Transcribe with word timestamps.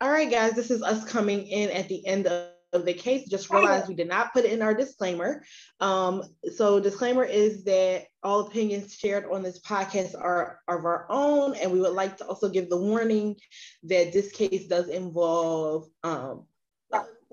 All 0.00 0.10
right, 0.10 0.30
guys, 0.30 0.52
this 0.52 0.70
is 0.70 0.82
us 0.82 1.04
coming 1.04 1.46
in 1.46 1.70
at 1.70 1.88
the 1.88 2.06
end 2.06 2.26
of 2.26 2.52
of 2.72 2.84
the 2.84 2.92
case. 2.92 3.28
Just 3.28 3.50
realized 3.50 3.88
we 3.88 3.94
did 3.94 4.08
not 4.08 4.32
put 4.32 4.44
it 4.44 4.52
in 4.52 4.62
our 4.62 4.74
disclaimer. 4.74 5.44
Um, 5.80 6.22
so 6.54 6.80
disclaimer 6.80 7.24
is 7.24 7.64
that 7.64 8.06
all 8.22 8.40
opinions 8.40 8.94
shared 8.94 9.24
on 9.30 9.42
this 9.42 9.60
podcast 9.60 10.14
are, 10.14 10.60
are 10.68 10.78
of 10.78 10.84
our 10.84 11.06
own 11.08 11.54
and 11.56 11.72
we 11.72 11.80
would 11.80 11.92
like 11.92 12.16
to 12.18 12.26
also 12.26 12.48
give 12.48 12.68
the 12.68 12.76
warning 12.76 13.36
that 13.84 14.12
this 14.12 14.32
case 14.32 14.66
does 14.66 14.88
involve 14.88 15.88
um, 16.02 16.44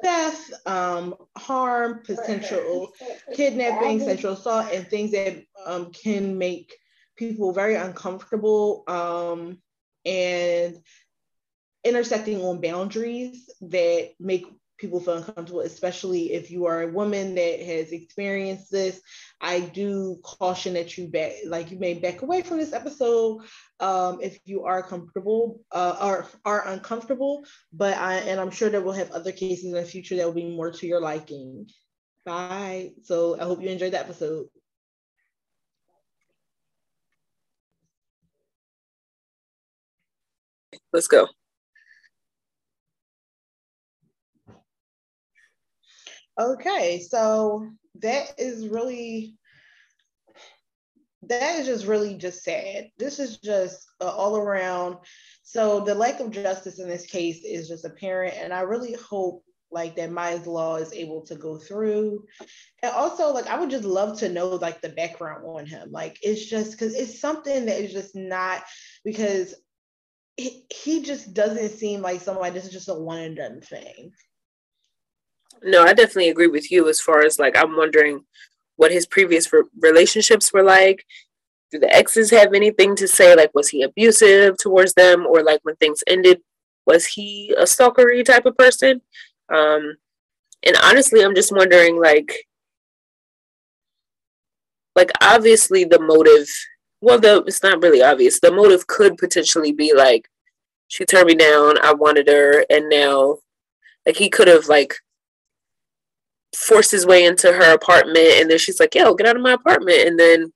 death 0.04 0.52
um, 0.66 1.16
harm 1.38 2.02
potential 2.06 2.92
kidnapping 3.34 4.00
sexual 4.00 4.34
assault 4.34 4.72
and 4.72 4.88
things 4.88 5.12
that 5.12 5.44
um, 5.66 5.92
can 5.92 6.38
make 6.38 6.74
people 7.16 7.52
very 7.54 7.76
uncomfortable 7.76 8.84
um, 8.88 9.58
and 10.06 10.78
intersecting 11.86 12.44
on 12.44 12.60
boundaries 12.60 13.50
that 13.62 14.10
make 14.20 14.46
people 14.78 15.00
feel 15.00 15.16
uncomfortable, 15.16 15.62
especially 15.62 16.34
if 16.34 16.52
you 16.52 16.66
are 16.66 16.82
a 16.82 16.92
woman 16.92 17.36
that 17.36 17.62
has 17.62 17.92
experienced 17.92 18.72
this. 18.72 19.00
I 19.40 19.62
do 19.62 20.20
caution 20.24 20.74
that 20.74 20.98
you 20.98 21.08
back, 21.08 21.34
like 21.46 21.72
you 21.72 21.80
may 21.80 21.94
back 21.94 22.22
away 22.22 22.42
from 22.42 22.58
this 22.58 22.74
episode 22.74 23.42
um, 23.80 24.20
if 24.22 24.38
you 24.46 24.64
are 24.66 24.84
comfortable 24.84 25.62
uh, 25.72 25.98
or 26.02 26.28
are 26.44 26.68
uncomfortable. 26.68 27.46
But 27.72 27.98
I 27.98 28.16
and 28.16 28.40
I'm 28.40 28.52
sure 28.52 28.70
that 28.70 28.84
we'll 28.84 28.94
have 28.94 29.12
other 29.12 29.32
cases 29.32 29.66
in 29.66 29.72
the 29.72 29.84
future 29.84 30.18
that 30.18 30.26
will 30.26 30.34
be 30.34 30.56
more 30.56 30.72
to 30.72 30.88
your 30.88 31.02
liking. 31.02 31.70
Bye. 32.26 32.92
So 33.04 33.40
I 33.40 33.44
hope 33.44 33.62
you 33.62 33.70
enjoyed 33.70 33.94
the 33.94 34.00
episode. 34.00 34.48
Let's 40.92 41.08
go. 41.08 41.28
Okay, 46.40 47.00
so 47.00 47.70
that 48.02 48.34
is 48.38 48.68
really 48.68 49.38
that 51.28 51.60
is 51.60 51.66
just 51.66 51.88
really 51.88 52.16
just 52.16 52.44
sad. 52.44 52.90
This 52.98 53.20
is 53.20 53.38
just 53.38 53.88
uh, 54.02 54.10
all 54.10 54.38
around. 54.38 54.98
So 55.44 55.80
the 55.80 55.96
lack 55.96 56.20
of 56.20 56.32
justice 56.32 56.80
in 56.80 56.88
this 56.88 57.06
case 57.06 57.44
is 57.44 57.68
just 57.68 57.86
apparent, 57.86 58.36
and 58.38 58.54
I 58.54 58.62
really 58.62 58.94
hope 58.94 59.44
like 59.72 59.96
that 59.96 60.12
Miya's 60.12 60.46
law 60.46 60.76
is 60.76 60.94
able 60.94 61.22
to 61.26 61.36
go 61.36 61.58
through. 61.58 62.26
And 62.84 62.92
also, 62.94 63.34
like 63.34 63.48
I 63.48 63.60
would 63.60 63.70
just 63.70 63.84
love 63.84 64.20
to 64.20 64.30
know 64.30 64.50
like 64.50 64.82
the 64.82 64.90
background 64.90 65.44
on 65.46 65.66
him. 65.66 65.92
Like 65.92 66.18
it's 66.22 66.46
just 66.46 66.72
because 66.72 66.96
it's 66.96 67.20
something 67.20 67.66
that 67.66 67.80
is 67.80 67.92
just 67.94 68.16
not 68.16 68.64
because 69.04 69.56
he, 70.38 70.66
he 70.72 71.02
just 71.02 71.34
doesn't 71.34 71.70
seem 71.70 72.02
like 72.02 72.22
somebody. 72.22 72.54
This 72.54 72.66
is 72.66 72.74
just 72.74 72.90
a 72.90 72.94
one 72.94 73.20
and 73.20 73.38
done 73.38 73.62
thing. 73.62 74.12
No, 75.64 75.84
I 75.84 75.94
definitely 75.94 76.30
agree 76.30 76.48
with 76.48 76.72
you 76.72 76.88
as 76.90 77.02
far 77.02 77.24
as 77.26 77.40
like 77.40 77.58
I'm 77.58 77.76
wondering 77.76 78.24
what 78.78 78.92
his 78.92 79.06
previous 79.08 79.52
re- 79.54 79.64
relationships 79.82 80.54
were 80.54 80.64
like. 80.64 81.06
Do 81.72 81.80
the 81.80 81.94
exes 81.94 82.30
have 82.32 82.54
anything 82.54 82.96
to 82.98 83.08
say? 83.08 83.36
Like, 83.36 83.52
was 83.56 83.70
he 83.70 83.82
abusive 83.82 84.58
towards 84.58 84.94
them, 84.94 85.26
or 85.26 85.44
like 85.44 85.60
when 85.64 85.76
things 85.78 86.04
ended, 86.08 86.42
was 86.86 87.06
he 87.08 87.54
a 87.58 87.64
stalkery 87.64 88.24
type 88.24 88.46
of 88.46 88.58
person? 88.58 89.02
Um, 89.54 89.96
and 90.66 90.76
honestly, 90.84 91.24
I'm 91.24 91.36
just 91.36 91.52
wondering, 91.52 92.00
like, 92.00 92.46
like 94.96 95.12
obviously 95.22 95.84
the 95.86 96.00
motive. 96.00 96.48
Well, 97.02 97.20
the 97.20 97.44
it's 97.48 97.64
not 97.64 97.82
really 97.82 98.02
obvious. 98.02 98.40
The 98.40 98.52
motive 98.52 98.88
could 98.88 99.18
potentially 99.18 99.72
be 99.74 99.94
like, 99.94 100.30
she 100.88 101.06
turned 101.06 101.28
me 101.28 101.36
down. 101.36 101.78
I 101.84 101.94
wanted 101.94 102.28
her, 102.28 102.66
and 102.70 102.90
now, 102.90 103.38
like, 104.06 104.18
he 104.18 104.30
could 104.30 104.48
have 104.48 104.68
like 104.68 104.96
forced 106.56 106.92
his 106.92 107.06
way 107.06 107.26
into 107.26 107.52
her 107.52 107.74
apartment 107.74 108.34
and 108.40 108.50
then 108.50 108.58
she's 108.58 108.80
like, 108.80 108.96
yo, 108.96 109.14
get 109.14 109.28
out 109.28 109.36
of 109.36 109.42
my 109.42 109.54
apartment. 109.54 110.08
And 110.08 110.20
then 110.20 110.54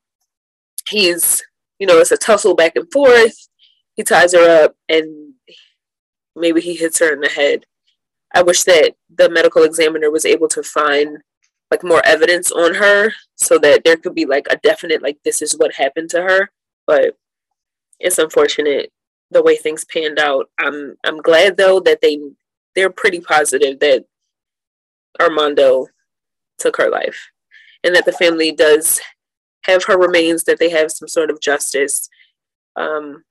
he's, 0.87 1.43
you 1.79 1.87
know, 1.87 1.99
it's 1.99 2.11
a 2.11 2.17
tussle 2.17 2.55
back 2.55 2.75
and 2.75 2.91
forth. 2.91 3.35
He 3.95 4.03
ties 4.03 4.33
her 4.33 4.63
up 4.63 4.75
and 4.87 5.33
maybe 6.35 6.61
he 6.61 6.75
hits 6.75 6.99
her 6.99 7.13
in 7.13 7.19
the 7.19 7.29
head. 7.29 7.65
I 8.33 8.43
wish 8.43 8.63
that 8.63 8.93
the 9.15 9.29
medical 9.29 9.63
examiner 9.63 10.11
was 10.11 10.25
able 10.25 10.47
to 10.49 10.63
find 10.63 11.17
like 11.71 11.83
more 11.83 12.03
evidence 12.05 12.51
on 12.51 12.75
her 12.75 13.11
so 13.35 13.57
that 13.59 13.83
there 13.83 13.97
could 13.97 14.15
be 14.15 14.25
like 14.25 14.47
a 14.49 14.57
definite 14.57 15.01
like 15.01 15.17
this 15.23 15.41
is 15.41 15.57
what 15.57 15.73
happened 15.73 16.09
to 16.11 16.21
her. 16.21 16.49
But 16.87 17.17
it's 17.99 18.17
unfortunate 18.17 18.91
the 19.31 19.43
way 19.43 19.55
things 19.55 19.85
panned 19.85 20.19
out. 20.19 20.49
I'm 20.59 20.95
I'm 21.03 21.17
glad 21.17 21.57
though 21.57 21.79
that 21.81 22.01
they 22.01 22.19
they're 22.75 22.89
pretty 22.89 23.19
positive 23.19 23.79
that 23.79 24.05
Armando 25.19 25.87
took 26.57 26.77
her 26.77 26.89
life 26.89 27.29
and 27.83 27.95
that 27.95 28.05
the 28.05 28.11
family 28.11 28.51
does 28.51 28.99
have 29.63 29.83
her 29.85 29.97
remains, 29.97 30.43
that 30.43 30.59
they 30.59 30.69
have 30.69 30.91
some 30.91 31.07
sort 31.07 31.29
of 31.29 31.41
justice, 31.41 32.09
um, 32.75 33.23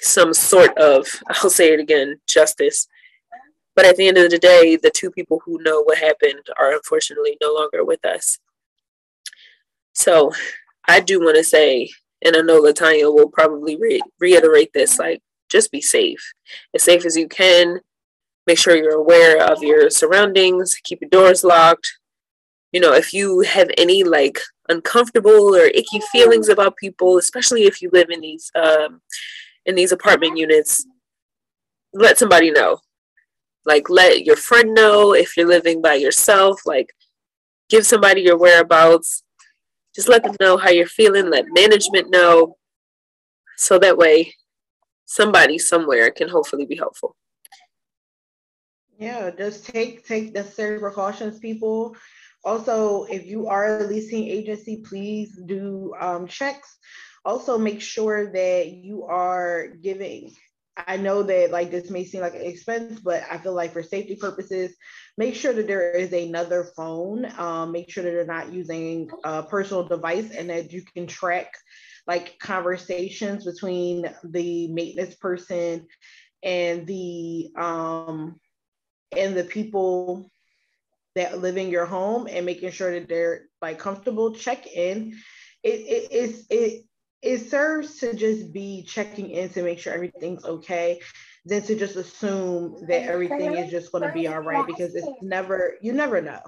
some 0.00 0.32
sort 0.32 0.76
of, 0.78 1.06
I'll 1.28 1.50
say 1.50 1.72
it 1.72 1.80
again, 1.80 2.20
justice. 2.26 2.88
But 3.74 3.86
at 3.86 3.96
the 3.96 4.08
end 4.08 4.18
of 4.18 4.30
the 4.30 4.38
day, 4.38 4.76
the 4.76 4.90
two 4.90 5.10
people 5.10 5.40
who 5.44 5.62
know 5.62 5.82
what 5.82 5.98
happened 5.98 6.42
are 6.58 6.72
unfortunately 6.72 7.36
no 7.40 7.54
longer 7.54 7.84
with 7.84 8.04
us. 8.04 8.38
So 9.92 10.32
I 10.86 11.00
do 11.00 11.20
want 11.20 11.36
to 11.36 11.44
say, 11.44 11.90
and 12.24 12.34
I 12.34 12.40
know 12.40 12.60
Latanya 12.60 13.14
will 13.14 13.28
probably 13.28 13.76
re- 13.76 14.02
reiterate 14.18 14.72
this 14.72 14.98
like, 14.98 15.22
just 15.48 15.70
be 15.70 15.80
safe, 15.80 16.32
as 16.74 16.82
safe 16.82 17.06
as 17.06 17.16
you 17.16 17.28
can. 17.28 17.80
Make 18.48 18.56
sure 18.56 18.74
you're 18.74 18.96
aware 18.96 19.44
of 19.44 19.62
your 19.62 19.90
surroundings, 19.90 20.74
keep 20.82 21.02
your 21.02 21.10
doors 21.10 21.44
locked. 21.44 21.98
You 22.72 22.80
know, 22.80 22.94
if 22.94 23.12
you 23.12 23.40
have 23.40 23.68
any 23.76 24.04
like 24.04 24.40
uncomfortable 24.70 25.54
or 25.54 25.66
icky 25.66 26.00
feelings 26.10 26.48
about 26.48 26.78
people, 26.78 27.18
especially 27.18 27.64
if 27.64 27.82
you 27.82 27.90
live 27.92 28.08
in 28.08 28.22
these 28.22 28.50
um, 28.54 29.02
in 29.66 29.74
these 29.74 29.92
apartment 29.92 30.38
units, 30.38 30.86
let 31.92 32.16
somebody 32.16 32.50
know. 32.50 32.78
Like 33.66 33.90
let 33.90 34.24
your 34.24 34.36
friend 34.36 34.72
know 34.72 35.12
if 35.12 35.36
you're 35.36 35.46
living 35.46 35.82
by 35.82 35.96
yourself, 35.96 36.62
like 36.64 36.88
give 37.68 37.84
somebody 37.84 38.22
your 38.22 38.38
whereabouts. 38.38 39.24
Just 39.94 40.08
let 40.08 40.22
them 40.22 40.36
know 40.40 40.56
how 40.56 40.70
you're 40.70 40.86
feeling, 40.86 41.28
let 41.28 41.44
management 41.50 42.08
know. 42.10 42.56
So 43.58 43.78
that 43.80 43.98
way 43.98 44.32
somebody 45.04 45.58
somewhere 45.58 46.10
can 46.10 46.30
hopefully 46.30 46.64
be 46.64 46.76
helpful. 46.76 47.14
Yeah, 48.98 49.30
just 49.30 49.66
take 49.66 50.06
take 50.06 50.34
necessary 50.34 50.78
precautions, 50.80 51.38
people. 51.38 51.96
Also, 52.44 53.04
if 53.04 53.26
you 53.26 53.48
are 53.48 53.78
a 53.80 53.84
leasing 53.84 54.24
agency, 54.28 54.82
please 54.84 55.38
do 55.46 55.94
um, 56.00 56.26
checks. 56.26 56.78
Also, 57.24 57.58
make 57.58 57.80
sure 57.80 58.32
that 58.32 58.68
you 58.68 59.04
are 59.04 59.68
giving. 59.82 60.32
I 60.76 60.96
know 60.96 61.22
that 61.24 61.50
like 61.50 61.70
this 61.70 61.90
may 61.90 62.04
seem 62.04 62.22
like 62.22 62.34
an 62.36 62.42
expense, 62.42 63.00
but 63.00 63.24
I 63.30 63.38
feel 63.38 63.54
like 63.54 63.72
for 63.72 63.82
safety 63.82 64.16
purposes, 64.16 64.74
make 65.16 65.34
sure 65.34 65.52
that 65.52 65.66
there 65.66 65.90
is 65.92 66.12
another 66.12 66.64
phone. 66.76 67.26
Um, 67.38 67.72
make 67.72 67.90
sure 67.90 68.04
that 68.04 68.10
they're 68.10 68.26
not 68.26 68.52
using 68.52 69.10
a 69.24 69.42
personal 69.42 69.84
device 69.84 70.30
and 70.32 70.50
that 70.50 70.72
you 70.72 70.82
can 70.94 71.06
track 71.06 71.52
like 72.06 72.38
conversations 72.38 73.44
between 73.44 74.08
the 74.24 74.68
maintenance 74.72 75.14
person 75.16 75.86
and 76.42 76.86
the 76.86 77.50
um, 77.58 78.36
and 79.16 79.36
the 79.36 79.44
people 79.44 80.30
that 81.14 81.40
live 81.40 81.56
in 81.56 81.68
your 81.68 81.86
home 81.86 82.28
and 82.30 82.46
making 82.46 82.70
sure 82.70 82.92
that 82.92 83.08
they're 83.08 83.46
like 83.60 83.78
comfortable 83.78 84.34
check 84.34 84.66
in. 84.66 85.16
It 85.62 85.80
it 85.80 86.12
is 86.12 86.46
it 86.50 86.84
it 87.22 87.50
serves 87.50 87.98
to 87.98 88.14
just 88.14 88.52
be 88.52 88.84
checking 88.84 89.30
in 89.30 89.48
to 89.50 89.62
make 89.62 89.78
sure 89.80 89.92
everything's 89.92 90.44
okay 90.44 91.00
than 91.44 91.62
to 91.62 91.74
just 91.74 91.96
assume 91.96 92.86
that 92.86 93.02
everything 93.02 93.54
is 93.54 93.70
just 93.70 93.90
going 93.90 94.06
to 94.06 94.12
be 94.12 94.28
all 94.28 94.40
right 94.40 94.66
because 94.66 94.94
it's 94.94 95.08
never 95.22 95.74
you 95.80 95.92
never 95.92 96.20
know. 96.20 96.40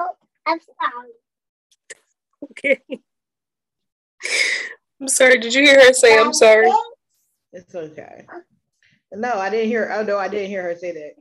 Oh, 0.00 0.10
i'm 0.46 0.58
sorry 0.60 1.08
okay. 2.44 2.80
I'm 5.00 5.08
sorry 5.08 5.38
did 5.38 5.54
you 5.54 5.62
hear 5.62 5.84
her 5.84 5.92
say 5.92 6.18
i'm 6.18 6.32
sorry 6.32 6.70
it's 7.52 7.74
okay 7.74 8.26
no, 9.16 9.34
I 9.34 9.50
didn't 9.50 9.68
hear. 9.68 9.90
Oh 9.92 10.02
no, 10.02 10.18
I 10.18 10.28
didn't 10.28 10.48
hear 10.48 10.62
her 10.62 10.76
say 10.76 10.92
that. 10.92 11.12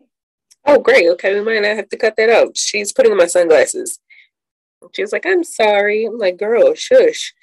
Oh, 0.65 0.79
great. 0.79 1.09
Okay, 1.09 1.33
we 1.33 1.43
might 1.43 1.61
not 1.61 1.75
have 1.75 1.89
to 1.89 1.97
cut 1.97 2.15
that 2.17 2.29
out. 2.29 2.57
She's 2.57 2.93
putting 2.93 3.11
on 3.11 3.17
my 3.17 3.25
sunglasses. 3.25 3.99
She 4.93 5.01
was 5.01 5.11
like, 5.11 5.25
"I'm 5.25 5.43
sorry." 5.43 6.05
I'm 6.05 6.17
like, 6.17 6.37
"Girl, 6.37 6.73
shush." 6.73 7.33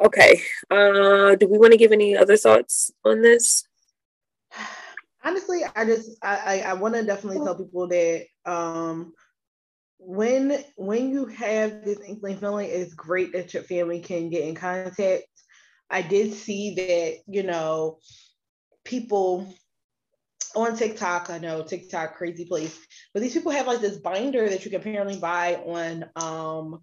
Okay. 0.00 0.42
Uh, 0.70 1.34
do 1.36 1.46
we 1.48 1.58
want 1.58 1.72
to 1.72 1.78
give 1.78 1.92
any 1.92 2.16
other 2.16 2.36
thoughts 2.36 2.90
on 3.04 3.22
this? 3.22 3.64
Honestly, 5.24 5.60
I 5.76 5.84
just 5.84 6.18
I 6.22 6.36
I, 6.36 6.70
I 6.70 6.72
want 6.74 6.94
to 6.94 7.04
definitely 7.04 7.44
tell 7.44 7.56
people 7.56 7.86
that 7.88 8.26
um 8.44 9.12
when 9.98 10.64
when 10.76 11.10
you 11.10 11.26
have 11.26 11.84
this 11.84 12.00
inkling 12.00 12.38
feeling, 12.38 12.68
it's 12.68 12.94
great 12.94 13.32
that 13.32 13.54
your 13.54 13.62
family 13.62 14.00
can 14.00 14.30
get 14.30 14.44
in 14.44 14.56
contact 14.56 15.26
I 15.92 16.00
did 16.00 16.32
see 16.32 16.74
that, 16.74 17.18
you 17.28 17.42
know, 17.42 17.98
people 18.84 19.52
on 20.54 20.76
TikTok, 20.76 21.30
I 21.30 21.38
know 21.38 21.62
TikTok 21.62 22.16
crazy 22.16 22.44
place, 22.44 22.78
but 23.12 23.22
these 23.22 23.32
people 23.32 23.52
have 23.52 23.66
like 23.66 23.80
this 23.80 23.98
binder 23.98 24.48
that 24.48 24.64
you 24.64 24.70
can 24.70 24.80
apparently 24.80 25.16
buy 25.16 25.56
on 25.56 26.04
um 26.16 26.82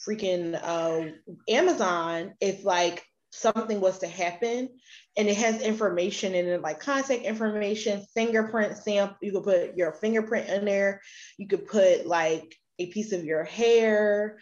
freaking 0.00 0.58
uh 0.60 1.10
Amazon 1.48 2.34
if 2.40 2.64
like 2.64 3.04
something 3.30 3.80
was 3.80 3.98
to 4.00 4.08
happen 4.08 4.68
and 5.16 5.28
it 5.28 5.36
has 5.36 5.62
information 5.62 6.34
in 6.34 6.46
it 6.46 6.60
like 6.60 6.80
contact 6.80 7.22
information 7.22 8.04
fingerprint 8.14 8.76
sample 8.76 9.16
you 9.22 9.32
could 9.32 9.44
put 9.44 9.76
your 9.76 9.92
fingerprint 9.92 10.48
in 10.50 10.66
there 10.66 11.00
you 11.38 11.48
could 11.48 11.66
put 11.66 12.06
like 12.06 12.54
a 12.78 12.86
piece 12.86 13.12
of 13.12 13.24
your 13.24 13.42
hair 13.42 14.38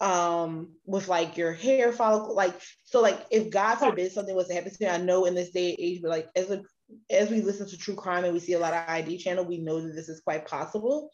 um 0.00 0.70
with 0.86 1.08
like 1.08 1.36
your 1.36 1.52
hair 1.52 1.92
follicle 1.92 2.34
like 2.34 2.54
so 2.84 3.00
like 3.00 3.18
if 3.30 3.50
god 3.50 3.76
forbid 3.76 4.12
something 4.12 4.34
was 4.34 4.46
to 4.46 4.54
happen 4.54 4.70
to 4.70 4.76
me 4.80 4.88
i 4.88 4.96
know 4.96 5.24
in 5.24 5.34
this 5.34 5.50
day 5.50 5.70
and 5.70 5.80
age 5.80 6.00
but 6.00 6.10
like 6.10 6.28
as 6.36 6.50
a 6.50 6.62
as 7.10 7.30
we 7.30 7.40
listen 7.40 7.68
to 7.68 7.76
true 7.76 7.94
crime 7.94 8.24
and 8.24 8.32
we 8.32 8.40
see 8.40 8.52
a 8.54 8.58
lot 8.58 8.72
of 8.72 8.88
id 8.88 9.18
channel 9.18 9.44
we 9.44 9.58
know 9.58 9.80
that 9.80 9.94
this 9.94 10.08
is 10.08 10.20
quite 10.20 10.46
possible. 10.46 11.10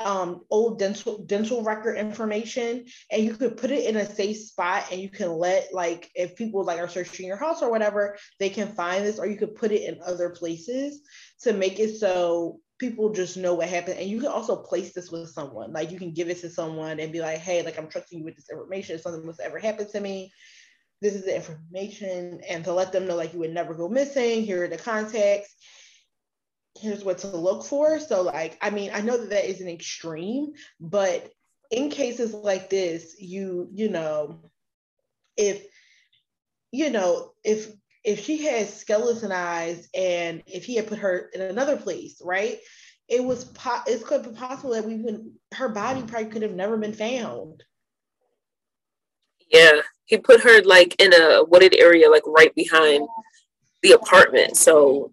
Um, 0.00 0.42
old 0.48 0.78
dental 0.78 1.24
dental 1.24 1.64
record 1.64 1.98
information 1.98 2.84
and 3.10 3.24
you 3.24 3.34
could 3.34 3.56
put 3.56 3.72
it 3.72 3.84
in 3.84 3.96
a 3.96 4.06
safe 4.06 4.36
spot 4.36 4.92
and 4.92 5.00
you 5.00 5.08
can 5.08 5.32
let 5.32 5.74
like 5.74 6.08
if 6.14 6.36
people 6.36 6.62
like 6.62 6.78
are 6.78 6.86
searching 6.86 7.26
your 7.26 7.36
house 7.36 7.62
or 7.62 7.70
whatever 7.72 8.16
they 8.38 8.48
can 8.48 8.68
find 8.68 9.04
this 9.04 9.18
or 9.18 9.26
you 9.26 9.36
could 9.36 9.56
put 9.56 9.72
it 9.72 9.82
in 9.82 9.98
other 10.06 10.30
places 10.30 11.00
to 11.40 11.52
make 11.52 11.80
it 11.80 11.96
so 11.96 12.60
people 12.78 13.10
just 13.10 13.36
know 13.36 13.54
what 13.54 13.68
happened. 13.68 13.98
And 13.98 14.08
you 14.08 14.20
can 14.20 14.28
also 14.28 14.56
place 14.56 14.92
this 14.92 15.10
with 15.10 15.30
someone. 15.30 15.72
Like 15.72 15.90
you 15.90 15.98
can 15.98 16.12
give 16.12 16.28
it 16.28 16.40
to 16.40 16.50
someone 16.50 17.00
and 17.00 17.12
be 17.12 17.20
like 17.20 17.38
hey 17.38 17.62
like 17.62 17.78
i'm 17.78 17.88
trusting 17.88 18.18
you 18.18 18.24
with 18.24 18.36
this 18.36 18.50
information. 18.50 18.96
If 18.96 19.02
something 19.02 19.26
was 19.26 19.40
ever 19.40 19.58
happened 19.58 19.90
to 19.90 20.00
me 20.00 20.32
this 21.00 21.14
is 21.14 21.24
the 21.24 21.36
information. 21.36 22.40
And 22.48 22.64
to 22.64 22.72
let 22.72 22.92
them 22.92 23.06
know 23.06 23.16
like 23.16 23.32
you 23.32 23.40
would 23.40 23.54
never 23.54 23.74
go 23.74 23.88
missing. 23.88 24.42
Here 24.42 24.64
are 24.64 24.68
the 24.68 24.78
contacts. 24.78 25.54
Here's 26.76 27.04
what 27.04 27.18
to 27.18 27.28
look 27.28 27.64
for. 27.64 27.98
So, 27.98 28.22
like, 28.22 28.56
I 28.60 28.70
mean, 28.70 28.90
I 28.92 29.00
know 29.00 29.16
that 29.16 29.30
that 29.30 29.48
is 29.48 29.60
an 29.60 29.68
extreme, 29.68 30.52
but 30.80 31.30
in 31.70 31.90
cases 31.90 32.32
like 32.32 32.70
this, 32.70 33.16
you, 33.18 33.68
you 33.72 33.88
know, 33.88 34.38
if, 35.36 35.64
you 36.70 36.90
know, 36.90 37.32
if, 37.44 37.68
if 38.04 38.24
she 38.24 38.38
had 38.38 38.68
skeletonized 38.68 39.88
and 39.94 40.42
if 40.46 40.64
he 40.64 40.76
had 40.76 40.86
put 40.86 40.98
her 40.98 41.30
in 41.34 41.40
another 41.40 41.76
place, 41.76 42.20
right? 42.24 42.58
It 43.08 43.24
was, 43.24 43.44
po- 43.44 43.82
it 43.86 44.04
could 44.04 44.22
be 44.22 44.30
possible 44.30 44.74
that 44.74 44.84
we 44.84 44.96
would, 44.96 45.30
her 45.54 45.68
body 45.68 46.02
probably 46.02 46.30
could 46.30 46.42
have 46.42 46.54
never 46.54 46.76
been 46.76 46.92
found. 46.92 47.64
Yeah, 49.50 49.80
he 50.04 50.18
put 50.18 50.42
her 50.42 50.62
like 50.62 50.94
in 50.98 51.14
a 51.14 51.42
wooded 51.44 51.74
area, 51.78 52.10
like 52.10 52.24
right 52.26 52.54
behind 52.54 53.06
the 53.82 53.92
apartment. 53.92 54.56
So 54.56 55.12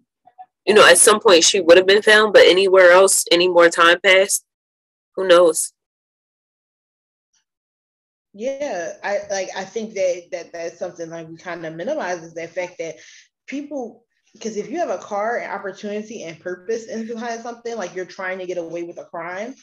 you 0.66 0.74
know, 0.74 0.86
at 0.86 0.98
some 0.98 1.20
point 1.20 1.44
she 1.44 1.60
would 1.60 1.76
have 1.76 1.86
been 1.86 2.02
found, 2.02 2.32
but 2.32 2.42
anywhere 2.44 2.90
else, 2.90 3.24
any 3.30 3.48
more 3.48 3.68
time 3.68 4.00
passed, 4.04 4.44
who 5.14 5.26
knows? 5.26 5.72
Yeah, 8.38 8.92
I 9.02 9.20
like. 9.30 9.48
I 9.56 9.64
think 9.64 9.94
that 9.94 10.24
that 10.30 10.52
that's 10.52 10.78
something 10.78 11.08
like 11.08 11.26
we 11.26 11.38
kind 11.38 11.64
of 11.64 11.74
minimizes 11.74 12.34
the 12.34 12.46
fact 12.46 12.76
that 12.78 12.96
people 13.46 14.04
because 14.34 14.58
if 14.58 14.70
you 14.70 14.78
have 14.78 14.90
a 14.90 14.98
car 14.98 15.38
and 15.38 15.50
opportunity 15.50 16.22
and 16.22 16.38
purpose 16.38 16.86
in 16.86 17.06
behind 17.06 17.40
something 17.40 17.74
like 17.78 17.94
you're 17.94 18.04
trying 18.04 18.38
to 18.38 18.46
get 18.46 18.58
away 18.58 18.82
with 18.82 18.98
a 18.98 19.04
crime, 19.04 19.54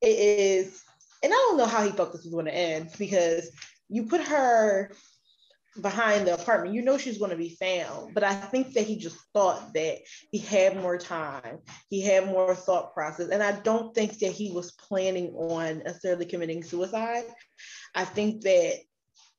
it 0.00 0.06
is. 0.06 0.82
And 1.22 1.30
I 1.30 1.36
don't 1.36 1.58
know 1.58 1.66
how 1.66 1.84
he 1.84 1.90
thought 1.90 2.12
this 2.12 2.24
was 2.24 2.32
going 2.32 2.46
to 2.46 2.54
end 2.54 2.88
because 2.98 3.50
you 3.90 4.04
put 4.04 4.22
her 4.22 4.92
behind 5.80 6.26
the 6.26 6.34
apartment, 6.34 6.74
you 6.74 6.82
know 6.82 6.98
she's 6.98 7.18
going 7.18 7.30
to 7.30 7.36
be 7.36 7.56
found. 7.60 8.14
But 8.14 8.24
I 8.24 8.34
think 8.34 8.74
that 8.74 8.86
he 8.86 8.96
just 8.96 9.16
thought 9.32 9.72
that 9.74 9.98
he 10.30 10.38
had 10.38 10.76
more 10.76 10.98
time, 10.98 11.58
he 11.88 12.00
had 12.00 12.26
more 12.26 12.54
thought 12.54 12.92
process. 12.92 13.28
And 13.28 13.42
I 13.42 13.60
don't 13.60 13.94
think 13.94 14.18
that 14.18 14.32
he 14.32 14.50
was 14.50 14.72
planning 14.72 15.32
on 15.34 15.82
necessarily 15.84 16.26
committing 16.26 16.62
suicide. 16.62 17.24
I 17.94 18.04
think 18.04 18.42
that 18.42 18.74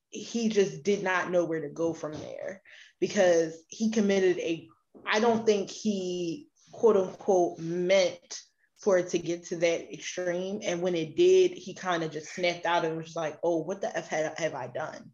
he 0.10 0.50
just 0.50 0.84
did 0.84 1.04
not 1.04 1.32
know 1.32 1.46
where 1.46 1.62
to 1.62 1.70
go 1.70 1.94
from 1.94 2.14
there 2.14 2.62
because 3.00 3.56
he 3.70 3.90
committed 3.92 4.38
a, 4.40 4.68
I 5.06 5.20
don't 5.20 5.46
think 5.46 5.70
he 5.70 6.48
quote 6.72 6.98
unquote 6.98 7.60
meant 7.60 8.42
for 8.78 8.98
it 8.98 9.10
to 9.10 9.20
get 9.20 9.46
to 9.46 9.58
that 9.58 9.94
extreme. 9.94 10.62
And 10.64 10.82
when 10.82 10.96
it 10.96 11.16
did, 11.16 11.52
he 11.52 11.74
kind 11.74 12.04
of 12.04 12.12
just 12.12 12.34
snapped 12.34 12.66
out 12.66 12.84
and 12.84 12.98
was 12.98 13.16
like, 13.16 13.38
oh, 13.44 13.58
what 13.58 13.82
the 13.82 13.96
F 13.96 14.08
have, 14.10 14.38
have 14.38 14.56
I 14.56 14.68
done? 14.68 15.12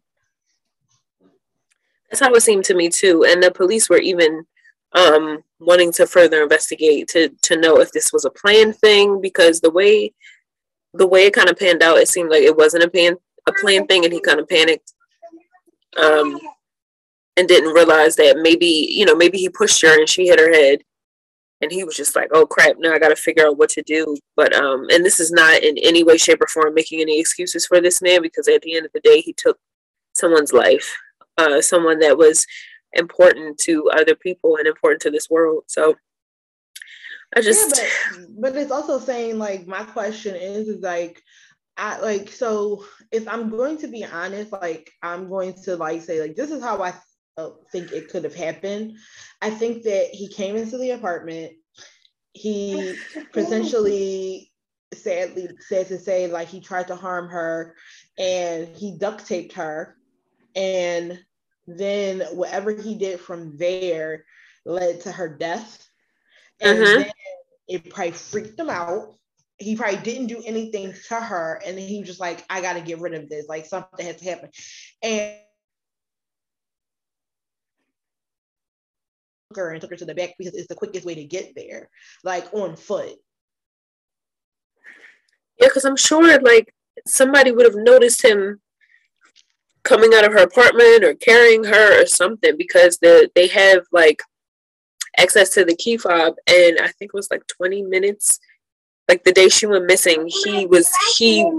That's 2.10 2.20
how 2.20 2.32
it 2.34 2.42
seemed 2.42 2.64
to 2.64 2.74
me 2.74 2.88
too. 2.88 3.24
And 3.24 3.42
the 3.42 3.50
police 3.50 3.90
were 3.90 3.98
even 3.98 4.44
um, 4.92 5.42
wanting 5.60 5.92
to 5.92 6.06
further 6.06 6.42
investigate 6.42 7.08
to 7.08 7.28
to 7.42 7.56
know 7.56 7.80
if 7.80 7.92
this 7.92 8.12
was 8.12 8.24
a 8.24 8.30
planned 8.30 8.76
thing 8.76 9.20
because 9.20 9.60
the 9.60 9.70
way 9.70 10.12
the 10.94 11.06
way 11.06 11.26
it 11.26 11.34
kind 11.34 11.50
of 11.50 11.58
panned 11.58 11.82
out, 11.82 11.98
it 11.98 12.08
seemed 12.08 12.30
like 12.30 12.42
it 12.42 12.56
wasn't 12.56 12.84
a 12.84 12.90
plan 12.90 13.16
a 13.46 13.52
planned 13.60 13.88
thing, 13.88 14.04
and 14.04 14.12
he 14.12 14.20
kind 14.20 14.40
of 14.40 14.48
panicked 14.48 14.92
um, 15.96 16.38
and 17.36 17.48
didn't 17.48 17.74
realize 17.74 18.16
that 18.16 18.38
maybe 18.38 18.66
you 18.66 19.04
know 19.04 19.14
maybe 19.14 19.38
he 19.38 19.48
pushed 19.48 19.82
her 19.82 19.98
and 19.98 20.08
she 20.08 20.26
hit 20.26 20.40
her 20.40 20.52
head, 20.52 20.80
and 21.60 21.70
he 21.70 21.84
was 21.84 21.96
just 21.96 22.16
like, 22.16 22.30
oh 22.32 22.46
crap, 22.46 22.76
now 22.78 22.92
I 22.94 22.98
got 22.98 23.10
to 23.10 23.16
figure 23.16 23.46
out 23.46 23.58
what 23.58 23.70
to 23.70 23.82
do. 23.82 24.16
But 24.36 24.54
um, 24.54 24.86
and 24.90 25.04
this 25.04 25.20
is 25.20 25.30
not 25.30 25.62
in 25.62 25.76
any 25.78 26.04
way, 26.04 26.16
shape, 26.16 26.42
or 26.42 26.46
form 26.46 26.72
making 26.74 27.00
any 27.00 27.20
excuses 27.20 27.66
for 27.66 27.80
this 27.80 28.00
man 28.00 28.22
because 28.22 28.48
at 28.48 28.62
the 28.62 28.76
end 28.76 28.86
of 28.86 28.92
the 28.92 29.00
day, 29.00 29.20
he 29.20 29.34
took 29.34 29.58
someone's 30.14 30.54
life 30.54 30.96
uh, 31.38 31.62
someone 31.62 32.00
that 32.00 32.18
was 32.18 32.46
important 32.92 33.58
to 33.58 33.88
other 33.90 34.14
people 34.14 34.56
and 34.56 34.66
important 34.66 35.00
to 35.02 35.10
this 35.10 35.30
world. 35.30 35.64
So 35.66 35.96
I 37.34 37.40
just 37.40 37.76
yeah, 37.76 38.24
but, 38.36 38.40
but 38.40 38.56
it's 38.56 38.70
also 38.70 38.98
saying 38.98 39.38
like 39.38 39.66
my 39.66 39.84
question 39.84 40.34
is 40.34 40.68
is 40.68 40.82
like 40.82 41.22
I 41.76 42.00
like 42.00 42.30
so 42.30 42.84
if 43.12 43.28
I'm 43.28 43.50
going 43.50 43.78
to 43.78 43.88
be 43.88 44.04
honest, 44.04 44.52
like 44.52 44.90
I'm 45.02 45.28
going 45.28 45.54
to 45.64 45.76
like 45.76 46.02
say 46.02 46.20
like 46.20 46.34
this 46.34 46.50
is 46.50 46.62
how 46.62 46.82
I 46.82 46.94
think 47.70 47.92
it 47.92 48.10
could 48.10 48.24
have 48.24 48.34
happened. 48.34 48.96
I 49.40 49.50
think 49.50 49.84
that 49.84 50.08
he 50.12 50.28
came 50.28 50.56
into 50.56 50.78
the 50.78 50.90
apartment. 50.90 51.52
He 52.32 52.96
potentially 53.32 54.50
sadly 54.94 55.50
said 55.60 55.86
to 55.88 55.98
say 55.98 56.26
like 56.28 56.48
he 56.48 56.60
tried 56.60 56.88
to 56.88 56.96
harm 56.96 57.28
her 57.28 57.76
and 58.18 58.68
he 58.74 58.96
duct 58.96 59.26
taped 59.26 59.52
her 59.52 59.98
and 60.56 61.22
then 61.68 62.20
whatever 62.32 62.72
he 62.72 62.94
did 62.94 63.20
from 63.20 63.56
there 63.58 64.24
led 64.64 65.02
to 65.02 65.12
her 65.12 65.28
death. 65.28 65.86
And 66.60 66.82
uh-huh. 66.82 66.98
then 66.98 67.10
it 67.68 67.90
probably 67.90 68.12
freaked 68.12 68.58
him 68.58 68.70
out. 68.70 69.14
He 69.58 69.76
probably 69.76 69.98
didn't 69.98 70.28
do 70.28 70.42
anything 70.46 70.94
to 71.08 71.14
her. 71.14 71.60
And 71.66 71.76
then 71.76 71.86
he 71.86 71.98
was 71.98 72.08
just 72.08 72.20
like, 72.20 72.44
I 72.48 72.62
got 72.62 72.74
to 72.74 72.80
get 72.80 73.00
rid 73.00 73.14
of 73.14 73.28
this. 73.28 73.46
Like 73.48 73.66
something 73.66 74.06
has 74.06 74.16
to 74.16 74.24
happen. 74.24 74.50
And 75.02 75.34
her 79.54 79.70
and 79.70 79.80
took 79.80 79.90
her 79.90 79.96
to 79.96 80.04
the 80.04 80.14
back 80.14 80.34
because 80.38 80.54
it's 80.54 80.68
the 80.68 80.74
quickest 80.74 81.04
way 81.04 81.14
to 81.14 81.24
get 81.24 81.54
there, 81.54 81.88
like 82.24 82.52
on 82.52 82.76
foot. 82.76 83.14
Yeah, 85.58 85.68
because 85.68 85.84
I'm 85.84 85.96
sure 85.96 86.40
like 86.40 86.72
somebody 87.06 87.50
would 87.50 87.64
have 87.64 87.74
noticed 87.74 88.24
him 88.24 88.60
coming 89.88 90.12
out 90.14 90.24
of 90.24 90.32
her 90.32 90.42
apartment 90.42 91.02
or 91.02 91.14
carrying 91.14 91.64
her 91.64 92.02
or 92.02 92.06
something 92.06 92.56
because 92.56 92.98
the 92.98 93.30
they 93.34 93.48
have 93.48 93.84
like 93.92 94.20
access 95.16 95.50
to 95.50 95.64
the 95.64 95.74
key 95.74 95.96
fob 95.96 96.34
and 96.46 96.78
I 96.78 96.88
think 96.88 97.10
it 97.12 97.14
was 97.14 97.30
like 97.30 97.42
20 97.46 97.82
minutes 97.82 98.38
like 99.08 99.24
the 99.24 99.32
day 99.32 99.48
she 99.48 99.66
went 99.66 99.86
missing 99.86 100.28
he 100.44 100.66
was 100.66 100.90
he 101.16 101.50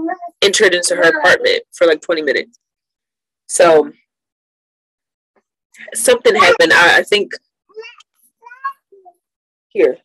entered 0.42 0.74
into 0.74 0.94
her 0.94 1.18
apartment 1.18 1.62
for 1.72 1.86
like 1.86 2.00
20 2.00 2.22
minutes. 2.22 2.58
So 3.48 3.92
something 5.94 6.34
happened. 6.34 6.72
I, 6.72 6.98
I 6.98 7.02
think 7.02 7.32
here. 9.68 9.98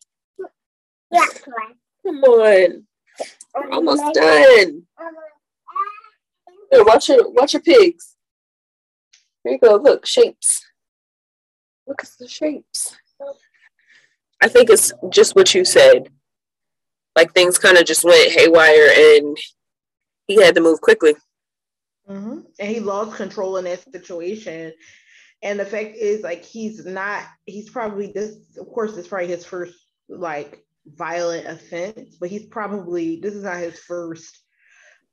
Come 2.04 2.22
on. 2.24 2.86
We're 3.54 3.70
almost 3.70 4.02
done. 4.14 4.82
Here, 6.72 6.84
watch 6.84 7.08
your 7.08 7.30
watch 7.30 7.54
your 7.54 7.62
pigs 7.62 8.15
here 9.46 9.58
you 9.62 9.68
go. 9.68 9.76
Look, 9.76 10.06
shapes. 10.06 10.64
Look 11.86 12.02
at 12.02 12.10
the 12.18 12.28
shapes. 12.28 12.96
I 14.42 14.48
think 14.48 14.70
it's 14.70 14.92
just 15.10 15.36
what 15.36 15.54
you 15.54 15.64
said. 15.64 16.08
Like 17.14 17.32
things 17.32 17.58
kind 17.58 17.78
of 17.78 17.86
just 17.86 18.04
went 18.04 18.32
haywire 18.32 18.88
and 18.96 19.36
he 20.26 20.42
had 20.42 20.54
to 20.56 20.60
move 20.60 20.80
quickly. 20.80 21.14
Mm-hmm. 22.08 22.40
And 22.58 22.68
he 22.68 22.80
lost 22.80 23.16
control 23.16 23.56
in 23.56 23.64
that 23.64 23.84
situation. 23.92 24.72
And 25.42 25.60
the 25.60 25.64
fact 25.64 25.96
is, 25.96 26.22
like, 26.22 26.44
he's 26.44 26.84
not, 26.84 27.24
he's 27.44 27.70
probably 27.70 28.12
this, 28.12 28.36
of 28.58 28.66
course, 28.68 28.96
it's 28.96 29.08
probably 29.08 29.28
his 29.28 29.44
first, 29.44 29.74
like, 30.08 30.64
violent 30.86 31.46
offense, 31.46 32.16
but 32.18 32.30
he's 32.30 32.46
probably, 32.46 33.20
this 33.20 33.34
is 33.34 33.44
not 33.44 33.58
his 33.58 33.78
first 33.78 34.38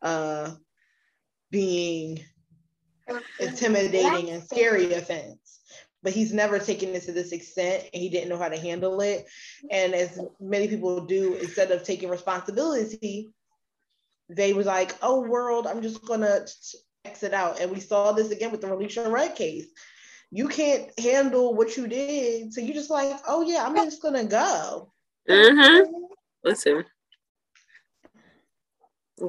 uh 0.02 0.52
being 1.50 2.20
intimidating 3.40 4.30
and 4.30 4.44
scary 4.44 4.94
offense. 4.94 5.60
But 6.02 6.14
he's 6.14 6.34
never 6.34 6.60
taken 6.60 6.90
it 6.90 7.04
to 7.04 7.14
this 7.14 7.32
extent 7.32 7.86
and 7.94 8.02
he 8.02 8.10
didn't 8.10 8.30
know 8.30 8.38
how 8.38 8.50
to 8.50 8.60
handle 8.60 9.00
it. 9.00 9.26
And 9.72 9.94
as 9.94 10.20
many 10.40 10.68
people 10.68 11.06
do, 11.06 11.36
instead 11.36 11.72
of 11.72 11.84
taking 11.84 12.10
responsibility, 12.10 13.32
they 14.30 14.54
was 14.54 14.66
like, 14.66 14.96
oh 15.02 15.22
world, 15.22 15.66
I'm 15.66 15.82
just 15.82 16.06
gonna 16.06 16.46
exit 17.06 17.34
out. 17.34 17.62
And 17.62 17.72
we 17.72 17.80
saw 17.80 18.12
this 18.12 18.32
again 18.32 18.52
with 18.52 18.62
the 18.62 18.68
Relisha 18.68 19.10
Rudd 19.10 19.36
case. 19.36 19.68
You 20.30 20.48
can't 20.48 20.90
handle 21.00 21.54
what 21.54 21.78
you 21.78 21.88
did. 21.88 22.54
So 22.54 22.60
you 22.60 22.74
just 22.74 22.90
like, 22.90 23.18
oh 23.28 23.44
yeah, 23.44 23.66
I'm 23.66 23.76
just 23.76 24.02
gonna 24.02 24.26
go. 24.26 24.92
Mm-hmm. 25.30 25.92
Listen. 26.44 26.84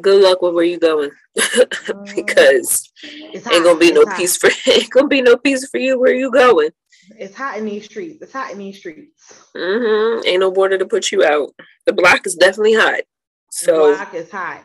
Good 0.00 0.22
luck 0.22 0.40
with 0.42 0.54
where 0.54 0.64
you 0.64 0.78
going. 0.78 1.10
because 2.14 2.90
ain't 3.04 3.64
gonna 3.64 3.78
be 3.78 3.88
it's 3.88 3.94
no 3.94 4.04
hot. 4.06 4.16
peace 4.16 4.36
for 4.36 4.50
ain't 4.70 4.90
gonna 4.90 5.08
be 5.08 5.22
no 5.22 5.36
peace 5.36 5.68
for 5.68 5.78
you 5.78 5.98
where 5.98 6.14
you 6.14 6.30
going. 6.30 6.70
It's 7.18 7.34
hot 7.34 7.58
in 7.58 7.66
these 7.66 7.84
streets. 7.84 8.22
It's 8.22 8.32
hot 8.32 8.52
in 8.52 8.58
these 8.58 8.78
streets. 8.78 9.44
Mm-hmm. 9.54 10.26
Ain't 10.26 10.40
no 10.40 10.50
border 10.50 10.78
to 10.78 10.86
put 10.86 11.12
you 11.12 11.22
out. 11.22 11.54
The 11.84 11.92
block 11.92 12.26
is 12.26 12.34
definitely 12.34 12.74
hot. 12.74 13.02
So 13.50 13.90
the 13.90 13.96
block 13.96 14.14
is 14.14 14.30
hot. 14.30 14.64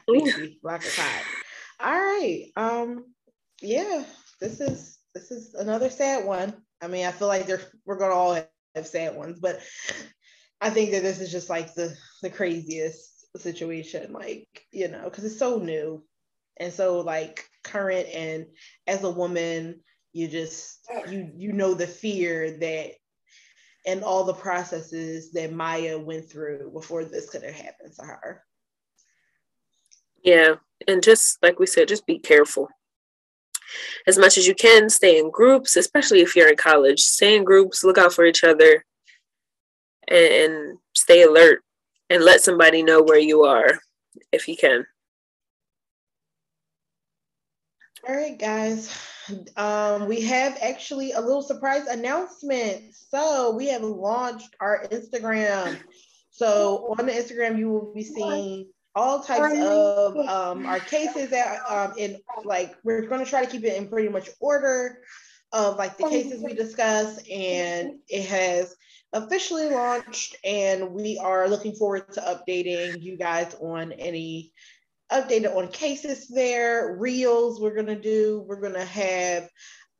block 0.63 0.85
is 0.85 0.95
hot. 0.95 1.23
All 1.81 1.91
right. 1.91 2.45
Um. 2.55 3.05
Yeah. 3.61 4.03
This 4.39 4.61
is 4.61 4.99
this 5.13 5.31
is 5.31 5.53
another 5.55 5.89
sad 5.89 6.25
one. 6.25 6.53
I 6.81 6.87
mean, 6.87 7.05
I 7.05 7.11
feel 7.11 7.27
like 7.27 7.45
they're 7.45 7.61
we're 7.85 7.97
gonna 7.97 8.13
all 8.13 8.33
have 8.75 8.87
sad 8.87 9.15
ones, 9.15 9.39
but 9.39 9.59
I 10.61 10.69
think 10.69 10.91
that 10.91 11.03
this 11.03 11.19
is 11.19 11.31
just 11.31 11.49
like 11.49 11.73
the 11.73 11.95
the 12.21 12.29
craziest 12.29 13.18
situation. 13.37 14.11
Like 14.13 14.47
you 14.71 14.87
know, 14.87 15.03
because 15.05 15.25
it's 15.25 15.39
so 15.39 15.59
new 15.59 16.03
and 16.57 16.73
so 16.73 16.99
like 16.99 17.45
current, 17.63 18.07
and 18.13 18.45
as 18.87 19.03
a 19.03 19.09
woman, 19.09 19.81
you 20.13 20.27
just 20.27 20.79
you 21.09 21.31
you 21.35 21.53
know 21.53 21.73
the 21.73 21.87
fear 21.87 22.57
that 22.59 22.91
and 23.85 24.03
all 24.03 24.23
the 24.23 24.33
processes 24.33 25.31
that 25.31 25.53
Miya 25.53 25.97
went 25.97 26.29
through 26.29 26.71
before 26.73 27.05
this 27.05 27.29
could 27.29 27.43
have 27.43 27.55
happened 27.55 27.93
to 27.97 28.05
her. 28.05 28.43
Yeah. 30.23 30.55
And 30.87 31.01
just 31.01 31.41
like 31.41 31.59
we 31.59 31.65
said, 31.65 31.87
just 31.87 32.05
be 32.05 32.19
careful. 32.19 32.67
As 34.07 34.17
much 34.17 34.37
as 34.37 34.47
you 34.47 34.55
can, 34.55 34.89
stay 34.89 35.17
in 35.19 35.31
groups, 35.31 35.75
especially 35.75 36.21
if 36.21 36.35
you're 36.35 36.49
in 36.49 36.57
college. 36.57 37.01
Stay 37.01 37.37
in 37.37 37.43
groups, 37.43 37.83
look 37.83 37.97
out 37.97 38.13
for 38.13 38.25
each 38.25 38.43
other, 38.43 38.83
and, 40.07 40.77
stay 40.95 41.23
alert 41.23 41.63
and 42.09 42.23
let 42.23 42.41
somebody 42.41 42.83
know 42.83 43.01
where 43.01 43.19
you 43.19 43.43
are 43.43 43.79
if 44.31 44.47
you 44.47 44.57
can. 44.57 44.85
All 48.07 48.15
right, 48.15 48.39
guys. 48.39 48.97
Um, 49.57 50.07
we 50.07 50.21
have 50.21 50.57
actually 50.61 51.11
a 51.11 51.21
little 51.21 51.43
surprise 51.43 51.85
announcement. 51.87 52.95
So 52.95 53.55
we 53.55 53.67
have 53.67 53.83
launched 53.83 54.55
our 54.59 54.87
Instagram. 54.87 55.77
So 56.31 56.95
on 56.97 57.05
the 57.05 57.11
Instagram, 57.11 57.59
you 57.59 57.69
will 57.69 57.93
be 57.93 58.03
seeing 58.03 58.67
all 58.95 59.21
types 59.21 59.59
of 59.59 60.17
um, 60.17 60.65
our 60.65 60.79
cases 60.79 61.29
that 61.29 61.59
um, 61.69 61.93
in 61.97 62.17
like 62.43 62.75
we're 62.83 63.05
going 63.07 63.23
to 63.23 63.29
try 63.29 63.45
to 63.45 63.51
keep 63.51 63.63
it 63.63 63.75
in 63.77 63.87
pretty 63.87 64.09
much 64.09 64.29
order 64.39 65.01
of 65.51 65.77
like 65.77 65.97
the 65.97 66.07
cases 66.09 66.43
we 66.43 66.53
discuss 66.53 67.19
and 67.29 67.99
it 68.07 68.25
has 68.25 68.75
officially 69.13 69.69
launched 69.69 70.35
and 70.43 70.91
we 70.91 71.17
are 71.17 71.49
looking 71.49 71.73
forward 71.73 72.11
to 72.13 72.21
updating 72.21 73.01
you 73.01 73.17
guys 73.17 73.55
on 73.59 73.91
any 73.93 74.53
updated 75.11 75.55
on 75.55 75.67
cases 75.69 76.27
there 76.27 76.95
reels 76.99 77.59
we're 77.59 77.73
going 77.73 77.87
to 77.87 77.99
do 77.99 78.45
we're 78.47 78.61
going 78.61 78.73
to 78.73 78.85
have 78.85 79.49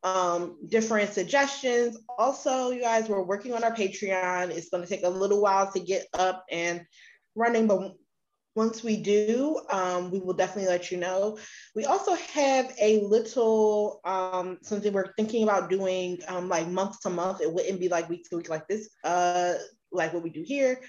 um, 0.04 0.58
different 0.70 1.12
suggestions. 1.14 1.98
Also 2.18 2.72
you 2.72 2.82
guys 2.82 3.10
we're 3.10 3.22
working 3.22 3.54
on 3.54 3.64
our 3.64 3.76
patreon. 3.76 4.50
It's 4.50 4.70
going 4.70 4.84
to 4.84 4.90
take 4.90 5.04
a 5.04 5.10
little 5.10 5.42
while 5.42 5.72
to 5.72 5.80
get 5.80 6.08
up 6.14 6.46
and 6.50 6.82
running 7.36 7.68
but 7.68 7.94
once 8.56 8.84
we 8.84 8.98
do, 8.98 9.62
um, 9.72 10.12
we 10.12 10.20
will 10.20 10.34
definitely 10.34 10.70
let 10.70 10.92
you 10.92 10.98
know. 10.98 11.38
We 11.76 11.86
also 11.86 12.16
have 12.16 12.74
a 12.82 13.00
little 13.02 14.02
um, 14.04 14.58
something 14.62 14.92
we're 14.92 15.14
thinking 15.14 15.44
about 15.44 15.70
doing 15.70 16.20
um, 16.28 16.50
like 16.50 16.68
month 16.68 17.00
to 17.02 17.10
month. 17.10 17.42
It 17.42 17.52
wouldn't 17.54 17.80
be 17.80 17.90
like 17.90 18.10
week 18.10 18.28
to 18.30 18.38
week 18.38 18.50
like 18.50 18.68
this, 18.68 18.90
uh, 19.04 19.54
like 19.92 20.14
what 20.14 20.24
we 20.24 20.30
do 20.30 20.44
here. 20.44 20.82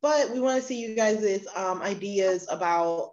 But 0.00 0.30
we 0.30 0.40
want 0.40 0.60
to 0.60 0.66
see 0.66 0.80
you 0.80 0.94
guys' 0.94 1.46
um, 1.56 1.82
ideas 1.82 2.46
about 2.48 3.12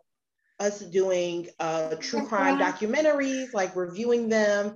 us 0.60 0.80
doing 0.80 1.48
uh, 1.60 1.96
true 1.96 2.26
crime 2.28 2.58
documentaries, 2.60 3.54
like 3.54 3.76
reviewing 3.76 4.30
them, 4.30 4.76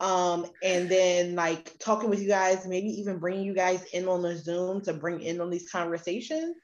um, 0.00 0.46
and 0.62 0.88
then 0.88 1.34
like 1.34 1.76
talking 1.78 2.08
with 2.08 2.22
you 2.22 2.28
guys, 2.28 2.66
maybe 2.66 2.88
even 2.88 3.18
bringing 3.18 3.44
you 3.44 3.54
guys 3.54 3.84
in 3.92 4.08
on 4.08 4.22
the 4.22 4.36
Zoom 4.36 4.82
to 4.82 4.92
bring 4.92 5.20
in 5.20 5.40
on 5.40 5.50
these 5.50 5.70
conversations. 5.70 6.56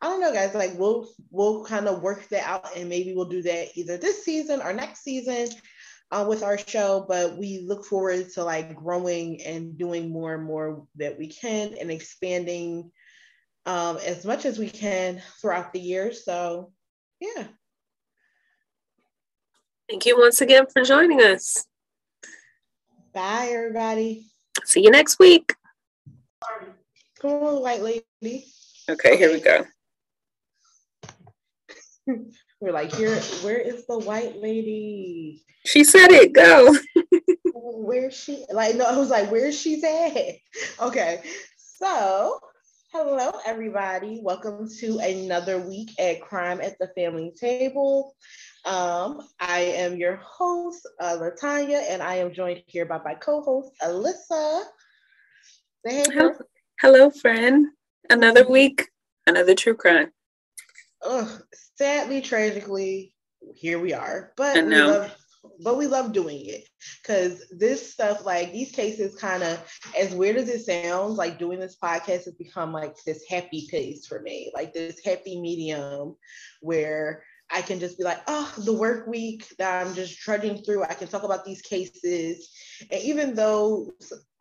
I 0.00 0.06
don't 0.06 0.20
know, 0.20 0.32
guys. 0.32 0.54
Like 0.54 0.78
we'll 0.78 1.08
we'll 1.30 1.64
kind 1.64 1.88
of 1.88 2.02
work 2.02 2.28
that 2.28 2.44
out, 2.44 2.76
and 2.76 2.88
maybe 2.88 3.14
we'll 3.14 3.28
do 3.28 3.42
that 3.42 3.68
either 3.76 3.96
this 3.96 4.24
season 4.24 4.60
or 4.60 4.72
next 4.72 5.02
season 5.02 5.48
uh, 6.10 6.24
with 6.28 6.42
our 6.42 6.58
show. 6.58 7.04
But 7.08 7.36
we 7.36 7.64
look 7.66 7.84
forward 7.84 8.30
to 8.34 8.44
like 8.44 8.76
growing 8.76 9.42
and 9.42 9.76
doing 9.76 10.10
more 10.10 10.34
and 10.34 10.44
more 10.44 10.86
that 10.96 11.18
we 11.18 11.28
can, 11.28 11.74
and 11.80 11.90
expanding 11.90 12.90
um, 13.66 13.98
as 13.98 14.24
much 14.24 14.46
as 14.46 14.58
we 14.58 14.70
can 14.70 15.20
throughout 15.40 15.72
the 15.72 15.80
year. 15.80 16.12
So, 16.12 16.72
yeah. 17.20 17.44
Thank 19.90 20.06
you 20.06 20.18
once 20.18 20.40
again 20.40 20.66
for 20.72 20.82
joining 20.82 21.20
us. 21.22 21.66
Bye, 23.12 23.50
everybody. 23.52 24.26
See 24.64 24.82
you 24.82 24.90
next 24.90 25.18
week. 25.18 25.54
Come 27.20 27.30
on, 27.30 27.62
white 27.62 27.82
lady. 27.82 28.46
Okay, 28.90 29.18
here 29.18 29.30
we 29.30 29.40
go. 29.40 29.66
We're 32.60 32.72
like, 32.72 32.94
here, 32.94 33.14
where 33.42 33.58
is 33.58 33.86
the 33.86 33.98
white 33.98 34.40
lady? 34.40 35.44
She 35.66 35.84
said 35.84 36.10
it, 36.10 36.32
go. 36.32 36.74
where's 37.54 38.14
she? 38.14 38.46
Like, 38.50 38.76
no, 38.76 38.86
I 38.86 38.96
was 38.96 39.10
like, 39.10 39.30
where's 39.30 39.60
she 39.60 39.84
at? 39.84 40.40
Okay. 40.80 41.20
So, 41.56 42.40
hello, 42.94 43.32
everybody. 43.44 44.20
Welcome 44.22 44.70
to 44.78 44.98
another 45.00 45.60
week 45.60 45.90
at 46.00 46.22
Crime 46.22 46.62
at 46.62 46.78
the 46.78 46.88
Family 46.96 47.34
Table. 47.38 48.14
Um, 48.64 49.20
I 49.38 49.60
am 49.60 49.98
your 49.98 50.16
host, 50.16 50.88
uh, 50.98 51.18
Latanya, 51.18 51.82
and 51.90 52.02
I 52.02 52.14
am 52.16 52.32
joined 52.32 52.62
here 52.66 52.86
by 52.86 53.02
my 53.04 53.14
co-host, 53.16 53.70
Alyssa. 53.82 54.62
Say 55.86 56.04
hey, 56.10 56.30
hello, 56.80 57.10
friend. 57.10 57.66
Another 58.10 58.48
week, 58.48 58.88
another 59.26 59.54
true 59.54 59.74
crime 59.74 60.12
ugh, 61.04 61.42
sadly, 61.76 62.20
tragically, 62.20 63.12
here 63.54 63.78
we 63.78 63.92
are. 63.92 64.32
But 64.36 64.64
we 64.64 64.76
love, 64.76 65.16
but 65.60 65.78
we 65.78 65.86
love 65.86 66.12
doing 66.12 66.44
it 66.46 66.64
because 67.02 67.44
this 67.50 67.92
stuff, 67.92 68.24
like 68.24 68.52
these 68.52 68.72
cases, 68.72 69.16
kind 69.16 69.42
of 69.42 69.60
as 69.98 70.14
weird 70.14 70.36
as 70.36 70.48
it 70.48 70.64
sounds, 70.64 71.16
like 71.16 71.38
doing 71.38 71.60
this 71.60 71.76
podcast 71.82 72.24
has 72.24 72.34
become 72.34 72.72
like 72.72 72.96
this 73.04 73.24
happy 73.28 73.66
place 73.70 74.06
for 74.06 74.20
me, 74.20 74.50
like 74.54 74.72
this 74.72 75.00
happy 75.04 75.40
medium 75.40 76.16
where 76.60 77.22
I 77.50 77.62
can 77.62 77.80
just 77.80 77.96
be 77.96 78.04
like, 78.04 78.20
oh, 78.26 78.52
the 78.58 78.74
work 78.74 79.06
week 79.06 79.46
that 79.58 79.86
I'm 79.86 79.94
just 79.94 80.18
trudging 80.18 80.58
through. 80.58 80.82
I 80.82 80.92
can 80.92 81.08
talk 81.08 81.22
about 81.22 81.46
these 81.46 81.62
cases. 81.62 82.50
And 82.90 83.00
even 83.00 83.34
though 83.34 83.90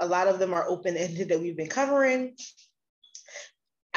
a 0.01 0.05
lot 0.05 0.27
of 0.27 0.39
them 0.39 0.53
are 0.53 0.67
open 0.67 0.97
ended 0.97 1.29
that 1.29 1.39
we've 1.39 1.55
been 1.55 1.69
covering, 1.69 2.35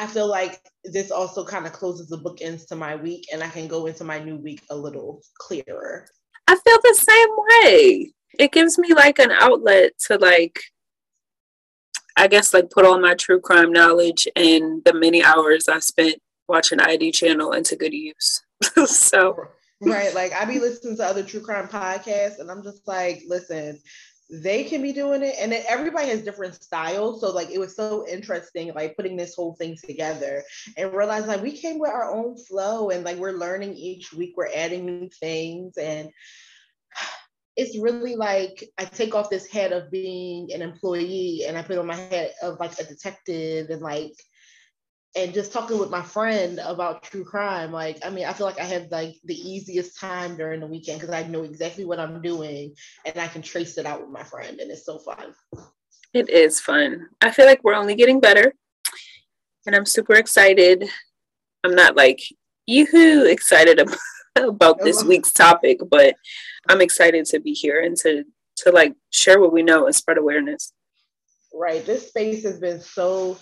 I 0.01 0.07
feel 0.07 0.29
like 0.29 0.63
this 0.83 1.11
also 1.11 1.45
kind 1.45 1.67
of 1.67 1.75
closes 1.75 2.09
the 2.09 2.17
bookends 2.17 2.67
to 2.69 2.75
my 2.75 2.97
week 2.97 3.27
and 3.35 3.43
I 3.43 3.49
can 3.49 3.69
go 3.69 3.85
into 3.85 4.03
my 4.03 4.19
new 4.19 4.37
week 4.37 4.63
a 4.71 4.75
little 4.75 5.21
clearer. 5.39 6.07
I 6.49 6.57
feel 6.57 6.79
the 6.83 6.95
same 6.95 7.29
way. 7.37 8.15
It 8.39 8.51
gives 8.51 8.79
me 8.79 8.95
like 8.95 9.19
an 9.19 9.31
outlet 9.31 9.93
to 10.07 10.17
like 10.17 10.59
I 12.17 12.29
guess 12.29 12.55
like 12.55 12.71
put 12.71 12.87
all 12.87 12.99
my 12.99 13.15
true 13.15 13.41
crime 13.41 13.73
knowledge 13.73 14.27
and 14.37 14.83
the 14.87 14.95
many 14.95 15.23
hours 15.23 15.69
I 15.69 15.81
spent 15.81 16.17
watching 16.49 16.81
ID 16.81 17.13
channel 17.13 17.53
into 17.53 17.77
good 17.77 17.93
use. 17.93 18.43
so 18.87 19.37
right, 19.83 20.15
like 20.15 20.33
I 20.33 20.47
be 20.47 20.61
listening 20.61 20.97
to 20.97 21.05
other 21.05 21.23
true 21.23 21.43
crime 21.43 21.69
podcasts 21.69 22.39
and 22.39 22.51
I'm 22.51 22.63
just 22.63 22.89
like, 22.89 23.23
listen, 23.29 23.79
they 24.33 24.65
can 24.65 24.81
be 24.81 24.93
doing 24.93 25.23
it 25.23 25.35
and 25.41 25.51
then 25.51 25.65
everybody 25.69 26.09
has 26.09 26.23
different 26.23 26.55
styles 26.55 27.21
so 27.21 27.33
like 27.33 27.51
it 27.51 27.59
was 27.59 27.75
so 27.75 28.07
interesting 28.07 28.73
like 28.75 28.97
putting 28.97 29.17
this 29.17 29.35
whole 29.35 29.55
thing 29.55 29.77
together 29.85 30.43
and 30.77 30.93
realizing 30.93 31.29
like 31.29 31.43
we 31.43 31.53
came 31.53 31.79
with 31.79 31.91
our 31.91 32.15
own 32.15 32.37
flow 32.37 32.91
and 32.91 33.05
like 33.05 33.17
we're 33.17 33.33
learning 33.33 33.75
each 33.75 34.13
week 34.13 34.35
we're 34.37 34.49
adding 34.55 34.87
new 34.87 35.09
things 35.21 35.77
and 35.77 36.11
it's 37.57 37.77
really 37.79 38.15
like 38.15 38.65
I 38.79 38.85
take 38.85 39.15
off 39.15 39.29
this 39.29 39.47
head 39.47 39.73
of 39.73 39.91
being 39.91 40.53
an 40.53 40.63
employee 40.63 41.45
and 41.47 41.59
I 41.59 41.63
put 41.63 41.79
on 41.79 41.87
my 41.87 41.97
head 41.97 42.33
of 42.43 42.61
like 42.61 42.79
a 42.79 42.85
detective 42.85 43.69
and 43.71 43.83
like 43.83 44.15
and 45.17 45.35
just 45.35 45.53
talking 45.53 45.79
with 45.79 45.91
my 45.91 46.03
friend 46.03 46.61
about 46.65 47.03
true 47.03 47.25
crime 47.25 47.73
like 47.73 47.99
i 48.05 48.11
mean 48.11 48.25
i 48.25 48.33
feel 48.33 48.47
like 48.47 48.61
i 48.61 48.65
have 48.65 48.91
like 48.91 49.15
the 49.25 49.35
easiest 49.35 49.99
time 49.99 50.37
during 50.37 50.61
the 50.61 50.67
weekend 50.67 51.01
because 51.01 51.15
i 51.15 51.27
know 51.27 51.43
exactly 51.43 51.85
what 51.85 51.99
i'm 51.99 52.23
doing 52.23 52.73
and 53.05 53.19
i 53.19 53.27
can 53.27 53.43
trace 53.43 53.77
it 53.79 53.87
out 53.87 54.01
with 54.01 54.11
my 54.11 54.23
friend 54.23 54.61
and 54.61 54.71
it's 54.71 54.87
so 54.87 54.99
fun. 54.99 55.35
It 56.13 56.29
is 56.29 56.59
fun. 56.59 57.07
I 57.21 57.31
feel 57.31 57.47
like 57.47 57.63
we're 57.63 57.75
only 57.75 57.95
getting 57.95 58.21
better 58.21 58.53
and 59.67 59.75
i'm 59.75 59.87
super 59.87 60.15
excited. 60.15 60.85
I'm 61.65 61.75
not 61.75 61.97
like 61.97 62.21
yoo 62.67 63.25
excited 63.27 63.81
about 64.37 64.79
this 64.81 65.03
oh. 65.03 65.09
week's 65.09 65.33
topic 65.33 65.81
but 65.91 66.15
i'm 66.69 66.81
excited 66.81 67.27
to 67.27 67.41
be 67.41 67.53
here 67.53 67.83
and 67.83 67.97
to 67.97 68.25
to 68.61 68.71
like 68.71 68.95
share 69.11 69.41
what 69.41 69.53
we 69.53 69.63
know 69.63 69.87
and 69.87 69.95
spread 69.95 70.19
awareness. 70.19 70.73
Right. 71.53 71.85
This 71.85 72.09
space 72.09 72.45
has 72.45 72.59
been 72.59 72.81
so 72.81 73.37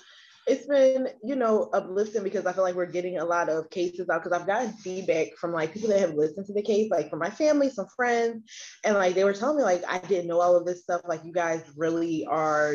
it's 0.48 0.66
been 0.66 1.08
you 1.22 1.36
know 1.36 1.68
uplifting 1.72 2.22
because 2.22 2.46
i 2.46 2.52
feel 2.52 2.64
like 2.64 2.74
we're 2.74 2.86
getting 2.86 3.18
a 3.18 3.24
lot 3.24 3.48
of 3.48 3.68
cases 3.70 4.08
out 4.08 4.22
because 4.22 4.38
i've 4.38 4.46
gotten 4.46 4.72
feedback 4.72 5.28
from 5.36 5.52
like 5.52 5.74
people 5.74 5.88
that 5.88 6.00
have 6.00 6.14
listened 6.14 6.46
to 6.46 6.54
the 6.54 6.62
case 6.62 6.90
like 6.90 7.10
from 7.10 7.18
my 7.18 7.30
family 7.30 7.68
some 7.68 7.86
friends 7.94 8.42
and 8.84 8.94
like 8.94 9.14
they 9.14 9.24
were 9.24 9.32
telling 9.32 9.56
me 9.56 9.62
like 9.62 9.82
i 9.88 9.98
didn't 9.98 10.26
know 10.26 10.40
all 10.40 10.56
of 10.56 10.64
this 10.64 10.82
stuff 10.82 11.02
like 11.06 11.24
you 11.24 11.32
guys 11.32 11.62
really 11.76 12.24
are 12.26 12.74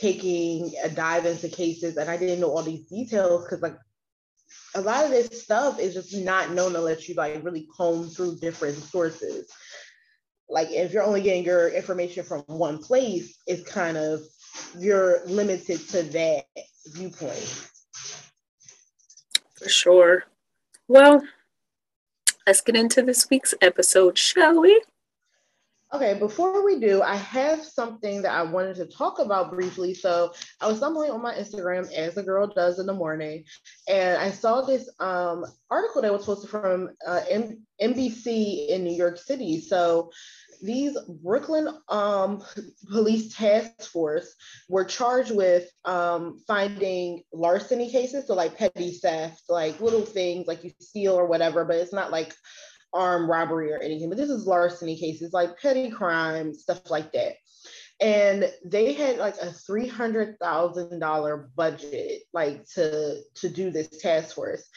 taking 0.00 0.72
a 0.84 0.88
dive 0.88 1.26
into 1.26 1.48
cases 1.48 1.96
and 1.96 2.08
i 2.08 2.16
didn't 2.16 2.40
know 2.40 2.50
all 2.50 2.62
these 2.62 2.86
details 2.88 3.44
because 3.44 3.60
like 3.60 3.76
a 4.74 4.80
lot 4.80 5.04
of 5.04 5.10
this 5.10 5.42
stuff 5.42 5.78
is 5.80 5.94
just 5.94 6.16
not 6.16 6.52
known 6.52 6.76
unless 6.76 7.08
you 7.08 7.14
like 7.14 7.44
really 7.44 7.68
comb 7.76 8.08
through 8.08 8.36
different 8.36 8.76
sources. 8.76 9.48
Like 10.48 10.68
if 10.70 10.92
you're 10.92 11.04
only 11.04 11.22
getting 11.22 11.44
your 11.44 11.68
information 11.68 12.24
from 12.24 12.42
one 12.46 12.78
place 12.78 13.38
it's 13.46 13.68
kind 13.68 13.96
of 13.96 14.20
you're 14.78 15.24
limited 15.26 15.88
to 15.88 16.02
that 16.02 16.44
viewpoint. 16.86 17.68
For 19.56 19.68
sure. 19.68 20.24
Well, 20.88 21.22
let's 22.46 22.60
get 22.60 22.76
into 22.76 23.02
this 23.02 23.28
week's 23.30 23.54
episode, 23.60 24.16
shall 24.18 24.60
we? 24.60 24.80
Okay, 25.92 26.14
before 26.14 26.64
we 26.64 26.78
do, 26.78 27.02
I 27.02 27.16
have 27.16 27.64
something 27.64 28.22
that 28.22 28.32
I 28.32 28.42
wanted 28.42 28.76
to 28.76 28.86
talk 28.86 29.18
about 29.18 29.50
briefly. 29.50 29.92
So 29.92 30.32
I 30.60 30.68
was 30.68 30.76
stumbling 30.76 31.10
on 31.10 31.20
my 31.20 31.34
Instagram 31.34 31.92
as 31.92 32.16
a 32.16 32.22
girl 32.22 32.46
does 32.46 32.78
in 32.78 32.86
the 32.86 32.94
morning, 32.94 33.44
and 33.88 34.16
I 34.16 34.30
saw 34.30 34.62
this 34.62 34.88
um, 35.00 35.44
article 35.68 36.00
that 36.02 36.12
was 36.12 36.24
posted 36.24 36.48
from 36.48 36.90
uh, 37.04 37.22
M- 37.28 37.66
NBC 37.82 38.68
in 38.68 38.84
New 38.84 38.94
York 38.94 39.18
City. 39.18 39.60
So 39.60 40.12
these 40.62 40.96
Brooklyn 41.22 41.68
um, 41.88 42.42
police 42.90 43.36
task 43.36 43.82
force 43.90 44.34
were 44.68 44.84
charged 44.84 45.34
with 45.34 45.68
um, 45.84 46.40
finding 46.46 47.22
larceny 47.32 47.90
cases, 47.90 48.26
so 48.26 48.34
like 48.34 48.56
petty 48.56 48.92
theft, 48.92 49.42
like 49.48 49.80
little 49.80 50.04
things 50.04 50.46
like 50.46 50.64
you 50.64 50.72
steal 50.80 51.14
or 51.14 51.26
whatever, 51.26 51.64
but 51.64 51.76
it's 51.76 51.92
not 51.92 52.10
like 52.10 52.34
armed 52.92 53.28
robbery 53.28 53.72
or 53.72 53.78
anything. 53.78 54.08
But 54.08 54.18
this 54.18 54.30
is 54.30 54.46
larceny 54.46 54.96
cases, 54.96 55.32
like 55.32 55.58
petty 55.60 55.90
crime, 55.90 56.54
stuff 56.54 56.90
like 56.90 57.12
that. 57.12 57.34
And 58.00 58.50
they 58.64 58.94
had 58.94 59.18
like 59.18 59.36
a 59.36 59.52
three 59.52 59.86
hundred 59.86 60.38
thousand 60.40 61.00
dollar 61.00 61.50
budget, 61.54 62.22
like 62.32 62.64
to 62.74 63.20
to 63.36 63.48
do 63.48 63.70
this 63.70 63.88
task 64.00 64.34
force. 64.34 64.68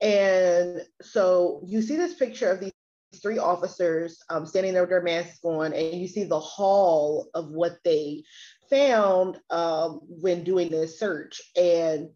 And 0.00 0.80
so 1.02 1.60
you 1.66 1.82
see 1.82 1.96
this 1.96 2.14
picture 2.14 2.50
of 2.50 2.60
these 2.60 2.72
three 3.20 3.38
officers 3.38 4.22
um, 4.28 4.46
standing 4.46 4.72
there 4.72 4.82
with 4.82 4.90
their 4.90 5.02
masks 5.02 5.40
on, 5.44 5.72
and 5.72 6.00
you 6.00 6.08
see 6.08 6.24
the 6.24 6.40
haul 6.40 7.28
of 7.34 7.50
what 7.50 7.78
they 7.84 8.24
found 8.68 9.38
um, 9.50 10.00
when 10.04 10.44
doing 10.44 10.70
this 10.70 10.98
search. 10.98 11.40
And 11.56 12.10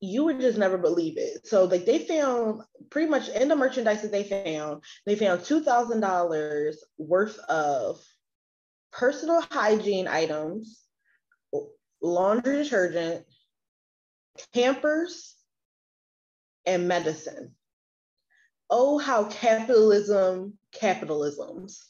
you 0.00 0.24
would 0.24 0.40
just 0.40 0.58
never 0.58 0.76
believe 0.76 1.16
it. 1.16 1.46
So 1.46 1.64
like 1.64 1.86
they 1.86 1.98
found 1.98 2.60
pretty 2.90 3.08
much 3.08 3.28
in 3.30 3.48
the 3.48 3.56
merchandise 3.56 4.02
that 4.02 4.12
they 4.12 4.24
found, 4.24 4.82
they 5.06 5.16
found 5.16 5.44
two 5.44 5.62
thousand 5.62 6.00
dollars 6.00 6.84
worth 6.98 7.38
of 7.48 8.00
personal 8.92 9.42
hygiene 9.50 10.06
items, 10.06 10.82
laundry 12.02 12.62
detergent, 12.62 13.24
Pampers, 14.52 15.34
and 16.66 16.86
medicine 16.86 17.54
oh, 18.70 18.98
how 18.98 19.24
capitalism 19.24 20.58
capitalisms. 20.72 21.84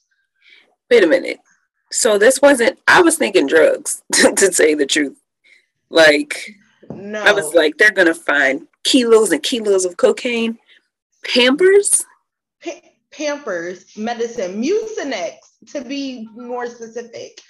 Wait 0.91 1.05
a 1.05 1.07
minute. 1.07 1.39
So 1.91 2.19
this 2.19 2.43
wasn't, 2.43 2.79
I 2.89 3.03
was 3.03 3.17
thinking 3.17 3.47
drugs, 3.47 4.03
to 4.13 4.53
say 4.53 4.75
the 4.75 4.87
truth. 4.87 5.17
Like, 5.91 6.51
no. 6.91 7.23
I 7.23 7.33
was 7.33 7.55
like, 7.55 7.79
they're 7.79 7.91
going 7.91 8.09
to 8.09 8.15
find 8.15 8.67
kilos 8.85 9.33
and 9.33 9.43
kilos 9.43 9.85
of 9.85 9.97
cocaine. 9.97 10.59
Pampers? 11.25 12.05
Pa- 12.63 12.81
Pampers, 13.11 13.97
medicine, 13.97 14.63
Mucinex, 14.63 15.37
to 15.69 15.83
be 15.83 16.29
more 16.35 16.67
specific 16.67 17.41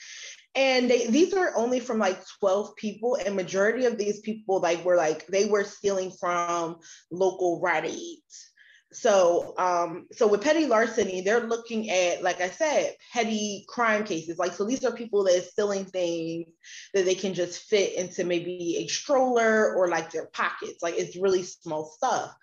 and 0.54 0.88
they 0.88 1.06
these 1.06 1.34
are 1.34 1.52
only 1.56 1.80
from 1.80 1.98
like 1.98 2.20
12 2.38 2.76
people 2.76 3.16
and 3.16 3.34
majority 3.34 3.86
of 3.86 3.98
these 3.98 4.20
people 4.20 4.60
like 4.60 4.84
were 4.84 4.96
like 4.96 5.26
they 5.26 5.46
were 5.46 5.64
stealing 5.64 6.10
from 6.12 6.76
local 7.10 7.60
Rite 7.60 7.86
Aids 7.86 8.52
so, 8.94 9.54
um, 9.58 10.06
so 10.12 10.26
with 10.26 10.42
petty 10.42 10.66
larceny, 10.66 11.20
they're 11.20 11.46
looking 11.46 11.90
at, 11.90 12.22
like 12.22 12.40
I 12.40 12.48
said, 12.48 12.94
petty 13.12 13.64
crime 13.68 14.04
cases. 14.04 14.38
Like, 14.38 14.52
so 14.52 14.64
these 14.64 14.84
are 14.84 14.92
people 14.92 15.24
that 15.24 15.38
are 15.38 15.42
stealing 15.42 15.84
things 15.84 16.46
that 16.94 17.04
they 17.04 17.14
can 17.14 17.34
just 17.34 17.64
fit 17.64 17.94
into 17.94 18.24
maybe 18.24 18.78
a 18.78 18.86
stroller 18.86 19.74
or 19.74 19.88
like 19.88 20.10
their 20.10 20.26
pockets. 20.26 20.82
Like, 20.82 20.94
it's 20.96 21.16
really 21.16 21.42
small 21.42 21.84
stuff. 21.84 22.34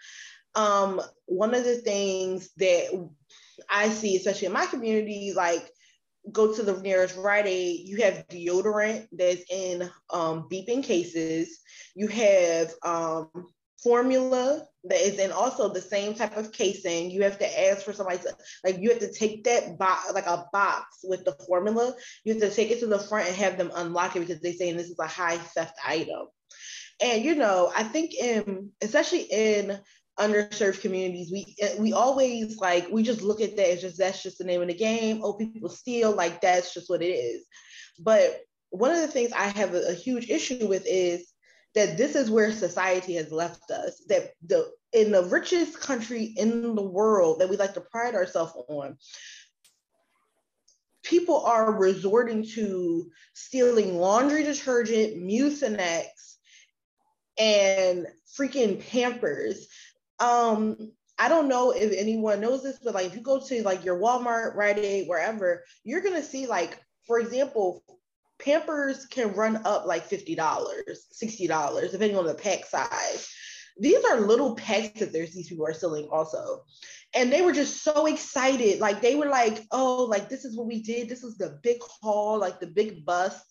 Um, 0.53 1.01
one 1.25 1.53
of 1.53 1.63
the 1.63 1.77
things 1.77 2.49
that 2.57 3.09
I 3.69 3.89
see, 3.89 4.17
especially 4.17 4.47
in 4.47 4.53
my 4.53 4.65
community, 4.65 5.33
like 5.33 5.71
go 6.31 6.53
to 6.53 6.63
the 6.63 6.79
nearest 6.81 7.17
Rite 7.17 7.47
Aid, 7.47 7.87
you 7.87 8.03
have 8.03 8.27
deodorant 8.27 9.07
that's 9.11 9.43
in 9.49 9.89
um, 10.11 10.47
beeping 10.51 10.83
cases. 10.83 11.59
You 11.95 12.07
have 12.07 12.73
um, 12.83 13.29
formula 13.83 14.65
that 14.83 14.99
is 14.99 15.19
in 15.19 15.31
also 15.31 15.69
the 15.69 15.81
same 15.81 16.13
type 16.13 16.37
of 16.37 16.51
casing. 16.51 17.11
You 17.11 17.23
have 17.23 17.39
to 17.39 17.69
ask 17.69 17.83
for 17.83 17.93
somebody 17.93 18.19
to 18.19 18.35
like 18.63 18.79
you 18.79 18.89
have 18.89 18.99
to 18.99 19.11
take 19.11 19.43
that 19.43 19.77
box 19.77 20.11
like 20.13 20.25
a 20.25 20.45
box 20.51 20.99
with 21.03 21.23
the 21.25 21.33
formula. 21.47 21.93
You 22.23 22.33
have 22.33 22.41
to 22.41 22.49
take 22.49 22.71
it 22.71 22.79
to 22.79 22.87
the 22.87 22.99
front 22.99 23.27
and 23.27 23.35
have 23.35 23.57
them 23.57 23.71
unlock 23.75 24.15
it 24.15 24.19
because 24.19 24.41
they're 24.41 24.53
saying 24.53 24.77
this 24.77 24.89
is 24.89 24.99
a 24.99 25.07
high 25.07 25.37
theft 25.37 25.77
item. 25.85 26.27
And 27.01 27.23
you 27.23 27.35
know, 27.35 27.71
I 27.75 27.83
think 27.83 28.13
in 28.13 28.69
especially 28.81 29.27
in 29.31 29.79
underserved 30.19 30.81
communities, 30.81 31.31
we 31.31 31.55
we 31.79 31.93
always 31.93 32.57
like 32.57 32.87
we 32.91 33.03
just 33.03 33.21
look 33.21 33.41
at 33.41 33.55
that 33.57 33.69
as 33.69 33.81
just 33.81 33.97
that's 33.97 34.23
just 34.23 34.37
the 34.37 34.43
name 34.43 34.61
of 34.61 34.67
the 34.67 34.73
game. 34.73 35.21
Oh, 35.23 35.33
people 35.33 35.69
steal, 35.69 36.11
like 36.11 36.41
that's 36.41 36.73
just 36.73 36.89
what 36.89 37.01
it 37.01 37.07
is. 37.07 37.45
But 37.99 38.41
one 38.69 38.91
of 38.91 39.01
the 39.01 39.07
things 39.07 39.31
I 39.33 39.47
have 39.47 39.73
a, 39.73 39.89
a 39.89 39.93
huge 39.93 40.29
issue 40.29 40.65
with 40.67 40.83
is 40.87 41.30
that 41.73 41.97
this 41.97 42.15
is 42.15 42.29
where 42.29 42.51
society 42.51 43.15
has 43.15 43.31
left 43.31 43.71
us 43.71 44.03
that 44.07 44.31
the 44.45 44.69
in 44.93 45.11
the 45.11 45.23
richest 45.25 45.79
country 45.79 46.33
in 46.37 46.75
the 46.75 46.81
world 46.81 47.39
that 47.39 47.49
we 47.49 47.57
like 47.57 47.73
to 47.73 47.81
pride 47.81 48.15
ourselves 48.15 48.53
on 48.67 48.97
people 51.03 51.41
are 51.45 51.71
resorting 51.71 52.45
to 52.45 53.09
stealing 53.33 53.97
laundry 53.97 54.43
detergent 54.43 55.17
mucinex 55.17 56.05
and 57.39 58.07
freaking 58.37 58.85
pampers. 58.89 59.67
Um 60.19 60.91
I 61.17 61.29
don't 61.29 61.49
know 61.49 61.71
if 61.71 61.91
anyone 61.95 62.41
knows 62.41 62.63
this, 62.63 62.79
but 62.83 62.95
like 62.95 63.05
if 63.05 63.15
you 63.15 63.21
go 63.21 63.39
to 63.39 63.63
like 63.63 63.85
your 63.85 63.99
Walmart, 63.99 64.55
Rite 64.55 64.79
Aid, 64.79 65.07
wherever, 65.07 65.63
you're 65.83 66.01
gonna 66.01 66.23
see 66.23 66.47
like, 66.47 66.79
for 67.05 67.19
example, 67.19 67.83
Pampers 68.43 69.05
can 69.05 69.33
run 69.33 69.61
up 69.65 69.85
like 69.85 70.09
$50, 70.09 70.35
$60, 70.35 71.91
depending 71.91 72.17
on 72.17 72.25
the 72.25 72.33
pack 72.33 72.65
size. 72.65 73.29
These 73.79 74.03
are 74.05 74.19
little 74.19 74.55
packs 74.55 74.99
that 74.99 75.13
there's 75.13 75.33
these 75.33 75.49
people 75.49 75.65
are 75.65 75.73
selling 75.73 76.07
also. 76.11 76.63
And 77.13 77.31
they 77.31 77.41
were 77.41 77.51
just 77.51 77.83
so 77.83 78.05
excited. 78.05 78.79
Like 78.79 79.01
they 79.01 79.15
were 79.15 79.27
like, 79.27 79.65
oh, 79.71 80.03
like 80.03 80.29
this 80.29 80.45
is 80.45 80.57
what 80.57 80.67
we 80.67 80.81
did. 80.81 81.09
This 81.09 81.23
is 81.23 81.37
the 81.37 81.59
big 81.61 81.77
haul, 81.81 82.39
like 82.39 82.59
the 82.59 82.67
big 82.67 83.05
bust. 83.05 83.45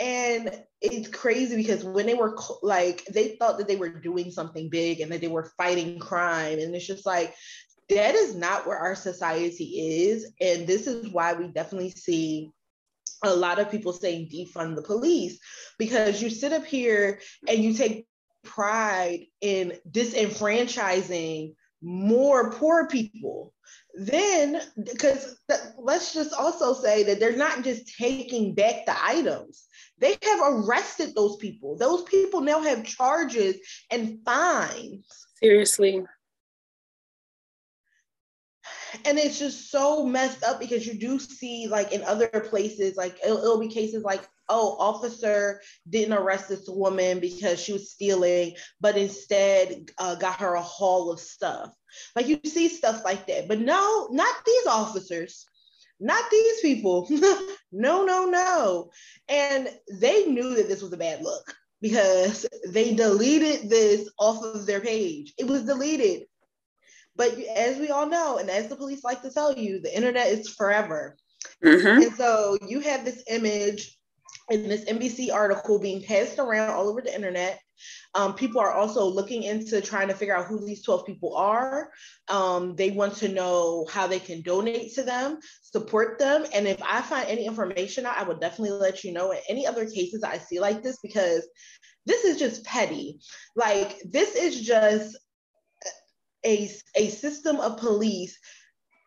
And 0.00 0.62
it's 0.80 1.08
crazy 1.08 1.56
because 1.56 1.84
when 1.84 2.06
they 2.06 2.14
were 2.14 2.36
like, 2.62 3.04
they 3.06 3.36
thought 3.36 3.58
that 3.58 3.68
they 3.68 3.76
were 3.76 3.90
doing 3.90 4.30
something 4.30 4.70
big 4.70 5.00
and 5.00 5.12
that 5.12 5.20
they 5.20 5.28
were 5.28 5.52
fighting 5.56 5.98
crime. 5.98 6.58
And 6.58 6.74
it's 6.74 6.86
just 6.86 7.04
like, 7.04 7.34
that 7.90 8.14
is 8.14 8.34
not 8.34 8.66
where 8.66 8.78
our 8.78 8.94
society 8.94 10.08
is. 10.08 10.32
And 10.40 10.66
this 10.66 10.86
is 10.86 11.08
why 11.08 11.34
we 11.34 11.48
definitely 11.48 11.90
see 11.90 12.50
a 13.24 13.34
lot 13.34 13.58
of 13.58 13.70
people 13.70 13.92
saying 13.92 14.28
defund 14.32 14.76
the 14.76 14.82
police 14.82 15.38
because 15.78 16.22
you 16.22 16.30
sit 16.30 16.52
up 16.52 16.64
here 16.64 17.20
and 17.48 17.58
you 17.58 17.74
take 17.74 18.06
pride 18.42 19.26
in 19.40 19.74
disenfranchising 19.90 21.54
more 21.82 22.50
poor 22.52 22.86
people. 22.88 23.54
Then, 23.94 24.60
because 24.76 25.36
th- 25.48 25.60
let's 25.78 26.14
just 26.14 26.32
also 26.32 26.74
say 26.74 27.02
that 27.04 27.20
they're 27.20 27.36
not 27.36 27.64
just 27.64 27.96
taking 27.96 28.54
back 28.54 28.86
the 28.86 28.94
items, 29.04 29.66
they 29.98 30.16
have 30.22 30.40
arrested 30.42 31.14
those 31.14 31.36
people. 31.36 31.76
Those 31.76 32.02
people 32.04 32.40
now 32.40 32.60
have 32.60 32.84
charges 32.84 33.56
and 33.90 34.18
fines. 34.24 35.06
Seriously. 35.42 36.02
And 39.04 39.18
it's 39.18 39.38
just 39.38 39.70
so 39.70 40.04
messed 40.04 40.42
up 40.42 40.60
because 40.60 40.86
you 40.86 40.94
do 40.94 41.18
see, 41.18 41.68
like 41.68 41.92
in 41.92 42.02
other 42.04 42.28
places, 42.28 42.96
like 42.96 43.18
it'll, 43.24 43.38
it'll 43.38 43.60
be 43.60 43.68
cases 43.68 44.02
like 44.02 44.28
oh, 44.50 44.76
officer 44.78 45.62
didn't 45.88 46.12
arrest 46.12 46.48
this 46.48 46.68
woman 46.68 47.20
because 47.20 47.58
she 47.58 47.72
was 47.72 47.90
stealing, 47.90 48.54
but 48.80 48.98
instead 48.98 49.88
uh, 49.96 50.16
got 50.16 50.40
her 50.40 50.54
a 50.54 50.60
haul 50.60 51.10
of 51.10 51.20
stuff. 51.20 51.72
Like 52.14 52.26
you 52.26 52.38
see 52.44 52.68
stuff 52.68 53.02
like 53.04 53.26
that. 53.28 53.48
But 53.48 53.60
no, 53.60 54.08
not 54.10 54.34
these 54.44 54.66
officers, 54.66 55.46
not 56.00 56.24
these 56.30 56.60
people. 56.60 57.08
no, 57.72 58.04
no, 58.04 58.26
no. 58.26 58.90
And 59.28 59.70
they 59.90 60.26
knew 60.26 60.54
that 60.56 60.68
this 60.68 60.82
was 60.82 60.92
a 60.92 60.98
bad 60.98 61.22
look 61.22 61.54
because 61.80 62.44
they 62.68 62.94
deleted 62.94 63.70
this 63.70 64.10
off 64.18 64.42
of 64.42 64.66
their 64.66 64.80
page. 64.80 65.32
It 65.38 65.46
was 65.46 65.62
deleted. 65.62 66.24
But 67.20 67.38
as 67.54 67.76
we 67.76 67.90
all 67.90 68.06
know, 68.06 68.38
and 68.38 68.48
as 68.48 68.68
the 68.68 68.76
police 68.76 69.04
like 69.04 69.20
to 69.20 69.30
tell 69.30 69.54
you, 69.54 69.78
the 69.78 69.94
internet 69.94 70.28
is 70.28 70.48
forever. 70.48 71.18
Mm-hmm. 71.62 72.00
And 72.00 72.14
so 72.14 72.56
you 72.66 72.80
have 72.80 73.04
this 73.04 73.22
image 73.28 73.94
in 74.50 74.66
this 74.70 74.86
NBC 74.86 75.30
article 75.30 75.78
being 75.78 76.02
passed 76.02 76.38
around 76.38 76.70
all 76.70 76.88
over 76.88 77.02
the 77.02 77.14
internet. 77.14 77.60
Um, 78.14 78.32
people 78.32 78.58
are 78.58 78.72
also 78.72 79.04
looking 79.04 79.42
into 79.42 79.82
trying 79.82 80.08
to 80.08 80.14
figure 80.14 80.34
out 80.34 80.46
who 80.46 80.64
these 80.64 80.82
12 80.82 81.04
people 81.04 81.36
are. 81.36 81.90
Um, 82.28 82.74
they 82.74 82.90
want 82.90 83.16
to 83.16 83.28
know 83.28 83.86
how 83.90 84.06
they 84.06 84.18
can 84.18 84.40
donate 84.40 84.94
to 84.94 85.02
them, 85.02 85.40
support 85.60 86.18
them. 86.18 86.46
And 86.54 86.66
if 86.66 86.82
I 86.82 87.02
find 87.02 87.28
any 87.28 87.44
information 87.44 88.06
out, 88.06 88.16
I 88.16 88.22
will 88.22 88.38
definitely 88.38 88.78
let 88.78 89.04
you 89.04 89.12
know. 89.12 89.32
In 89.32 89.40
any 89.46 89.66
other 89.66 89.84
cases 89.84 90.24
I 90.24 90.38
see 90.38 90.58
like 90.58 90.82
this, 90.82 90.96
because 91.02 91.46
this 92.06 92.24
is 92.24 92.38
just 92.38 92.64
petty. 92.64 93.20
Like, 93.56 94.00
this 94.06 94.34
is 94.36 94.62
just 94.62 95.18
a, 96.44 96.70
a 96.96 97.08
system 97.08 97.56
of 97.56 97.78
police 97.78 98.38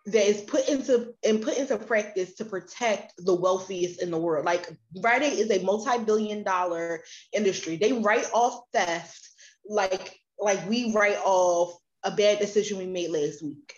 that 0.05 0.27
is 0.27 0.41
put 0.41 0.67
into 0.67 1.13
and 1.23 1.41
put 1.41 1.57
into 1.57 1.77
practice 1.77 2.33
to 2.35 2.45
protect 2.45 3.13
the 3.17 3.33
wealthiest 3.33 4.01
in 4.01 4.11
the 4.11 4.17
world. 4.17 4.45
Like 4.45 4.69
Rite 5.01 5.23
Aid 5.23 5.39
is 5.39 5.51
a 5.51 5.63
multi-billion 5.63 6.43
dollar 6.43 7.01
industry. 7.31 7.77
They 7.77 7.93
write 7.93 8.29
off 8.33 8.61
theft 8.73 9.29
like 9.65 10.19
like 10.39 10.67
we 10.67 10.91
write 10.93 11.19
off 11.23 11.77
a 12.03 12.11
bad 12.11 12.39
decision 12.39 12.77
we 12.77 12.85
made 12.85 13.11
last 13.11 13.41
week. 13.41 13.73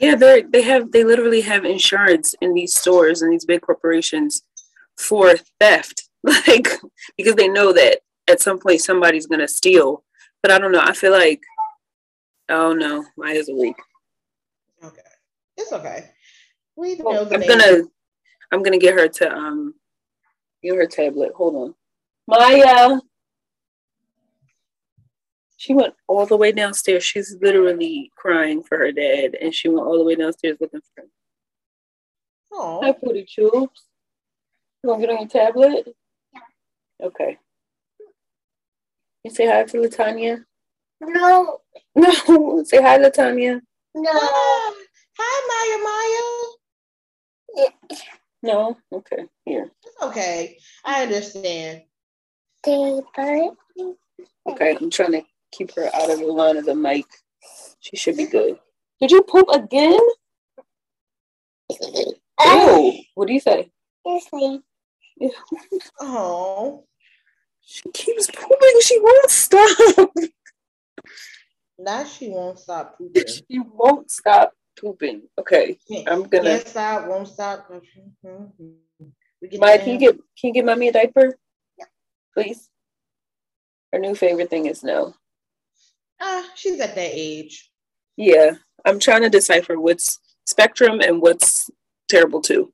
Yeah, 0.00 0.16
they 0.16 0.42
they 0.42 0.62
have 0.62 0.90
they 0.92 1.04
literally 1.04 1.42
have 1.42 1.64
insurance 1.64 2.34
in 2.40 2.54
these 2.54 2.74
stores 2.74 3.22
and 3.22 3.32
these 3.32 3.44
big 3.44 3.62
corporations 3.62 4.42
for 4.96 5.34
theft, 5.60 6.08
like 6.22 6.68
because 7.16 7.36
they 7.36 7.48
know 7.48 7.72
that 7.72 8.00
at 8.28 8.40
some 8.40 8.58
point 8.58 8.80
somebody's 8.80 9.26
gonna 9.26 9.48
steal. 9.48 10.04
But 10.42 10.52
I 10.52 10.58
don't 10.58 10.70
know. 10.70 10.82
I 10.82 10.92
feel 10.92 11.10
like, 11.10 11.42
oh 12.48 12.72
no, 12.72 13.04
Maya's 13.16 13.48
a 13.48 13.54
week. 13.54 13.76
Okay, 14.82 15.00
it's 15.56 15.72
okay. 15.72 16.10
We 16.76 16.96
know 16.96 17.04
well, 17.04 17.24
the 17.24 17.34
I'm 17.34 17.40
name. 17.40 17.48
gonna 17.48 17.82
I'm 18.52 18.62
gonna 18.62 18.78
get 18.78 18.94
her 18.94 19.08
to 19.08 19.32
um 19.32 19.74
get 20.62 20.76
her 20.76 20.86
tablet. 20.86 21.32
Hold 21.34 21.54
on. 21.56 21.74
Maya. 22.26 23.00
She 25.56 25.74
went 25.74 25.94
all 26.06 26.24
the 26.24 26.36
way 26.36 26.52
downstairs. 26.52 27.02
She's 27.02 27.36
literally 27.40 28.12
crying 28.16 28.62
for 28.62 28.78
her 28.78 28.92
dad, 28.92 29.36
and 29.40 29.52
she 29.52 29.68
went 29.68 29.86
all 29.86 29.98
the 29.98 30.04
way 30.04 30.14
downstairs 30.14 30.56
looking 30.60 30.80
for 30.94 31.02
him. 31.02 31.10
Oh. 32.52 32.80
Hi, 32.82 32.92
Pooty 32.92 33.26
Choops. 33.26 33.88
You 34.82 34.90
want 34.90 35.00
to 35.00 35.06
get 35.06 35.12
on 35.12 35.20
your 35.22 35.28
tablet? 35.28 35.88
Yeah. 36.32 36.40
Okay. 37.06 37.38
You 39.24 39.30
say 39.32 39.46
hi 39.46 39.64
to 39.64 39.78
Latanya? 39.78 40.44
No. 41.00 41.60
No. 41.96 42.62
say 42.64 42.80
hi, 42.80 42.96
Latanya. 42.98 43.60
No. 43.94 44.10
Hi, 45.18 45.36
Maya 45.48 45.78
Maya. 47.64 47.70
No? 48.42 48.76
Okay. 48.92 49.24
Here. 49.44 49.70
It's 49.84 49.96
okay. 50.02 50.58
I 50.84 51.02
understand. 51.02 51.82
Okay, 52.66 53.50
I'm 54.80 54.90
trying 54.90 55.12
to 55.12 55.22
keep 55.50 55.74
her 55.74 55.90
out 55.94 56.10
of 56.10 56.18
the 56.20 56.26
line 56.26 56.56
of 56.56 56.64
the 56.66 56.74
mic. 56.74 57.06
She 57.80 57.96
should 57.96 58.16
be 58.16 58.26
good. 58.26 58.58
Did 59.00 59.10
you 59.10 59.22
poop 59.22 59.48
again? 59.50 59.98
Oh, 62.40 62.88
um, 62.88 62.94
what 63.14 63.26
do 63.26 63.34
you 63.34 63.40
say? 63.40 63.70
Oh. 66.00 66.84
She 67.60 67.90
keeps 67.90 68.28
pooping. 68.30 68.80
She 68.82 68.98
won't 69.00 69.30
stop. 69.30 70.10
Now 71.78 72.04
she 72.04 72.28
won't 72.28 72.58
stop 72.58 72.98
pooping. 72.98 73.24
She 73.26 73.60
won't 73.60 74.10
stop 74.10 74.52
pooping. 74.78 75.22
Okay, 75.38 75.78
I'm 76.06 76.24
gonna. 76.24 76.58
Stop, 76.60 77.06
won't 77.06 77.28
stop. 77.28 77.70
Mike, 79.58 79.84
can 79.84 79.92
you 79.92 79.98
get 79.98 80.14
can 80.16 80.48
you 80.48 80.52
get 80.52 80.64
mommy 80.64 80.88
a 80.88 80.92
diaper? 80.92 81.38
Yeah. 81.78 81.84
Please. 82.34 82.68
Her 83.92 83.98
new 83.98 84.14
favorite 84.14 84.50
thing 84.50 84.66
is 84.66 84.82
no. 84.82 85.14
Ah, 86.20 86.40
uh, 86.40 86.48
she's 86.54 86.80
at 86.80 86.94
that 86.94 87.10
age. 87.12 87.70
Yeah, 88.16 88.52
I'm 88.84 88.98
trying 88.98 89.22
to 89.22 89.30
decipher 89.30 89.78
what's 89.78 90.18
spectrum 90.46 91.00
and 91.00 91.22
what's 91.22 91.70
terrible 92.08 92.40
too. 92.40 92.72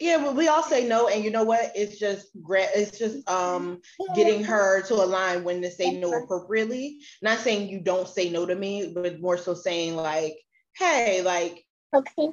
Yeah, 0.00 0.18
but 0.18 0.34
we 0.34 0.48
all 0.48 0.62
say 0.62 0.86
no, 0.86 1.08
and 1.08 1.24
you 1.24 1.30
know 1.30 1.44
what? 1.44 1.72
It's 1.74 1.98
just 1.98 2.28
it's 2.34 2.98
just 2.98 3.28
um 3.28 3.80
getting 4.14 4.44
her 4.44 4.82
to 4.82 4.94
align 4.94 5.44
when 5.44 5.62
to 5.62 5.70
say 5.70 5.98
no 5.98 6.12
appropriately. 6.12 7.00
Not 7.22 7.38
saying 7.38 7.68
you 7.68 7.80
don't 7.80 8.08
say 8.08 8.30
no 8.30 8.46
to 8.46 8.54
me, 8.54 8.92
but 8.94 9.20
more 9.20 9.36
so 9.36 9.54
saying 9.54 9.96
like, 9.96 10.36
hey, 10.76 11.22
like, 11.22 11.64
okay. 11.94 12.30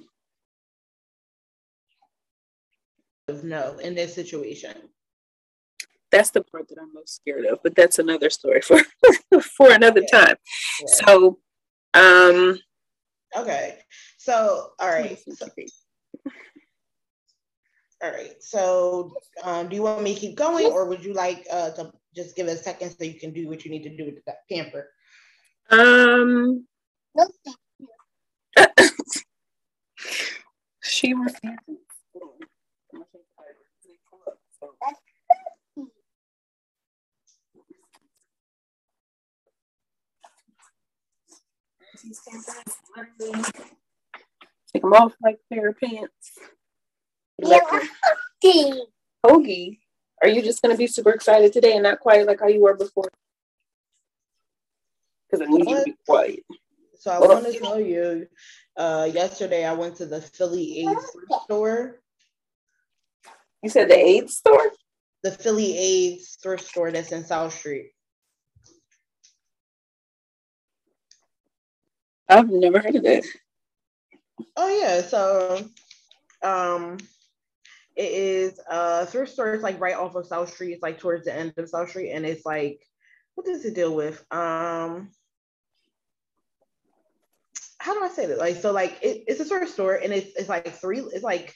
No, 3.43 3.78
in 3.80 3.95
this 3.95 4.13
situation. 4.13 4.76
That's 6.12 6.30
the 6.30 6.43
part 6.43 6.69
that 6.69 6.78
I'm 6.80 6.93
most 6.93 7.15
scared 7.15 7.45
of, 7.45 7.60
but 7.63 7.76
that's 7.76 8.00
another 8.00 8.30
story 8.30 8.62
for 8.62 8.80
for 9.41 9.71
another 9.71 10.02
yeah. 10.02 10.19
time. 10.19 10.36
Yeah. 10.80 10.86
So, 10.93 11.39
um, 11.93 12.60
okay. 13.36 13.80
So, 14.17 14.71
all 14.80 14.89
right. 14.89 15.19
So, 15.34 15.48
all 18.06 18.12
right. 18.12 18.36
So, 18.39 19.15
um, 19.44 19.68
do 19.68 19.76
you 19.76 19.82
want 19.82 20.04
me 20.04 20.13
to 20.13 20.20
keep 20.20 20.36
going, 20.36 20.68
or 20.68 20.86
would 20.86 21.04
you 21.04 21.13
like 21.13 21.48
uh, 21.52 21.72
to 21.72 21.91
just 22.15 22.36
give 22.36 22.48
it 22.48 22.52
a 22.52 22.58
second 22.58 22.91
so 22.91 23.04
you 23.04 23.20
can 23.20 23.34
do 23.34 23.48
what 23.48 23.65
you 23.65 23.72
need 23.72 23.84
to 23.84 23.96
do 23.96 24.06
with 24.06 24.24
that 24.26 24.48
pamper? 24.50 24.91
Um. 25.72 26.68
she 30.84 31.13
refuses. 31.13 31.58
Take 44.72 44.84
them 44.84 44.94
off 44.94 45.13
like 45.24 45.39
pair 45.52 45.70
of 45.70 45.80
pants. 45.80 46.38
Yeah, 47.38 47.60
hoagie. 48.43 48.80
Hoagie. 49.26 49.80
Are 50.21 50.30
you 50.30 50.41
just 50.41 50.62
gonna 50.62 50.78
be 50.78 50.88
super 50.88 51.12
excited 51.12 51.52
today 51.54 51.74
and 51.74 51.84
not 51.84 52.00
quiet 52.00 52.28
like 52.28 52.39
how 52.39 52.48
you 52.48 52.62
were 52.62 52.76
before? 52.76 53.10
Because 55.30 55.45
I 55.45 55.52
need 55.52 55.67
you 55.67 55.76
to 55.76 55.84
be 55.84 55.95
quiet. 56.08 56.39
So 56.98 57.12
I 57.12 57.19
want 57.19 57.45
to 57.45 57.60
tell 57.60 57.80
you, 57.80 58.28
uh, 58.78 59.10
yesterday 59.12 59.65
I 59.65 59.74
went 59.74 59.95
to 59.98 60.06
the 60.06 60.21
Philly 60.21 60.80
AIDS 60.80 61.12
store. 61.43 62.00
You 63.62 63.69
said 63.69 63.89
the 63.89 63.98
AIDS 63.98 64.38
store? 64.38 64.71
The 65.24 65.32
Philly 65.32 65.78
AIDS 65.78 66.38
thrift 66.41 66.65
store 66.65 66.91
that's 66.91 67.12
in 67.12 67.24
South 67.24 67.54
Street. 67.54 67.91
I've 72.28 72.50
never 72.50 72.80
heard 72.80 72.95
of 72.95 73.06
it. 73.06 73.26
Oh 74.56 74.80
yeah, 74.80 75.02
so 75.02 75.67
um 76.41 76.98
it 77.95 78.12
is 78.12 78.60
a 78.69 79.05
thrift 79.05 79.31
store. 79.31 79.53
It's 79.53 79.63
like 79.63 79.79
right 79.79 79.95
off 79.95 80.15
of 80.15 80.27
South 80.27 80.53
Street. 80.53 80.73
It's 80.73 80.84
like 80.84 80.99
towards 80.99 81.25
the 81.25 81.36
end 81.36 81.53
of 81.58 81.69
South 81.69 81.89
Street, 81.89 82.12
and 82.12 82.25
it's 82.25 82.45
like, 82.45 82.81
what 83.36 83.45
does 83.45 83.65
it 83.65 83.75
deal 83.75 83.95
with? 83.95 84.23
Um, 84.31 85.12
how 87.77 87.93
do 87.93 88.03
I 88.03 88.10
say 88.10 88.25
that? 88.25 88.39
Like, 88.39 88.58
so 88.58 88.71
like 88.71 88.97
it, 89.01 89.23
it's 89.27 89.39
a 89.39 89.45
thrift 89.45 89.71
store 89.71 89.95
and 89.95 90.12
it's 90.12 90.36
it's 90.36 90.49
like 90.49 90.67
three, 90.73 90.99
it's 90.99 91.23
like 91.23 91.55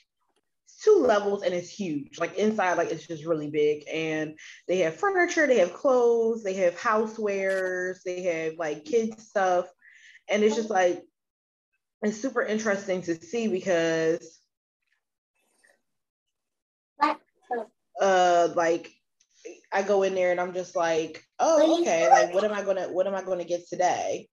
two 0.84 1.04
levels 1.06 1.44
and 1.44 1.54
it's 1.54 1.70
huge. 1.70 2.20
Like 2.20 2.38
inside, 2.38 2.76
like 2.76 2.92
it's 2.92 3.08
just 3.08 3.26
really 3.26 3.50
big. 3.50 3.84
And 3.92 4.38
they 4.68 4.80
have 4.80 4.96
furniture, 4.96 5.48
they 5.48 5.58
have 5.60 5.74
clothes, 5.74 6.44
they 6.44 6.54
have 6.56 6.80
housewares, 6.80 8.04
they 8.06 8.22
have 8.24 8.54
like 8.58 8.86
kids 8.86 9.28
stuff. 9.28 9.66
and 10.30 10.44
it's 10.44 10.56
just 10.56 10.70
like 10.70 11.04
it's 12.02 12.22
super 12.22 12.44
interesting 12.44 13.02
to 13.04 13.16
see 13.16 13.48
because 13.48 14.39
uh 18.00 18.50
like 18.56 18.92
I 19.72 19.84
go 19.84 20.04
in 20.04 20.16
there 20.16 20.32
and 20.32 20.42
I'm 20.42 20.54
just 20.54 20.76
like, 20.76 21.24
oh, 21.40 21.82
okay, 21.82 22.10
like 22.10 22.34
what 22.34 22.44
am 22.44 22.54
I 22.54 22.64
gonna 22.64 22.88
what 22.88 23.08
am 23.08 23.16
I 23.16 23.24
gonna 23.24 23.46
get 23.46 23.68
today? 23.68 24.28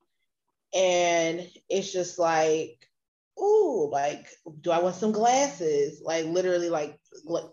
And 0.75 1.47
it's 1.69 1.93
just 1.93 2.19
like, 2.19 2.77
ooh, 3.41 3.89
like, 3.91 4.27
do 4.61 4.71
I 4.71 4.81
want 4.81 4.97
some 4.97 5.13
glasses? 5.13 6.03
Like 6.05 6.27
literally 6.27 6.71
like 6.71 6.99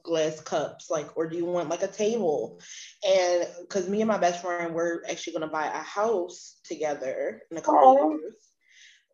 glass 0.04 0.39
cups, 0.41 0.89
like, 0.89 1.15
or 1.17 1.28
do 1.28 1.38
you 1.38 1.45
want 1.45 1.69
like 1.69 1.84
a 1.84 1.88
table? 1.88 2.60
And 3.08 3.47
because 3.62 3.89
me 3.89 4.02
and 4.02 4.08
my 4.08 4.17
best 4.17 4.41
friend, 4.41 4.73
we're 4.73 5.04
actually 5.10 5.34
gonna 5.34 5.47
buy 5.47 5.67
a 5.67 5.84
house 5.84 6.60
together 6.63 7.41
in 7.52 7.58
a 7.58 7.62
couple 7.62 8.13
of 8.13 8.19
years. 8.19 8.36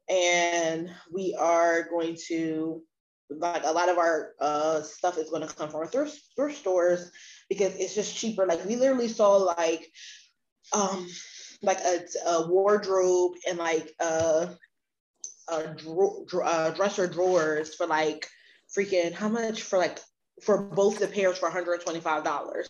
And 0.09 0.89
we 1.11 1.35
are 1.39 1.87
going 1.89 2.17
to 2.27 2.81
like 3.29 3.63
a 3.63 3.71
lot 3.71 3.89
of 3.89 3.97
our 3.97 4.33
uh, 4.39 4.81
stuff 4.81 5.17
is 5.17 5.29
going 5.29 5.47
to 5.47 5.53
come 5.53 5.69
from 5.69 5.81
our 5.81 5.87
thrift, 5.87 6.19
thrift 6.35 6.57
stores 6.57 7.11
because 7.49 7.75
it's 7.75 7.95
just 7.95 8.15
cheaper. 8.15 8.45
Like 8.45 8.65
we 8.65 8.75
literally 8.75 9.07
saw 9.07 9.37
like 9.37 9.87
um 10.73 11.07
like 11.61 11.79
a, 11.79 11.99
a 12.25 12.47
wardrobe 12.47 13.33
and 13.47 13.57
like 13.57 13.93
uh, 13.99 14.47
a 15.51 15.67
dro- 15.75 16.25
uh, 16.43 16.71
dresser 16.71 17.07
drawers 17.07 17.75
for 17.75 17.85
like 17.85 18.27
freaking 18.75 19.13
how 19.13 19.29
much 19.29 19.63
for 19.63 19.77
like 19.77 19.99
for 20.43 20.63
both 20.63 20.99
the 20.99 21.07
pairs 21.07 21.37
for 21.37 21.49
$125. 21.49 22.67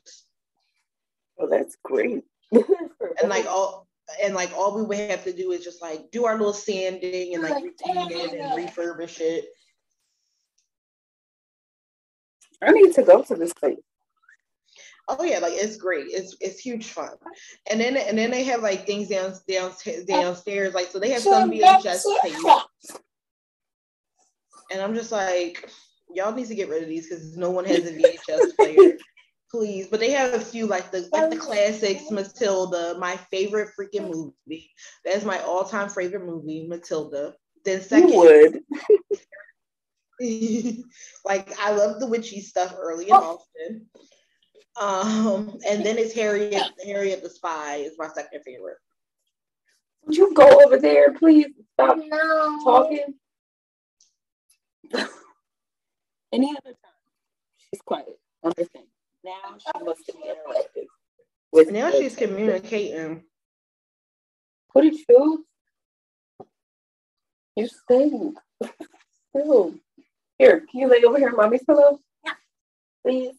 Oh, 1.40 1.48
that's 1.48 1.78
great. 1.84 2.24
and 2.52 3.30
like 3.30 3.46
all 3.46 3.88
and 4.24 4.34
like 4.34 4.52
all 4.58 4.76
we 4.76 4.84
would 4.84 4.98
have 4.98 5.24
to 5.24 5.34
do 5.34 5.52
is 5.52 5.64
just 5.64 5.82
like 5.82 6.10
do 6.12 6.26
our 6.26 6.36
little 6.36 6.54
sanding 6.54 7.36
and 7.36 7.44
like 7.44 7.64
repaint 7.64 8.12
it 8.12 8.34
and 8.34 8.52
refurbish 8.54 9.20
it. 9.20 9.46
I 12.62 12.72
need 12.72 12.94
to 12.94 13.04
go 13.04 13.22
to 13.24 13.36
this 13.36 13.54
place. 13.54 13.80
Oh 15.10 15.24
yeah, 15.24 15.40
like 15.40 15.54
it's 15.56 15.78
great. 15.78 16.06
It's 16.10 16.36
it's 16.40 16.60
huge 16.60 16.88
fun. 16.88 17.14
And 17.72 17.82
then 17.82 17.98
and 17.98 18.18
then 18.18 18.30
they 18.30 18.44
have 18.44 18.62
like 18.62 18.86
things 18.86 19.08
down, 19.08 19.34
down 19.48 19.72
downstairs. 20.08 20.76
Like 20.76 20.88
so 20.88 21.00
they 21.00 21.10
have 21.12 21.24
some 21.24 21.50
VHS 21.50 22.04
tapes. 22.22 23.00
And 24.72 24.82
I'm 24.82 24.94
just 24.94 25.12
like, 25.12 25.68
y'all 26.14 26.34
need 26.34 26.48
to 26.48 26.56
get 26.56 26.70
rid 26.70 26.84
of 26.84 26.90
these 26.90 27.10
because 27.10 27.36
no 27.36 27.50
one 27.50 27.66
has 27.66 27.86
a 27.86 27.94
VHS 27.94 28.56
player. 28.60 28.98
Please. 29.50 29.88
But 29.88 30.00
they 30.00 30.12
have 30.12 30.36
a 30.36 30.40
few 30.40 30.68
like 30.68 30.92
the 30.92 31.10
like 31.12 31.32
the 31.32 31.38
classics, 31.38 32.12
Matilda, 32.12 32.96
my 33.00 33.18
favorite 33.32 33.70
freaking 33.78 34.12
movie. 34.12 34.70
That's 35.04 35.26
my 35.26 35.40
all-time 35.40 35.90
favorite 35.90 36.26
movie, 36.26 36.68
Matilda. 36.68 37.34
Then 37.66 37.82
second. 37.82 38.62
like 41.26 41.58
I 41.60 41.72
love 41.72 42.00
the 42.00 42.08
witchy 42.08 42.42
stuff 42.42 42.76
early 42.78 43.06
and 43.10 43.14
often. 43.14 43.86
Um, 44.80 45.60
and 45.68 45.86
then 45.86 45.98
it's 45.98 46.14
Harriet, 46.14 46.64
Harriet 46.86 47.24
the 47.24 47.30
Spy 47.30 47.78
is 47.78 47.94
my 47.98 48.08
second 48.08 48.42
favorite. 48.46 48.78
Would 50.06 50.16
you 50.16 50.34
go 50.34 50.62
over 50.66 50.78
there, 50.78 51.14
please? 51.14 51.48
Stop 51.74 51.98
no. 51.98 52.60
talking. 52.64 53.14
Any 56.34 56.52
other 56.52 56.72
time, 56.72 56.94
she's 57.58 57.82
quiet. 57.82 58.20
Understand. 58.44 58.86
Now 59.24 59.58
she 59.58 59.84
wants 59.84 60.04
to 60.06 60.14
be 60.14 60.20
interactive. 60.20 60.86
With 61.52 61.72
now 61.72 61.92
she's 61.92 62.16
communicating. 62.16 63.24
What 64.72 64.84
did 64.84 64.96
you? 65.08 65.46
You 67.56 67.68
staying 67.68 68.36
still. 69.30 69.74
Here, 70.40 70.62
can 70.72 70.80
you 70.80 70.88
lay 70.88 71.04
over 71.04 71.18
here, 71.18 71.34
mommy's 71.36 71.64
pillow? 71.66 72.00
Yeah. 72.26 72.32
Please. 73.04 73.36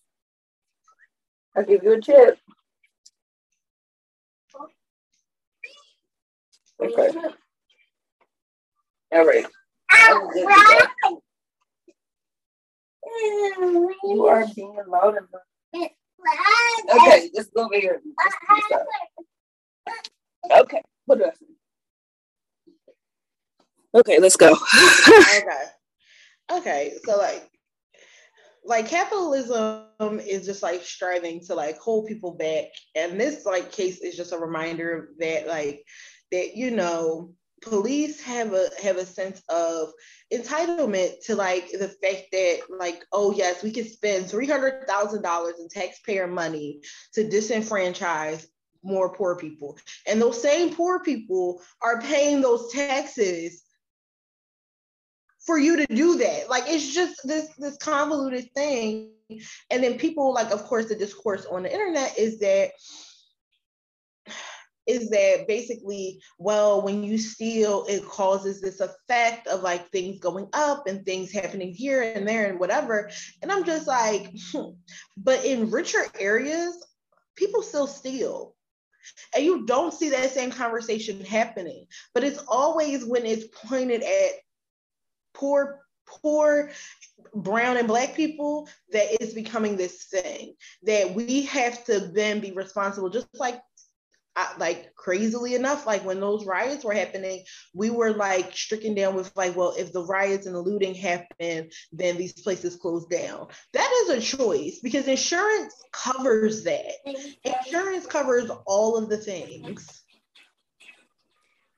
I'll 1.56 1.64
give 1.64 1.82
you 1.82 1.94
a 1.94 2.00
chip. 2.00 2.38
Okay. 6.78 7.18
All 9.12 9.26
right. 9.26 9.46
You 14.04 14.26
are 14.26 14.46
being 14.54 14.76
loud 14.86 15.16
enough. 15.16 15.90
Okay, 16.94 17.30
let's 17.34 17.48
go 17.48 17.64
over 17.64 17.74
here. 17.80 18.02
Okay, 20.50 20.82
what 21.06 21.22
else? 21.22 21.36
Okay, 23.94 24.18
let's 24.18 24.36
go. 24.36 24.52
okay. 24.52 25.64
Okay, 26.50 26.94
so 27.04 27.16
like 27.16 27.48
like 28.64 28.88
capitalism 28.88 29.86
is 30.00 30.44
just 30.44 30.62
like 30.62 30.82
striving 30.82 31.40
to 31.40 31.54
like 31.54 31.78
hold 31.78 32.06
people 32.06 32.34
back 32.34 32.66
and 32.94 33.18
this 33.18 33.46
like 33.46 33.72
case 33.72 34.00
is 34.00 34.16
just 34.16 34.32
a 34.32 34.38
reminder 34.38 35.10
that 35.18 35.46
like 35.46 35.82
that 36.30 36.56
you 36.56 36.70
know 36.70 37.32
police 37.62 38.22
have 38.22 38.52
a 38.52 38.68
have 38.82 38.96
a 38.96 39.04
sense 39.04 39.42
of 39.48 39.90
entitlement 40.32 41.12
to 41.24 41.34
like 41.34 41.70
the 41.72 41.88
fact 41.88 42.26
that 42.32 42.60
like 42.78 43.04
oh 43.12 43.32
yes 43.32 43.62
we 43.62 43.70
can 43.70 43.86
spend 43.86 44.26
$300000 44.26 45.58
in 45.58 45.68
taxpayer 45.68 46.26
money 46.26 46.80
to 47.14 47.24
disenfranchise 47.24 48.46
more 48.82 49.14
poor 49.14 49.36
people 49.36 49.78
and 50.06 50.20
those 50.20 50.40
same 50.40 50.74
poor 50.74 51.00
people 51.00 51.62
are 51.82 52.00
paying 52.00 52.40
those 52.40 52.72
taxes 52.72 53.62
for 55.50 55.58
you 55.58 55.74
to 55.74 55.86
do 55.92 56.16
that. 56.16 56.48
Like 56.48 56.62
it's 56.68 56.94
just 56.94 57.26
this 57.26 57.48
this 57.58 57.76
convoluted 57.78 58.54
thing. 58.54 59.10
And 59.68 59.82
then 59.82 59.98
people 59.98 60.32
like, 60.32 60.52
of 60.52 60.62
course, 60.62 60.86
the 60.86 60.94
discourse 60.94 61.44
on 61.44 61.64
the 61.64 61.72
internet 61.72 62.16
is 62.16 62.38
that 62.38 62.70
is 64.86 65.10
that 65.10 65.48
basically, 65.48 66.20
well, 66.38 66.82
when 66.82 67.02
you 67.02 67.18
steal, 67.18 67.84
it 67.88 68.04
causes 68.04 68.60
this 68.60 68.78
effect 68.78 69.48
of 69.48 69.62
like 69.62 69.88
things 69.88 70.20
going 70.20 70.48
up 70.52 70.86
and 70.86 71.04
things 71.04 71.32
happening 71.32 71.72
here 71.72 72.00
and 72.02 72.28
there 72.28 72.48
and 72.48 72.60
whatever. 72.60 73.10
And 73.42 73.50
I'm 73.50 73.64
just 73.64 73.88
like, 73.88 74.32
hmm. 74.52 74.70
but 75.16 75.44
in 75.44 75.72
richer 75.72 76.06
areas, 76.20 76.76
people 77.34 77.62
still 77.62 77.88
steal. 77.88 78.54
And 79.34 79.44
you 79.44 79.66
don't 79.66 79.92
see 79.92 80.10
that 80.10 80.30
same 80.30 80.52
conversation 80.52 81.24
happening. 81.24 81.86
But 82.14 82.22
it's 82.22 82.42
always 82.46 83.04
when 83.04 83.26
it's 83.26 83.46
pointed 83.66 84.04
at 84.04 84.30
poor 85.40 85.80
poor 86.06 86.70
brown 87.34 87.76
and 87.76 87.88
black 87.88 88.14
people 88.14 88.68
that 88.92 89.22
is 89.22 89.32
becoming 89.32 89.76
this 89.76 90.04
thing 90.04 90.54
that 90.82 91.14
we 91.14 91.42
have 91.42 91.84
to 91.84 92.00
then 92.00 92.40
be 92.40 92.52
responsible. 92.52 93.08
Just 93.08 93.28
like 93.34 93.60
like 94.58 94.94
crazily 94.94 95.54
enough 95.54 95.86
like 95.86 96.04
when 96.04 96.20
those 96.20 96.46
riots 96.46 96.84
were 96.84 96.94
happening 96.94 97.42
we 97.74 97.90
were 97.90 98.12
like 98.12 98.56
stricken 98.56 98.94
down 98.94 99.14
with 99.14 99.30
like 99.36 99.54
well 99.54 99.74
if 99.76 99.92
the 99.92 100.02
riots 100.04 100.46
and 100.46 100.54
the 100.54 100.60
looting 100.60 100.94
happen 100.94 101.68
then 101.92 102.16
these 102.16 102.32
places 102.40 102.76
close 102.76 103.04
down. 103.06 103.48
That 103.72 103.90
is 104.04 104.10
a 104.10 104.36
choice 104.36 104.78
because 104.82 105.08
insurance 105.08 105.74
covers 105.92 106.64
that. 106.64 106.92
Insurance 107.44 108.06
covers 108.06 108.50
all 108.66 108.96
of 108.96 109.08
the 109.08 109.18
things. 109.18 110.02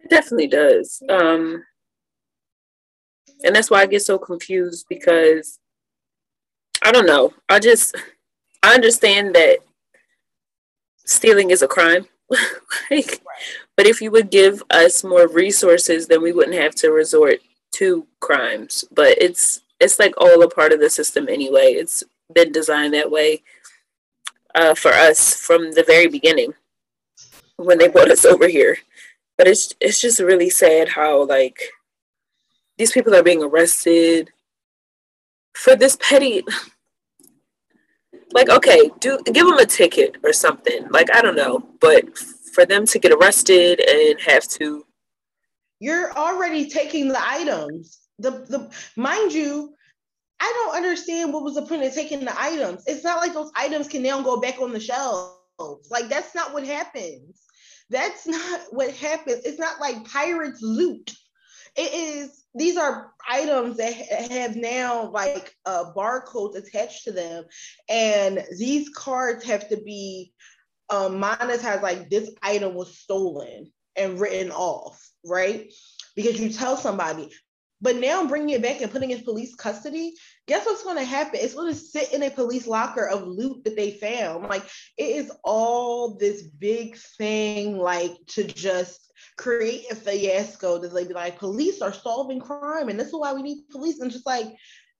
It 0.01 0.11
definitely 0.11 0.49
does. 0.49 1.03
Um 1.09 1.65
and 3.45 3.55
that's 3.55 3.71
why 3.71 3.81
I 3.81 3.87
get 3.87 4.03
so 4.03 4.19
confused 4.19 4.87
because 4.89 5.59
I 6.83 6.93
don't 6.93 7.07
know. 7.07 7.33
I 7.49 7.59
just 7.59 7.97
I 8.63 8.75
understand 8.75 9.35
that 9.35 9.59
stealing 11.05 11.51
is 11.51 11.63
a 11.63 11.69
crime. 11.69 12.07
like, 12.91 13.21
but 13.77 13.87
if 13.87 14.01
you 14.01 14.11
would 14.11 14.31
give 14.31 14.63
us 14.71 15.05
more 15.05 15.29
resources, 15.29 16.07
then 16.07 16.23
we 16.23 16.33
wouldn't 16.33 16.57
have 16.57 16.75
to 16.77 16.91
resort 16.91 17.41
to 17.73 18.07
crimes. 18.21 18.85
But 18.93 19.19
it's 19.21 19.63
it's 19.81 19.99
like 19.99 20.15
all 20.17 20.43
a 20.43 20.51
part 20.51 20.73
of 20.73 20.81
the 20.81 20.91
system 20.91 21.29
anyway. 21.29 21.73
It's 21.73 22.03
been 22.33 22.53
designed 22.53 22.95
that 22.95 23.11
way 23.11 23.43
uh, 24.55 24.75
for 24.75 24.93
us 24.93 25.35
from 25.35 25.73
the 25.73 25.85
very 25.85 26.07
beginning 26.07 26.55
when 27.57 27.79
they 27.79 27.89
brought 27.89 28.11
us 28.11 28.25
over 28.25 28.49
here. 28.49 28.79
But 29.39 29.49
it's 29.49 29.75
it's 29.81 30.01
just 30.01 30.21
really 30.21 30.51
sad 30.51 30.89
how 30.89 31.25
like 31.25 31.61
these 32.79 32.93
people 32.93 33.15
are 33.15 33.23
being 33.23 33.43
arrested 33.43 34.31
for 35.55 35.77
this 35.77 35.97
petty 36.01 36.43
like 38.33 38.49
okay 38.49 38.91
do 39.01 39.19
give 39.27 39.47
them 39.47 39.59
a 39.59 39.67
ticket 39.67 40.17
or 40.25 40.33
something. 40.33 40.87
Like 40.91 41.15
i 41.15 41.21
don't 41.21 41.37
know 41.37 41.65
but 41.81 42.17
for 42.55 42.67
them 42.67 42.87
to 42.87 42.99
get 42.99 43.13
arrested 43.13 43.81
and 43.81 44.21
have 44.21 44.47
to. 44.49 44.85
You're 45.81 46.13
already 46.13 46.69
taking 46.69 47.09
the 47.09 47.21
items. 47.21 47.99
The 48.19 48.31
the 48.31 48.71
mind 48.97 49.33
you 49.33 49.75
i 50.41 50.53
don't 50.65 50.77
understand 50.77 51.33
what 51.33 51.45
was 51.45 51.55
the 51.55 51.63
point 51.63 51.85
of 51.85 51.95
taking 51.95 52.21
the 52.21 52.41
items. 52.41 52.85
It's 52.87 53.05
not 53.05 53.19
like 53.19 53.33
those 53.33 53.51
items 53.57 53.89
can 53.89 54.03
now 54.03 54.23
go 54.23 54.41
back 54.41 54.61
on 54.61 54.73
the 54.73 54.81
shelves. 54.81 55.39
Like 55.91 56.09
that's 56.09 56.35
not 56.35 56.53
what 56.53 56.67
happens. 56.67 57.43
That's 57.91 58.27
not 58.27 58.61
what 58.71 58.91
happens. 58.95 59.45
It's 59.45 59.59
not 59.59 59.81
like 59.81 60.05
pirates 60.09 60.61
loot. 60.63 61.13
It 61.77 61.93
is 61.95 62.42
these 62.55 62.77
are 62.77 63.13
items 63.29 63.79
that 63.79 63.95
have 64.31 64.57
now 64.57 65.11
like 65.11 65.55
uh, 65.65 65.93
barcodes 65.97 66.57
attached 66.57 67.05
to 67.05 67.13
them, 67.13 67.45
and 67.89 68.45
these 68.59 68.89
cards 68.91 69.45
have 69.45 69.69
to 69.69 69.77
be 69.79 70.33
um, 70.91 71.21
monetized 71.21 71.83
like 71.83 72.11
this 72.11 72.31
item 72.43 72.75
was 72.75 72.99
stolen 72.99 73.73
and 73.97 74.21
written 74.21 74.51
off, 74.51 75.01
right? 75.25 75.73
Because 76.15 76.41
you 76.41 76.51
tell 76.51 76.77
somebody. 76.77 77.31
But 77.81 77.97
now 77.97 78.27
bringing 78.27 78.51
it 78.51 78.63
back 78.63 78.81
and 78.81 78.93
putting 78.93 79.11
it 79.11 79.19
in 79.19 79.25
police 79.25 79.55
custody, 79.55 80.15
guess 80.47 80.67
what's 80.67 80.83
going 80.83 80.97
to 80.97 81.05
happen? 81.05 81.41
It's 81.41 81.55
going 81.55 81.73
to 81.73 81.79
sit 81.79 82.13
in 82.13 82.23
a 82.23 82.31
police 82.31 82.67
locker 82.67 83.07
of 83.07 83.27
loot 83.27 83.65
that 83.65 83.77
they 83.77 83.93
found. 83.93 84.49
Like 84.49 84.65
it 84.97 85.05
is 85.05 85.33
all 85.45 86.17
this 86.17 86.43
big 86.43 86.97
thing, 86.97 87.79
like 87.79 88.13
to 88.29 88.45
just 88.45 89.13
create 89.37 89.85
a 89.91 89.95
fiasco 89.95 90.79
that 90.79 90.93
they 90.93 91.05
be 91.05 91.15
like, 91.15 91.39
police 91.39 91.81
are 91.81 91.93
solving 91.93 92.41
crime, 92.41 92.89
and 92.89 92.99
this 92.99 93.09
is 93.09 93.15
why 93.15 93.33
we 93.33 93.43
need 93.43 93.69
police. 93.71 94.01
And 94.01 94.11
just 94.11 94.27
like, 94.27 94.47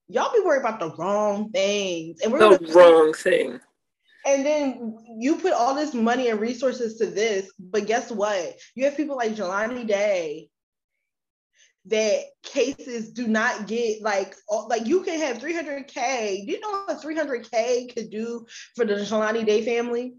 y'all 0.07 0.33
be 0.33 0.41
worried 0.41 0.61
about 0.61 0.79
the 0.79 0.95
wrong 0.97 1.51
things, 1.51 2.21
and 2.21 2.31
we're 2.31 2.57
the 2.57 2.73
wrong 2.73 3.13
thing. 3.13 3.59
And 4.25 4.45
then 4.45 4.95
you 5.19 5.35
put 5.35 5.51
all 5.51 5.75
this 5.75 5.93
money 5.93 6.29
and 6.29 6.39
resources 6.39 6.97
to 6.97 7.05
this, 7.05 7.51
but 7.59 7.85
guess 7.87 8.09
what? 8.09 8.55
You 8.73 8.85
have 8.85 8.95
people 8.95 9.17
like 9.17 9.35
Jelani 9.35 9.85
Day 9.85 10.49
that 11.85 12.23
cases 12.43 13.11
do 13.11 13.27
not 13.27 13.67
get 13.67 14.01
like 14.01 14.35
like 14.67 14.87
you 14.87 15.03
can 15.03 15.19
have 15.19 15.39
300k. 15.39 16.45
Do 16.45 16.51
you 16.51 16.59
know 16.59 16.83
what 16.85 17.01
300k 17.01 17.93
could 17.93 18.09
do 18.09 18.45
for 18.75 18.85
the 18.85 18.95
Jelani 18.95 19.45
Day 19.45 19.63
family? 19.65 20.15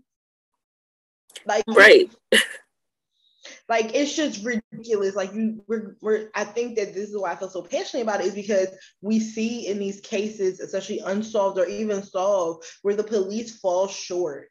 Like 1.47 1.65
right. 1.69 2.15
like 3.69 3.95
it's 3.95 4.15
just 4.15 4.45
ridiculous. 4.45 5.15
Like 5.15 5.33
you, 5.33 5.63
we're, 5.67 5.97
we're. 6.03 6.29
I 6.35 6.45
think 6.45 6.77
that 6.77 6.95
this 6.95 7.09
is 7.09 7.17
why 7.17 7.33
I 7.33 7.37
feel 7.37 7.49
so 7.49 7.63
passionate 7.63 8.03
about 8.03 8.21
it 8.21 8.27
is 8.27 8.35
because 8.35 8.69
we 9.01 9.21
see 9.21 9.67
in 9.69 9.79
these 9.79 10.01
cases, 10.01 10.61
especially 10.61 11.01
unsolved 11.01 11.59
or 11.59 11.67
even 11.67 12.03
solved, 12.03 12.65
where 12.83 12.97
the 12.97 13.05
police 13.05 13.59
fall 13.59 13.89
short 13.89 14.49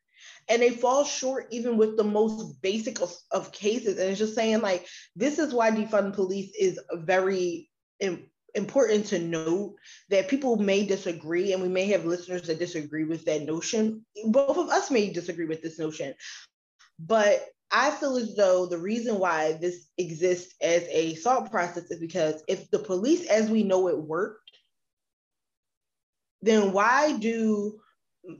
and 0.49 0.61
they 0.61 0.69
fall 0.69 1.03
short 1.05 1.47
even 1.51 1.77
with 1.77 1.97
the 1.97 2.03
most 2.03 2.61
basic 2.61 3.01
of, 3.01 3.13
of 3.31 3.51
cases. 3.51 3.97
And 3.97 4.09
it's 4.09 4.19
just 4.19 4.35
saying 4.35 4.61
like 4.61 4.87
this 5.15 5.39
is 5.39 5.53
why 5.53 5.71
defund 5.71 6.13
police 6.13 6.53
is 6.59 6.79
very 6.93 7.69
Im- 7.99 8.29
important 8.55 9.05
to 9.07 9.19
note 9.19 9.75
that 10.09 10.27
people 10.27 10.57
may 10.57 10.85
disagree 10.85 11.53
and 11.53 11.61
we 11.61 11.69
may 11.69 11.85
have 11.87 12.05
listeners 12.05 12.43
that 12.43 12.59
disagree 12.59 13.03
with 13.03 13.25
that 13.25 13.43
notion. 13.43 14.05
Both 14.25 14.57
of 14.57 14.69
us 14.69 14.91
may 14.91 15.11
disagree 15.11 15.45
with 15.45 15.61
this 15.61 15.79
notion. 15.79 16.13
But 16.99 17.45
I 17.71 17.89
feel 17.89 18.17
as 18.17 18.35
though 18.35 18.67
the 18.67 18.77
reason 18.77 19.17
why 19.17 19.53
this 19.53 19.87
exists 19.97 20.53
as 20.61 20.83
a 20.89 21.15
thought 21.15 21.49
process 21.49 21.89
is 21.89 21.99
because 21.99 22.43
if 22.47 22.69
the 22.69 22.79
police 22.79 23.27
as 23.27 23.49
we 23.49 23.63
know 23.63 23.87
it 23.87 23.97
worked, 23.97 24.51
then 26.43 26.71
why 26.71 27.17
do 27.17 27.79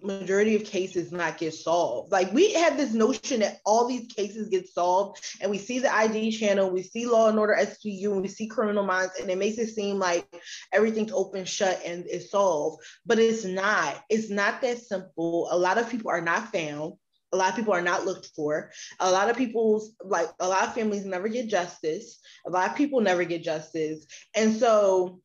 majority 0.02 0.56
of 0.56 0.64
cases 0.64 1.12
not 1.12 1.38
get 1.38 1.54
solved. 1.54 2.12
Like 2.12 2.32
we 2.32 2.54
have 2.54 2.78
this 2.78 2.94
notion 2.94 3.42
that 3.42 3.60
all 3.66 3.88
these 3.88 4.08
cases 4.08 4.50
get 4.50 4.68
solved 4.68 5.24
and 5.42 5.52
we 5.52 5.58
see 5.58 5.80
the 5.80 5.94
ID 5.94 6.32
channel, 6.32 6.70
we 6.70 6.84
see 6.84 7.06
Law 7.06 7.30
and 7.30 7.40
Order 7.40 7.58
SVU, 7.60 8.14
and 8.14 8.22
we 8.22 8.28
see 8.28 8.48
Criminal 8.48 8.86
Minds, 8.86 9.14
and 9.20 9.30
it 9.30 9.38
makes 9.38 9.58
it 9.58 9.74
seem 9.74 10.00
like 10.00 10.26
everything's 10.72 11.12
open, 11.12 11.46
shut, 11.46 11.82
and 11.86 12.06
is 12.08 12.32
solved. 12.32 12.84
But 13.06 13.20
it's 13.20 13.44
not. 13.46 14.02
It's 14.10 14.30
not 14.30 14.62
that 14.62 14.80
simple. 14.80 15.50
A 15.52 15.58
lot 15.58 15.78
of 15.78 15.90
people 15.90 16.12
are 16.12 16.22
not 16.22 16.52
found. 16.52 16.94
A 17.34 17.38
lot 17.38 17.50
of 17.50 17.56
people 17.56 17.74
are 17.74 17.82
not 17.82 18.06
looked 18.06 18.30
for. 18.36 18.72
A 19.00 19.12
lot 19.12 19.30
of 19.30 19.36
people's 19.36 19.96
like 20.04 20.30
a 20.40 20.48
lot 20.48 20.68
of 20.68 20.76
families 20.76 21.04
never 21.04 21.28
get 21.28 21.48
justice. 21.50 22.20
A 22.46 22.52
lot 22.52 22.70
of 22.70 22.78
people 22.78 23.02
never 23.02 23.24
get 23.24 23.44
justice. 23.44 24.06
And 24.36 24.56
so 24.56 25.20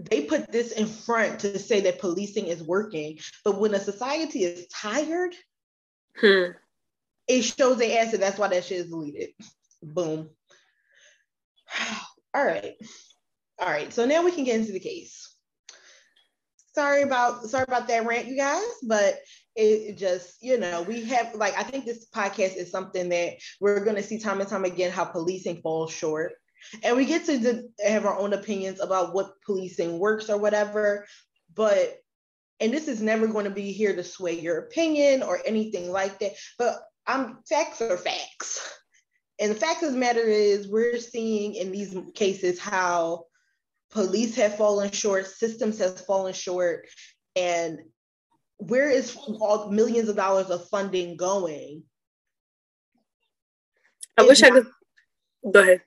they 0.00 0.22
put 0.22 0.50
this 0.50 0.72
in 0.72 0.86
front 0.86 1.40
to 1.40 1.58
say 1.58 1.80
that 1.82 2.00
policing 2.00 2.46
is 2.46 2.62
working. 2.62 3.18
But 3.44 3.58
when 3.58 3.74
a 3.74 3.80
society 3.80 4.44
is 4.44 4.66
tired, 4.68 5.34
hmm. 6.18 6.52
it 7.28 7.42
shows 7.42 7.78
they 7.78 7.98
answer. 7.98 8.16
That's 8.16 8.38
why 8.38 8.48
that 8.48 8.64
shit 8.64 8.78
is 8.78 8.90
deleted. 8.90 9.30
Boom. 9.82 10.30
All 12.34 12.44
right. 12.44 12.74
All 13.58 13.68
right. 13.68 13.92
So 13.92 14.06
now 14.06 14.24
we 14.24 14.32
can 14.32 14.44
get 14.44 14.60
into 14.60 14.72
the 14.72 14.80
case. 14.80 15.28
Sorry 16.74 17.02
about 17.02 17.44
sorry 17.44 17.66
about 17.68 17.86
that 17.88 18.06
rant, 18.06 18.28
you 18.28 18.36
guys, 18.36 18.62
but 18.82 19.18
it 19.54 19.98
just 19.98 20.42
you 20.42 20.58
know 20.58 20.82
we 20.82 21.04
have 21.04 21.34
like 21.34 21.54
i 21.58 21.62
think 21.62 21.84
this 21.84 22.06
podcast 22.08 22.56
is 22.56 22.70
something 22.70 23.10
that 23.10 23.34
we're 23.60 23.84
going 23.84 23.96
to 23.96 24.02
see 24.02 24.18
time 24.18 24.40
and 24.40 24.48
time 24.48 24.64
again 24.64 24.90
how 24.90 25.04
policing 25.04 25.60
falls 25.60 25.92
short 25.92 26.32
and 26.82 26.96
we 26.96 27.04
get 27.04 27.24
to 27.26 27.68
have 27.84 28.06
our 28.06 28.18
own 28.18 28.32
opinions 28.32 28.80
about 28.80 29.14
what 29.14 29.40
policing 29.44 29.98
works 29.98 30.30
or 30.30 30.38
whatever 30.38 31.06
but 31.54 31.98
and 32.60 32.72
this 32.72 32.86
is 32.86 33.02
never 33.02 33.26
going 33.26 33.44
to 33.44 33.50
be 33.50 33.72
here 33.72 33.94
to 33.94 34.04
sway 34.04 34.38
your 34.38 34.58
opinion 34.58 35.22
or 35.22 35.40
anything 35.44 35.90
like 35.90 36.18
that 36.18 36.32
but 36.58 36.80
i'm 37.06 37.38
facts 37.48 37.80
are 37.80 37.96
facts. 37.96 38.78
And 39.38 39.50
the 39.50 39.56
fact 39.56 39.82
of 39.82 39.92
the 39.92 39.98
matter 39.98 40.20
is 40.20 40.68
we're 40.68 40.98
seeing 40.98 41.54
in 41.54 41.72
these 41.72 41.96
cases 42.14 42.60
how 42.60 43.24
police 43.90 44.36
have 44.36 44.56
fallen 44.56 44.90
short 44.92 45.26
systems 45.26 45.78
have 45.78 45.98
fallen 46.06 46.32
short 46.32 46.86
and 47.34 47.80
where 48.58 48.88
is 48.88 49.16
all 49.16 49.70
millions 49.70 50.08
of 50.08 50.14
dollars 50.14 50.48
of 50.50 50.68
funding 50.68 51.16
going? 51.16 51.82
I 54.16 54.22
wish 54.22 54.42
not, 54.42 54.52
i 54.52 54.54
could 54.54 54.66
go 55.52 55.60
ahead 55.60 55.82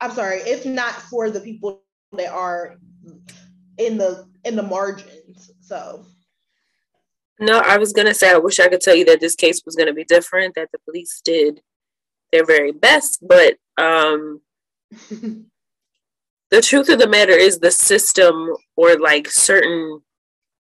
I'm 0.00 0.12
sorry, 0.12 0.38
if 0.40 0.64
not 0.64 0.92
for 0.92 1.30
the 1.30 1.40
people 1.40 1.82
that 2.12 2.32
are 2.32 2.76
in 3.78 3.98
the 3.98 4.26
in 4.44 4.56
the 4.56 4.62
margins. 4.62 5.50
So 5.60 6.04
no, 7.38 7.58
I 7.58 7.78
was 7.78 7.92
gonna 7.92 8.14
say 8.14 8.30
I 8.30 8.38
wish 8.38 8.60
I 8.60 8.68
could 8.68 8.80
tell 8.80 8.94
you 8.94 9.04
that 9.06 9.20
this 9.20 9.34
case 9.34 9.62
was 9.64 9.76
gonna 9.76 9.94
be 9.94 10.04
different, 10.04 10.54
that 10.54 10.70
the 10.72 10.78
police 10.80 11.20
did 11.24 11.62
their 12.32 12.44
very 12.44 12.72
best, 12.72 13.26
but 13.26 13.56
um 13.76 14.40
the 16.50 16.60
truth 16.62 16.88
of 16.88 16.98
the 16.98 17.08
matter 17.08 17.32
is 17.32 17.58
the 17.58 17.70
system 17.70 18.54
or 18.76 18.98
like 18.98 19.28
certain 19.28 20.00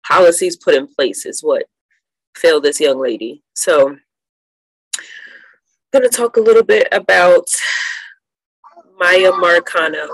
policies 0.06 0.56
put 0.56 0.76
in 0.76 0.88
place 0.88 1.26
is 1.26 1.42
what 1.42 1.66
failed 2.36 2.64
this 2.64 2.80
young 2.80 3.00
lady. 3.00 3.44
So 3.56 3.90
I'm 3.90 4.00
gonna 5.92 6.10
talk 6.10 6.38
a 6.38 6.42
little 6.42 6.64
bit 6.64 6.88
about 6.92 7.48
Miya 9.00 9.32
Marcano. 9.34 10.08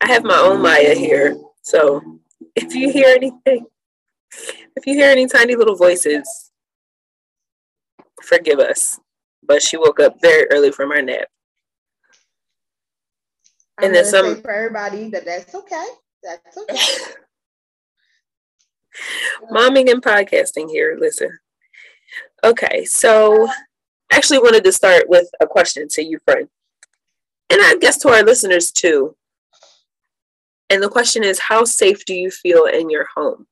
I 0.00 0.08
have 0.08 0.24
my 0.24 0.36
own 0.36 0.60
Maya 0.60 0.94
here. 0.94 1.36
So 1.62 2.20
if 2.56 2.74
you 2.74 2.90
hear 2.90 3.14
anything, 3.14 3.66
if 4.76 4.86
you 4.86 4.94
hear 4.94 5.10
any 5.10 5.26
tiny 5.26 5.54
little 5.54 5.76
voices, 5.76 6.50
forgive 8.22 8.58
us. 8.58 8.98
But 9.42 9.62
she 9.62 9.76
woke 9.76 10.00
up 10.00 10.20
very 10.20 10.50
early 10.50 10.72
from 10.72 10.90
her 10.90 11.02
nap. 11.02 11.28
I'm 13.78 13.86
and 13.86 13.94
then 13.94 14.04
some 14.04 14.40
for 14.40 14.50
everybody 14.50 15.10
that 15.10 15.24
that's 15.24 15.54
okay. 15.54 15.86
That's 16.22 16.56
okay. 16.56 16.78
Momming 19.50 19.90
and 19.90 20.02
podcasting 20.02 20.70
here. 20.70 20.96
Listen. 20.98 21.38
Okay, 22.44 22.84
so 22.84 23.48
actually 24.16 24.38
wanted 24.38 24.64
to 24.64 24.72
start 24.72 25.08
with 25.08 25.28
a 25.40 25.46
question 25.46 25.88
to 25.90 26.02
you, 26.02 26.18
friend. 26.24 26.48
And 27.50 27.60
I 27.62 27.76
guess 27.80 27.98
to 27.98 28.08
our 28.08 28.22
listeners 28.22 28.70
too. 28.70 29.16
And 30.70 30.82
the 30.82 30.88
question 30.88 31.22
is 31.22 31.38
how 31.38 31.64
safe 31.64 32.04
do 32.04 32.14
you 32.14 32.30
feel 32.30 32.64
in 32.64 32.90
your 32.90 33.06
home? 33.14 33.46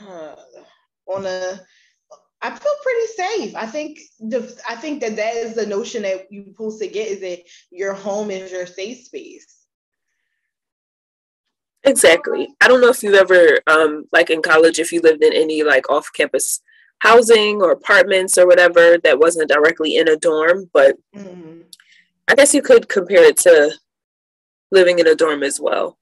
Uh, 0.00 0.34
on 1.06 1.26
a 1.26 1.60
I 2.42 2.50
feel 2.50 2.72
pretty 2.82 3.06
safe. 3.06 3.56
I 3.56 3.66
think 3.66 3.98
the 4.20 4.60
I 4.68 4.76
think 4.76 5.00
that 5.00 5.16
that 5.16 5.34
is 5.36 5.54
the 5.54 5.66
notion 5.66 6.02
that 6.02 6.30
you 6.30 6.44
supposed 6.44 6.80
to 6.80 6.86
get 6.86 7.08
is 7.08 7.20
that 7.20 7.40
your 7.70 7.94
home 7.94 8.30
is 8.30 8.52
your 8.52 8.66
safe 8.66 9.04
space. 9.04 9.64
Exactly. 11.84 12.48
I 12.60 12.68
don't 12.68 12.80
know 12.80 12.90
if 12.90 13.02
you've 13.02 13.14
ever, 13.14 13.60
um, 13.68 14.06
like 14.12 14.28
in 14.28 14.42
college, 14.42 14.80
if 14.80 14.92
you 14.92 15.00
lived 15.00 15.22
in 15.22 15.32
any 15.32 15.62
like 15.62 15.88
off 15.88 16.12
campus 16.12 16.60
housing 17.00 17.62
or 17.62 17.72
apartments 17.72 18.38
or 18.38 18.46
whatever 18.46 18.98
that 19.04 19.18
wasn't 19.18 19.50
directly 19.50 19.96
in 19.96 20.08
a 20.08 20.16
dorm, 20.16 20.70
but 20.72 20.96
mm-hmm. 21.14 21.60
I 22.28 22.34
guess 22.34 22.54
you 22.54 22.62
could 22.62 22.88
compare 22.88 23.24
it 23.24 23.36
to 23.38 23.72
living 24.72 24.98
in 24.98 25.06
a 25.06 25.14
dorm 25.14 25.42
as 25.42 25.60
well. 25.60 25.98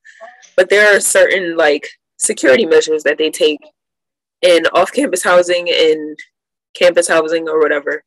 But 0.56 0.70
there 0.70 0.96
are 0.96 1.00
certain 1.00 1.56
like 1.56 1.86
security 2.18 2.64
measures 2.64 3.02
that 3.02 3.18
they 3.18 3.30
take 3.30 3.60
in 4.42 4.66
off 4.68 4.92
campus 4.92 5.22
housing 5.22 5.68
and 5.70 6.18
campus 6.74 7.08
housing 7.08 7.48
or 7.48 7.60
whatever. 7.60 8.04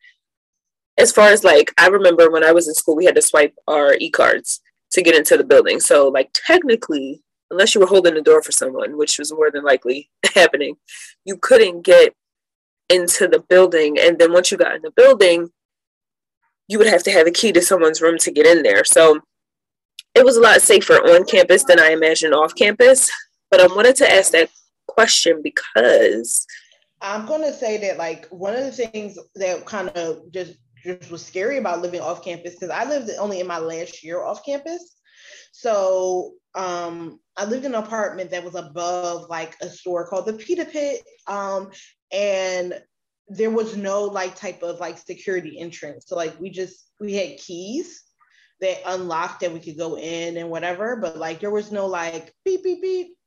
As 0.98 1.12
far 1.12 1.30
as 1.30 1.44
like, 1.44 1.74
I 1.78 1.88
remember 1.88 2.32
when 2.32 2.44
I 2.44 2.52
was 2.52 2.68
in 2.68 2.74
school, 2.74 2.96
we 2.96 3.06
had 3.06 3.16
to 3.16 3.22
swipe 3.22 3.54
our 3.68 3.96
e 4.00 4.10
cards 4.10 4.62
to 4.92 5.02
get 5.02 5.16
into 5.16 5.38
the 5.38 5.44
building. 5.44 5.80
So, 5.80 6.08
like, 6.08 6.30
technically, 6.34 7.22
unless 7.52 7.76
you 7.76 7.82
were 7.82 7.88
holding 7.88 8.16
the 8.16 8.22
door 8.22 8.42
for 8.42 8.52
someone, 8.52 8.98
which 8.98 9.20
was 9.20 9.32
more 9.32 9.52
than 9.52 9.64
likely 9.64 10.10
happening, 10.34 10.76
you 11.26 11.38
couldn't 11.38 11.82
get 11.82 12.16
into 12.90 13.28
the 13.28 13.40
building. 13.40 13.98
And 14.00 14.18
then 14.18 14.34
once 14.34 14.52
you 14.52 14.58
got 14.58 14.76
in 14.76 14.82
the 14.82 14.92
building, 14.92 15.50
you 16.68 16.78
would 16.78 16.88
have 16.88 17.04
to 17.04 17.12
have 17.12 17.28
a 17.28 17.32
key 17.32 17.52
to 17.54 17.62
someone's 17.62 18.02
room 18.02 18.18
to 18.20 18.32
get 18.32 18.46
in 18.46 18.64
there. 18.64 18.84
So 18.84 19.20
it 20.16 20.26
was 20.26 20.38
a 20.38 20.42
lot 20.42 20.62
safer 20.62 20.96
on 20.96 21.26
campus 21.26 21.64
than 21.64 21.80
I 21.80 21.92
imagined 21.92 22.34
off 22.34 22.56
campus. 22.56 23.10
But 23.50 23.62
I 23.62 23.68
wanted 23.68 23.96
to 23.98 24.12
ask 24.12 24.32
that 24.32 24.50
question 24.88 25.42
because 25.44 26.46
I'm 27.02 27.26
gonna 27.26 27.54
say 27.54 27.78
that 27.78 27.98
like 27.98 28.28
one 28.28 28.56
of 28.56 28.66
the 28.66 28.72
things 28.72 29.18
that 29.36 29.66
kind 29.66 29.90
of 29.90 30.32
just 30.32 30.56
just 30.84 31.12
was 31.12 31.26
scary 31.26 31.58
about 31.58 31.82
living 31.82 32.02
off 32.02 32.24
campus 32.24 32.54
because 32.54 32.70
I 32.70 32.86
lived 32.86 33.10
only 33.20 33.40
in 33.40 33.48
my 33.48 33.60
last 33.60 34.04
year 34.04 34.24
off 34.24 34.46
campus. 34.46 34.96
So 35.52 36.34
um, 36.56 37.20
I 37.36 37.46
lived 37.46 37.66
in 37.66 37.76
an 37.76 37.84
apartment 37.84 38.32
that 38.32 38.44
was 38.44 38.56
above 38.56 39.30
like 39.30 39.56
a 39.62 39.70
store 39.70 40.08
called 40.08 40.26
the 40.26 40.34
Pita 40.34 40.66
Pit. 40.66 41.02
Um, 41.28 41.72
and 42.12 42.82
there 43.30 43.50
was 43.50 43.76
no 43.76 44.04
like 44.04 44.36
type 44.36 44.64
of 44.64 44.80
like 44.80 44.98
security 44.98 45.60
entrance. 45.60 46.06
So 46.08 46.16
like 46.16 46.40
we 46.40 46.50
just 46.50 46.92
we 47.00 47.14
had 47.14 47.38
keys 47.38 48.04
that 48.62 48.78
unlocked 48.86 49.42
that 49.42 49.54
we 49.54 49.60
could 49.60 49.78
go 49.78 49.98
in 49.98 50.38
and 50.38 50.50
whatever, 50.50 50.96
but 50.96 51.18
like 51.18 51.40
there 51.40 51.52
was 51.52 51.72
no 51.72 51.88
like 51.88 52.34
beep 52.46 52.64
beep 52.64 52.82
beep. 52.82 53.18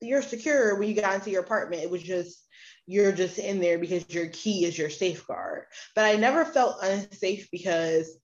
You're 0.00 0.22
secure 0.22 0.78
when 0.78 0.88
you 0.88 1.00
got 1.00 1.14
into 1.14 1.30
your 1.30 1.42
apartment. 1.42 1.82
It 1.82 1.90
was 1.90 2.02
just 2.02 2.44
you're 2.86 3.12
just 3.12 3.38
in 3.38 3.60
there 3.60 3.78
because 3.78 4.04
your 4.10 4.26
key 4.28 4.64
is 4.64 4.76
your 4.76 4.90
safeguard. 4.90 5.64
But 5.94 6.04
I 6.04 6.16
never 6.16 6.44
felt 6.44 6.82
unsafe 6.82 7.48
because 7.50 8.18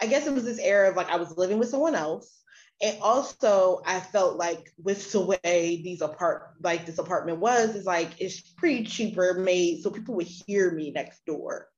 I 0.00 0.06
guess 0.06 0.26
it 0.26 0.32
was 0.32 0.44
this 0.44 0.58
era 0.58 0.90
of 0.90 0.96
like 0.96 1.10
I 1.10 1.16
was 1.16 1.36
living 1.36 1.58
with 1.58 1.68
someone 1.68 1.94
else. 1.94 2.37
And 2.80 2.96
also 3.02 3.82
I 3.84 4.00
felt 4.00 4.36
like 4.36 4.72
with 4.82 5.10
the 5.10 5.20
way 5.20 5.80
these 5.82 6.00
apart 6.00 6.52
like 6.60 6.86
this 6.86 6.98
apartment 6.98 7.38
was, 7.38 7.74
is 7.74 7.86
like 7.86 8.10
it's 8.20 8.40
pretty 8.40 8.84
cheaper 8.84 9.34
made 9.34 9.82
so 9.82 9.90
people 9.90 10.14
would 10.14 10.28
hear 10.28 10.70
me 10.70 10.92
next 10.92 11.24
door. 11.26 11.68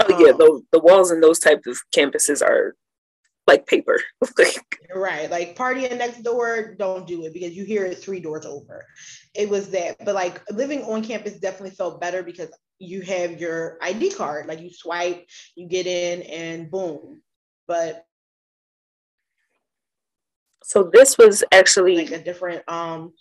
Oh 0.00 0.18
yeah, 0.18 0.32
um, 0.32 0.38
the, 0.38 0.62
the 0.72 0.80
walls 0.80 1.12
in 1.12 1.20
those 1.20 1.38
type 1.38 1.62
of 1.66 1.78
campuses 1.94 2.42
are 2.42 2.74
like 3.46 3.66
paper. 3.66 4.00
right. 4.94 5.30
Like 5.30 5.56
partying 5.56 5.96
next 5.98 6.22
door, 6.22 6.74
don't 6.78 7.06
do 7.06 7.24
it 7.24 7.34
because 7.34 7.54
you 7.54 7.64
hear 7.64 7.84
it 7.84 7.98
three 7.98 8.20
doors 8.20 8.46
over. 8.46 8.84
It 9.34 9.48
was 9.48 9.70
that. 9.70 9.96
But 10.04 10.14
like 10.14 10.40
living 10.50 10.82
on 10.82 11.04
campus 11.04 11.38
definitely 11.38 11.70
felt 11.70 12.00
better 12.00 12.22
because 12.22 12.50
you 12.78 13.02
have 13.02 13.40
your 13.40 13.78
ID 13.82 14.10
card. 14.10 14.46
Like 14.46 14.60
you 14.60 14.70
swipe, 14.72 15.26
you 15.54 15.68
get 15.68 15.86
in 15.86 16.22
and 16.22 16.70
boom. 16.70 17.22
But 17.66 18.04
so 20.64 20.90
this 20.92 21.16
was 21.18 21.44
actually 21.52 21.96
like 21.96 22.10
a 22.10 22.22
different 22.22 22.62
um 22.68 23.12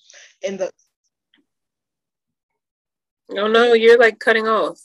in 0.42 0.58
the 0.58 0.72
No, 3.30 3.48
no, 3.48 3.74
you're 3.74 4.00
like 4.00 4.20
cutting 4.20 4.48
off. 4.48 4.80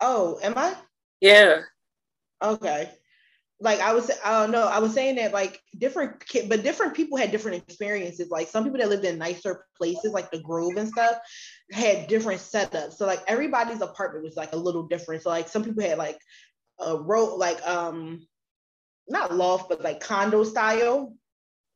Oh, 0.00 0.38
am 0.42 0.54
I? 0.56 0.74
Yeah. 1.20 1.62
Okay 2.42 2.90
like 3.60 3.80
I 3.80 3.92
was, 3.92 4.10
I 4.24 4.40
don't 4.40 4.52
know, 4.52 4.66
I 4.68 4.78
was 4.78 4.94
saying 4.94 5.16
that 5.16 5.32
like 5.32 5.60
different, 5.78 6.22
but 6.48 6.62
different 6.62 6.94
people 6.94 7.18
had 7.18 7.32
different 7.32 7.56
experiences. 7.56 8.30
Like 8.30 8.46
some 8.48 8.62
people 8.62 8.78
that 8.78 8.88
lived 8.88 9.04
in 9.04 9.18
nicer 9.18 9.64
places, 9.76 10.12
like 10.12 10.30
the 10.30 10.40
Grove 10.40 10.76
and 10.76 10.88
stuff, 10.88 11.16
had 11.72 12.06
different 12.06 12.40
setups. 12.40 12.94
So 12.94 13.06
like 13.06 13.20
everybody's 13.26 13.80
apartment 13.80 14.24
was 14.24 14.36
like 14.36 14.52
a 14.52 14.56
little 14.56 14.84
different. 14.84 15.22
So 15.22 15.30
like 15.30 15.48
some 15.48 15.64
people 15.64 15.82
had 15.82 15.98
like 15.98 16.18
a 16.78 16.96
row, 16.96 17.34
like 17.34 17.60
um, 17.66 18.24
not 19.08 19.34
loft, 19.34 19.68
but 19.68 19.82
like 19.82 20.00
condo 20.00 20.44
style 20.44 21.14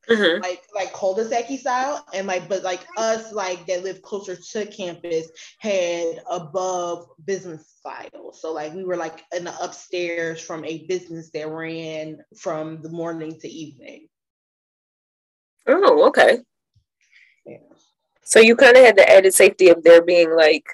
mm-hmm. 0.09 0.41
like 0.41 0.63
like 0.75 0.91
cul-de-sac 0.93 1.47
style 1.59 2.05
and 2.13 2.27
like 2.27 2.47
but 2.49 2.63
like 2.63 2.85
us 2.97 3.31
like 3.31 3.65
that 3.65 3.83
live 3.83 4.01
closer 4.01 4.35
to 4.35 4.65
campus 4.67 5.27
had 5.59 6.21
above 6.29 7.07
business 7.25 7.73
style 7.79 8.33
so 8.33 8.51
like 8.51 8.73
we 8.73 8.83
were 8.83 8.97
like 8.97 9.23
in 9.35 9.45
the 9.45 9.63
upstairs 9.63 10.41
from 10.41 10.65
a 10.65 10.85
business 10.87 11.29
that 11.31 11.47
ran 11.47 12.17
from 12.37 12.81
the 12.81 12.89
morning 12.89 13.39
to 13.39 13.47
evening 13.47 14.07
oh 15.67 16.07
okay 16.07 16.39
yeah. 17.45 17.57
so 18.23 18.39
you 18.39 18.55
kind 18.55 18.75
of 18.75 18.83
had 18.83 18.97
the 18.97 19.09
added 19.09 19.33
safety 19.33 19.69
of 19.69 19.83
there 19.83 20.01
being 20.01 20.35
like 20.35 20.65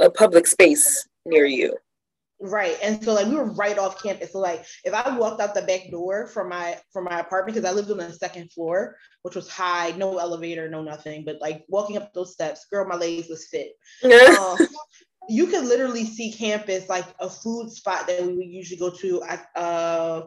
a 0.00 0.10
public 0.10 0.46
space 0.46 1.06
near 1.26 1.44
you 1.44 1.74
Right. 2.38 2.76
And 2.82 3.02
so 3.02 3.14
like 3.14 3.26
we 3.26 3.34
were 3.34 3.52
right 3.52 3.78
off 3.78 4.02
campus. 4.02 4.32
So 4.32 4.40
like 4.40 4.64
if 4.84 4.92
I 4.92 5.16
walked 5.16 5.40
out 5.40 5.54
the 5.54 5.62
back 5.62 5.90
door 5.90 6.26
from 6.26 6.50
my 6.50 6.78
from 6.92 7.04
my 7.04 7.20
apartment, 7.20 7.54
because 7.54 7.68
I 7.68 7.74
lived 7.74 7.90
on 7.90 7.96
the 7.96 8.12
second 8.12 8.52
floor, 8.52 8.96
which 9.22 9.34
was 9.34 9.48
high, 9.48 9.92
no 9.92 10.18
elevator, 10.18 10.68
no 10.68 10.82
nothing, 10.82 11.24
but 11.24 11.40
like 11.40 11.64
walking 11.68 11.96
up 11.96 12.12
those 12.12 12.34
steps, 12.34 12.66
girl, 12.70 12.86
my 12.86 12.96
legs 12.96 13.28
was 13.28 13.46
fit. 13.48 13.72
um, 14.38 14.58
you 15.28 15.46
could 15.46 15.64
literally 15.64 16.04
see 16.04 16.30
campus 16.30 16.88
like 16.88 17.06
a 17.20 17.28
food 17.28 17.70
spot 17.70 18.06
that 18.06 18.22
we 18.22 18.34
would 18.34 18.46
usually 18.46 18.78
go 18.78 18.90
to 18.90 19.22
uh 19.56 20.22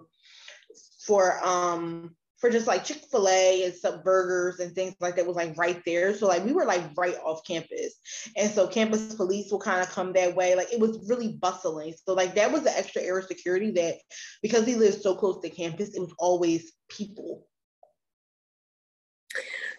for 1.05 1.39
um 1.45 2.16
for 2.40 2.50
just 2.50 2.68
like 2.68 2.86
Chick-fil-A 2.86 3.66
and 3.66 3.74
some 3.74 4.02
burgers 4.02 4.60
and 4.60 4.74
things 4.74 4.96
like 5.00 5.18
that 5.18 5.28
was 5.28 5.36
like 5.36 5.58
right 5.58 5.82
there. 5.86 6.14
So 6.16 6.28
like 6.28 6.46
we 6.46 6.54
were 6.54 6.66
like 6.66 6.84
right 6.98 7.18
off 7.24 7.44
campus. 7.46 7.96
And 8.38 8.50
so 8.50 8.68
campus 8.68 9.14
police 9.16 9.52
will 9.52 9.60
kind 9.60 9.82
of 9.82 9.90
come 9.90 10.14
that 10.14 10.36
way. 10.36 10.56
Like 10.56 10.72
it 10.72 10.80
was 10.80 11.06
really 11.10 11.34
bustling. 11.34 11.94
So 12.06 12.14
like 12.14 12.36
that 12.36 12.52
was 12.52 12.64
the 12.64 12.78
extra 12.78 13.02
air 13.02 13.20
of 13.20 13.26
security 13.26 13.72
that 13.72 13.96
because 14.42 14.66
we 14.66 14.76
lived 14.76 15.02
so 15.02 15.16
close 15.16 15.42
to 15.42 15.50
campus, 15.50 15.96
it 15.96 16.00
was 16.00 16.14
always 16.18 16.72
people. 16.88 17.46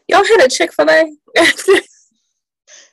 Y'all 0.09 0.25
had 0.25 0.45
a 0.45 0.49
Chick-fil-A? 0.49 1.17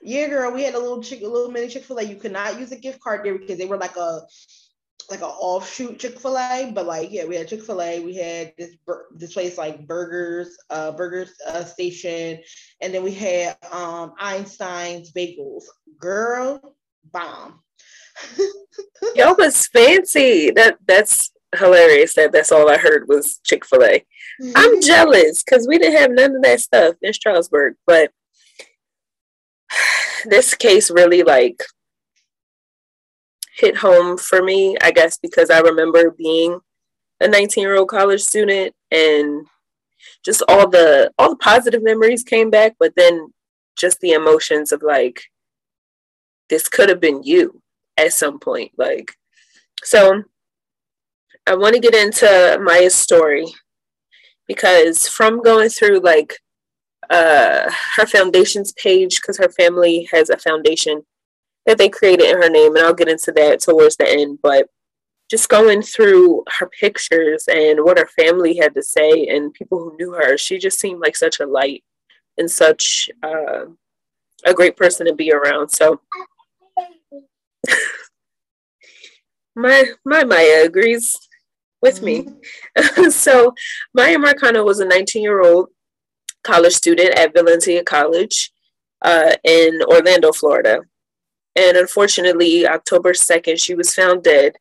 yeah, 0.01 0.27
girl. 0.27 0.53
We 0.53 0.63
had 0.63 0.75
a 0.75 0.79
little 0.79 1.01
chick, 1.01 1.21
a 1.21 1.27
little 1.27 1.51
mini 1.51 1.67
Chick-fil-A. 1.67 2.03
You 2.03 2.15
could 2.15 2.31
not 2.31 2.59
use 2.59 2.71
a 2.71 2.77
gift 2.77 2.99
card 3.01 3.25
there 3.25 3.37
because 3.37 3.57
they 3.57 3.65
were 3.65 3.77
like 3.77 3.97
a 3.97 4.21
like 5.09 5.21
an 5.21 5.27
offshoot 5.27 5.99
Chick 5.99 6.19
Fil 6.19 6.37
A, 6.37 6.71
but 6.73 6.85
like 6.85 7.11
yeah, 7.11 7.25
we 7.25 7.35
had 7.35 7.47
Chick 7.47 7.63
Fil 7.63 7.81
A. 7.81 7.99
We 7.99 8.15
had 8.15 8.53
this 8.57 8.75
this 9.15 9.33
place 9.33 9.57
like 9.57 9.87
Burgers, 9.87 10.57
uh, 10.69 10.91
Burgers 10.91 11.33
uh, 11.47 11.63
Station, 11.63 12.39
and 12.81 12.93
then 12.93 13.03
we 13.03 13.13
had 13.13 13.57
um 13.71 14.13
Einstein's 14.19 15.11
Bagels. 15.13 15.63
Girl, 15.99 16.75
bomb. 17.11 17.61
Y'all 19.15 19.35
was 19.37 19.67
fancy. 19.67 20.51
That 20.51 20.77
that's 20.85 21.31
hilarious. 21.57 22.15
That 22.15 22.31
that's 22.31 22.51
all 22.51 22.69
I 22.69 22.77
heard 22.77 23.07
was 23.07 23.39
Chick 23.43 23.65
Fil 23.65 23.83
A. 23.83 24.05
Mm-hmm. 24.41 24.51
I'm 24.55 24.81
jealous 24.81 25.43
because 25.43 25.67
we 25.67 25.77
didn't 25.77 25.99
have 25.99 26.11
none 26.11 26.35
of 26.35 26.41
that 26.43 26.59
stuff 26.59 26.95
in 27.01 27.13
Stroudsburg, 27.13 27.75
but 27.85 28.11
this 30.25 30.53
case 30.53 30.91
really 30.91 31.23
like 31.23 31.63
hit 33.57 33.77
home 33.77 34.17
for 34.17 34.43
me, 34.43 34.77
I 34.81 34.91
guess, 34.91 35.17
because 35.17 35.49
I 35.49 35.59
remember 35.59 36.11
being 36.11 36.59
a 37.19 37.27
19 37.27 37.61
year 37.61 37.75
old 37.75 37.89
college 37.89 38.21
student 38.21 38.73
and 38.91 39.45
just 40.23 40.43
all 40.47 40.69
the 40.69 41.11
all 41.17 41.31
the 41.31 41.37
positive 41.37 41.83
memories 41.83 42.23
came 42.23 42.49
back, 42.49 42.75
but 42.79 42.93
then 42.95 43.33
just 43.77 43.99
the 43.99 44.11
emotions 44.11 44.71
of 44.71 44.81
like 44.83 45.21
this 46.49 46.69
could 46.69 46.89
have 46.89 46.99
been 46.99 47.23
you 47.23 47.61
at 47.97 48.13
some 48.13 48.39
point. 48.39 48.71
Like 48.77 49.13
so 49.83 50.23
I 51.47 51.55
want 51.55 51.75
to 51.75 51.81
get 51.81 51.95
into 51.95 52.25
Miya's 52.61 52.95
story 52.95 53.47
because 54.47 55.07
from 55.07 55.41
going 55.41 55.69
through 55.69 55.99
like 55.99 56.37
uh 57.09 57.71
her 57.95 58.05
foundations 58.05 58.73
page 58.73 59.21
because 59.21 59.37
her 59.37 59.49
family 59.49 60.07
has 60.11 60.29
a 60.29 60.37
foundation 60.37 61.03
that 61.67 61.77
they 61.77 61.89
created 61.89 62.27
in 62.29 62.41
her 62.41 62.49
name, 62.49 62.75
and 62.75 62.83
I'll 62.83 62.93
get 62.93 63.09
into 63.09 63.31
that 63.33 63.59
towards 63.59 63.97
the 63.97 64.09
end. 64.09 64.39
But 64.41 64.67
just 65.29 65.49
going 65.49 65.81
through 65.81 66.43
her 66.57 66.67
pictures 66.67 67.47
and 67.51 67.83
what 67.83 67.99
her 67.99 68.07
family 68.07 68.57
had 68.57 68.73
to 68.73 68.81
say 68.81 69.27
and 69.27 69.53
people 69.53 69.77
who 69.77 69.97
knew 69.97 70.13
her, 70.13 70.37
she 70.37 70.57
just 70.57 70.79
seemed 70.79 71.01
like 71.01 71.17
such 71.17 71.39
a 71.41 71.45
light 71.45 71.83
and 72.37 72.49
such 72.49 73.09
uh, 73.21 73.65
a 74.45 74.53
great 74.53 74.77
person 74.77 75.05
to 75.05 75.13
be 75.13 75.31
around. 75.33 75.69
So 75.69 75.99
my 79.55 79.83
my 80.05 80.23
Maya 80.23 80.63
agrees 80.63 81.19
with 81.81 82.01
me. 82.01 82.27
Mm-hmm. 82.77 83.09
so 83.09 83.53
Miya 83.93 84.17
Marcano 84.17 84.65
was 84.65 84.79
a 84.79 84.85
19 84.85 85.21
year 85.21 85.41
old 85.41 85.67
college 86.43 86.73
student 86.73 87.19
at 87.19 87.33
Valencia 87.33 87.83
College 87.83 88.51
uh, 89.01 89.33
in 89.43 89.81
Orlando, 89.83 90.31
Florida. 90.31 90.79
And 91.57 91.75
unfortunately, 91.75 92.67
October 92.67 93.13
2nd, 93.13 93.61
she 93.61 93.73
was 93.73 93.93
found 93.93 94.23
dead 94.23 94.53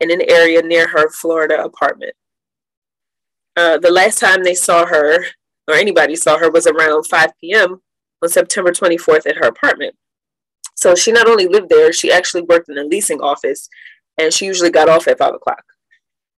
in 0.00 0.10
an 0.10 0.22
area 0.30 0.62
near 0.62 0.88
her 0.88 1.10
Florida 1.10 1.62
apartment. 1.62 2.14
Uh, 3.54 3.76
the 3.76 3.90
last 3.90 4.18
time 4.18 4.42
they 4.42 4.54
saw 4.54 4.86
her, 4.86 5.26
or 5.68 5.74
anybody 5.74 6.16
saw 6.16 6.38
her, 6.38 6.50
was 6.50 6.66
around 6.66 7.04
5 7.04 7.30
p.m. 7.38 7.82
on 8.22 8.28
September 8.30 8.72
24th 8.72 9.26
at 9.26 9.36
her 9.36 9.46
apartment. 9.46 9.94
So 10.74 10.94
she 10.94 11.12
not 11.12 11.28
only 11.28 11.46
lived 11.46 11.68
there, 11.68 11.92
she 11.92 12.10
actually 12.10 12.42
worked 12.42 12.70
in 12.70 12.78
a 12.78 12.84
leasing 12.84 13.20
office, 13.20 13.68
and 14.16 14.32
she 14.32 14.46
usually 14.46 14.70
got 14.70 14.88
off 14.88 15.06
at 15.08 15.18
5 15.18 15.34
o'clock. 15.34 15.64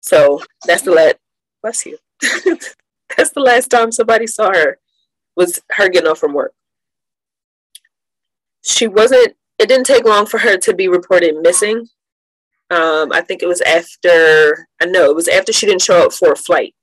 So 0.00 0.42
that's 0.66 0.82
the 0.82 0.92
last, 0.92 1.16
bless 1.62 1.84
you. 1.84 1.98
that's 2.22 3.30
the 3.34 3.40
last 3.40 3.68
time 3.68 3.92
somebody 3.92 4.26
saw 4.26 4.54
her, 4.54 4.78
was 5.36 5.60
her 5.72 5.90
getting 5.90 6.08
off 6.08 6.18
from 6.18 6.32
work. 6.32 6.54
She 8.62 8.86
wasn't 8.86 9.36
it 9.58 9.68
didn't 9.68 9.86
take 9.86 10.04
long 10.04 10.26
for 10.26 10.38
her 10.38 10.56
to 10.58 10.74
be 10.74 10.88
reported 10.88 11.36
missing. 11.40 11.88
Um, 12.70 13.12
I 13.12 13.20
think 13.20 13.42
it 13.42 13.48
was 13.48 13.60
after, 13.62 14.66
I 14.80 14.86
know 14.86 15.10
it 15.10 15.16
was 15.16 15.28
after 15.28 15.52
she 15.52 15.66
didn't 15.66 15.82
show 15.82 16.06
up 16.06 16.12
for 16.12 16.32
a 16.32 16.36
flight. 16.36 16.74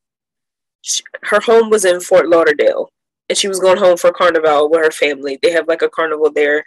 She, 0.82 1.04
her 1.24 1.40
home 1.40 1.70
was 1.70 1.84
in 1.84 2.00
Fort 2.00 2.30
Lauderdale 2.30 2.92
and 3.28 3.38
she 3.38 3.48
was 3.48 3.60
going 3.60 3.78
home 3.78 3.98
for 3.98 4.12
carnival 4.12 4.70
with 4.70 4.84
her 4.84 4.92
family. 4.92 5.40
They 5.42 5.52
have 5.52 5.68
like 5.68 5.82
a 5.82 5.90
carnival 5.90 6.32
there 6.32 6.66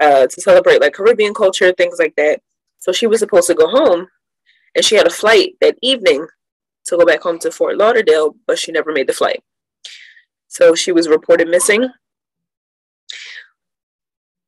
uh, 0.00 0.26
to 0.26 0.40
celebrate 0.40 0.80
like 0.80 0.94
Caribbean 0.94 1.34
culture, 1.34 1.72
things 1.72 1.98
like 1.98 2.14
that. 2.16 2.40
So 2.78 2.92
she 2.92 3.06
was 3.06 3.20
supposed 3.20 3.46
to 3.48 3.54
go 3.54 3.68
home 3.68 4.08
and 4.74 4.84
she 4.84 4.96
had 4.96 5.06
a 5.06 5.10
flight 5.10 5.54
that 5.60 5.76
evening 5.82 6.26
to 6.86 6.96
go 6.96 7.04
back 7.04 7.22
home 7.22 7.38
to 7.40 7.50
Fort 7.50 7.76
Lauderdale, 7.76 8.34
but 8.46 8.58
she 8.58 8.72
never 8.72 8.92
made 8.92 9.06
the 9.06 9.12
flight. 9.12 9.42
So 10.48 10.74
she 10.74 10.92
was 10.92 11.08
reported 11.08 11.48
missing. 11.48 11.88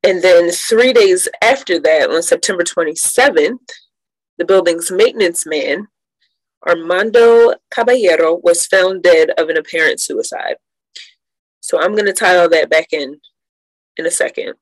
And 0.05 0.23
then 0.23 0.51
three 0.51 0.93
days 0.93 1.29
after 1.43 1.79
that, 1.81 2.11
on 2.11 2.23
September 2.23 2.65
27th, 2.65 3.59
the 4.39 4.45
building's 4.45 4.91
maintenance 4.91 5.47
man, 5.47 5.87
Armando 6.67 7.55
Caballero, 7.71 8.41
was 8.43 8.67
found 8.67 9.03
dead 9.03 9.31
of 9.39 9.49
an 9.49 9.57
apparent 9.57 10.01
suicide. 10.01 10.57
So 11.61 11.81
I'm 11.81 11.93
going 11.93 12.07
to 12.07 12.13
tie 12.13 12.37
all 12.37 12.49
that 12.49 12.71
back 12.71 12.89
in 12.93 13.21
in 13.97 14.07
a 14.07 14.11
second. 14.11 14.55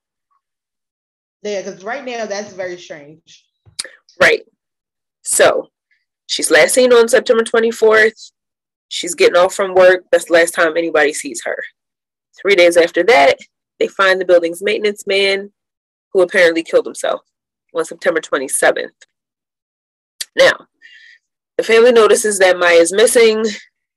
Yeah, 1.43 1.63
because 1.63 1.83
right 1.83 2.05
now 2.05 2.27
that's 2.27 2.53
very 2.53 2.77
strange. 2.79 3.47
Right. 4.21 4.43
So 5.23 5.69
she's 6.27 6.51
last 6.51 6.75
seen 6.75 6.93
on 6.93 7.09
September 7.09 7.43
24th. 7.43 8.33
She's 8.89 9.15
getting 9.15 9.37
off 9.37 9.55
from 9.55 9.75
work. 9.75 10.05
That's 10.13 10.27
the 10.27 10.35
last 10.35 10.53
time 10.53 10.77
anybody 10.77 11.15
sees 11.15 11.43
her. 11.45 11.57
Three 12.41 12.57
days 12.57 12.77
after 12.77 13.03
that, 13.05 13.39
they 13.81 13.89
find 13.89 14.21
the 14.21 14.27
building's 14.27 14.63
maintenance 14.63 15.07
man 15.07 15.51
who 16.13 16.21
apparently 16.21 16.63
killed 16.63 16.87
himself 16.87 17.23
on 17.75 17.85
September 17.85 18.21
27th. 18.21 18.91
Now, 20.37 20.69
the 21.57 21.65
family 21.65 21.93
notices 21.93 22.39
that 22.39 22.57
Miya's 22.57 22.93
missing. 22.93 23.45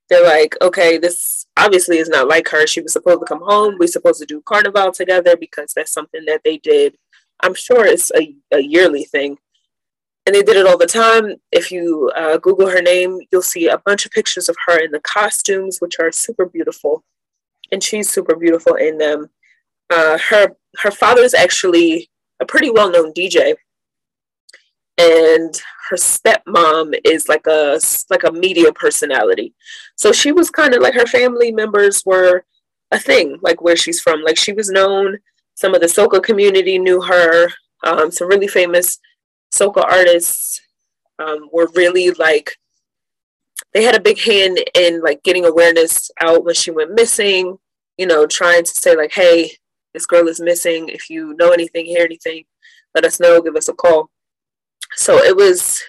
They're 0.10 0.26
like, 0.26 0.56
okay, 0.62 0.98
this 0.98 1.46
obviously 1.58 1.98
is 1.98 2.10
not 2.10 2.28
like 2.28 2.50
her. 2.50 2.68
She 2.68 2.82
was 2.82 2.94
supposed 2.94 3.22
to 3.22 3.26
come 3.26 3.42
home. 3.42 3.78
We're 3.80 3.88
supposed 3.88 4.20
to 4.20 4.26
do 4.26 4.42
carnival 4.42 4.92
together 4.92 5.38
because 5.38 5.74
that's 5.74 5.94
something 5.94 6.26
that 6.26 6.42
they 6.44 6.58
did. 6.58 6.98
I'm 7.42 7.54
sure 7.54 7.86
it's 7.86 8.12
a, 8.16 8.36
a 8.52 8.60
yearly 8.60 9.06
thing. 9.06 9.38
And 10.26 10.36
they 10.36 10.44
did 10.44 10.56
it 10.56 10.66
all 10.66 10.78
the 10.78 10.86
time. 10.86 11.36
If 11.52 11.72
you 11.72 12.12
uh, 12.16 12.38
Google 12.38 12.70
her 12.70 12.82
name, 12.82 13.20
you'll 13.32 13.42
see 13.42 13.68
a 13.68 13.78
bunch 13.78 14.06
of 14.06 14.12
pictures 14.12 14.48
of 14.50 14.56
her 14.68 14.78
in 14.78 14.92
the 14.92 15.02
costumes, 15.02 15.80
which 15.80 16.00
are 16.00 16.12
super 16.12 16.46
beautiful. 16.46 17.04
And 17.72 17.84
she's 17.84 18.10
super 18.10 18.36
beautiful 18.36 18.76
in 18.76 18.98
them. 18.98 19.30
Uh, 19.90 20.18
her 20.30 20.56
her 20.80 20.92
father 20.92 21.22
is 21.22 21.34
actually 21.34 22.10
a 22.42 22.46
pretty 22.46 22.70
well 22.70 22.90
known 22.90 23.14
DJ 23.14 23.56
and 24.98 25.62
her 25.90 25.96
stepmom 25.96 26.94
is 27.04 27.28
like 27.28 27.46
a 27.48 27.80
like 28.10 28.24
a 28.24 28.32
media 28.32 28.72
personality. 28.74 29.54
So 29.96 30.12
she 30.12 30.32
was 30.32 30.50
kind 30.50 30.74
of 30.74 30.82
like 30.82 30.94
her 30.94 31.06
family 31.06 31.52
members 31.52 32.04
were 32.06 32.46
a 32.92 33.00
thing 33.00 33.38
like 33.42 33.62
where 33.62 33.76
she's 33.76 34.00
from. 34.00 34.22
Like 34.22 34.38
she 34.38 34.54
was 34.54 34.70
known 34.70 35.18
some 35.56 35.74
of 35.74 35.82
the 35.82 35.88
soca 35.88 36.22
community 36.22 36.78
knew 36.78 37.02
her. 37.02 37.50
Um, 37.84 38.12
some 38.12 38.30
really 38.30 38.48
famous 38.48 39.00
soca 39.54 39.84
artists 39.84 40.62
um, 41.20 41.50
were 41.52 41.70
really 41.76 42.12
like 42.12 42.58
they 43.74 43.84
had 43.84 43.96
a 43.96 44.02
big 44.02 44.20
hand 44.20 44.60
in 44.76 45.02
like 45.02 45.24
getting 45.24 45.46
awareness 45.46 46.12
out 46.22 46.46
when 46.46 46.56
she 46.56 46.72
went 46.72 46.94
missing 46.94 47.58
you 47.98 48.08
know 48.08 48.26
trying 48.26 48.64
to 48.64 48.72
say 48.72 48.96
like 48.96 49.12
hey 49.14 49.52
this 49.94 50.06
girl 50.06 50.28
is 50.28 50.40
missing 50.40 50.90
if 50.90 51.10
you 51.10 51.36
know 51.38 51.52
anything 51.52 51.86
hear 51.86 52.04
anything 52.04 52.44
let 52.96 53.06
us 53.06 53.20
know 53.20 53.42
give 53.42 53.56
us 53.56 53.68
a 53.68 53.74
call 53.74 54.10
so 54.96 55.18
it 55.18 55.36
was 55.36 55.82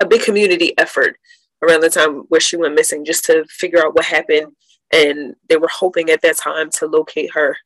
a 0.00 0.06
big 0.06 0.22
community 0.22 0.76
effort 0.78 1.16
around 1.62 1.80
the 1.80 1.90
time 1.90 2.24
where 2.28 2.40
she 2.40 2.56
went 2.56 2.74
missing 2.74 3.04
just 3.04 3.24
to 3.24 3.44
figure 3.48 3.84
out 3.84 3.94
what 3.94 4.04
happened. 4.04 4.52
And 4.92 5.34
they 5.48 5.56
were 5.56 5.68
hoping 5.68 6.10
at 6.10 6.22
that 6.22 6.36
time 6.36 6.70
to 6.70 6.86
locate 6.86 7.32
her 7.34 7.56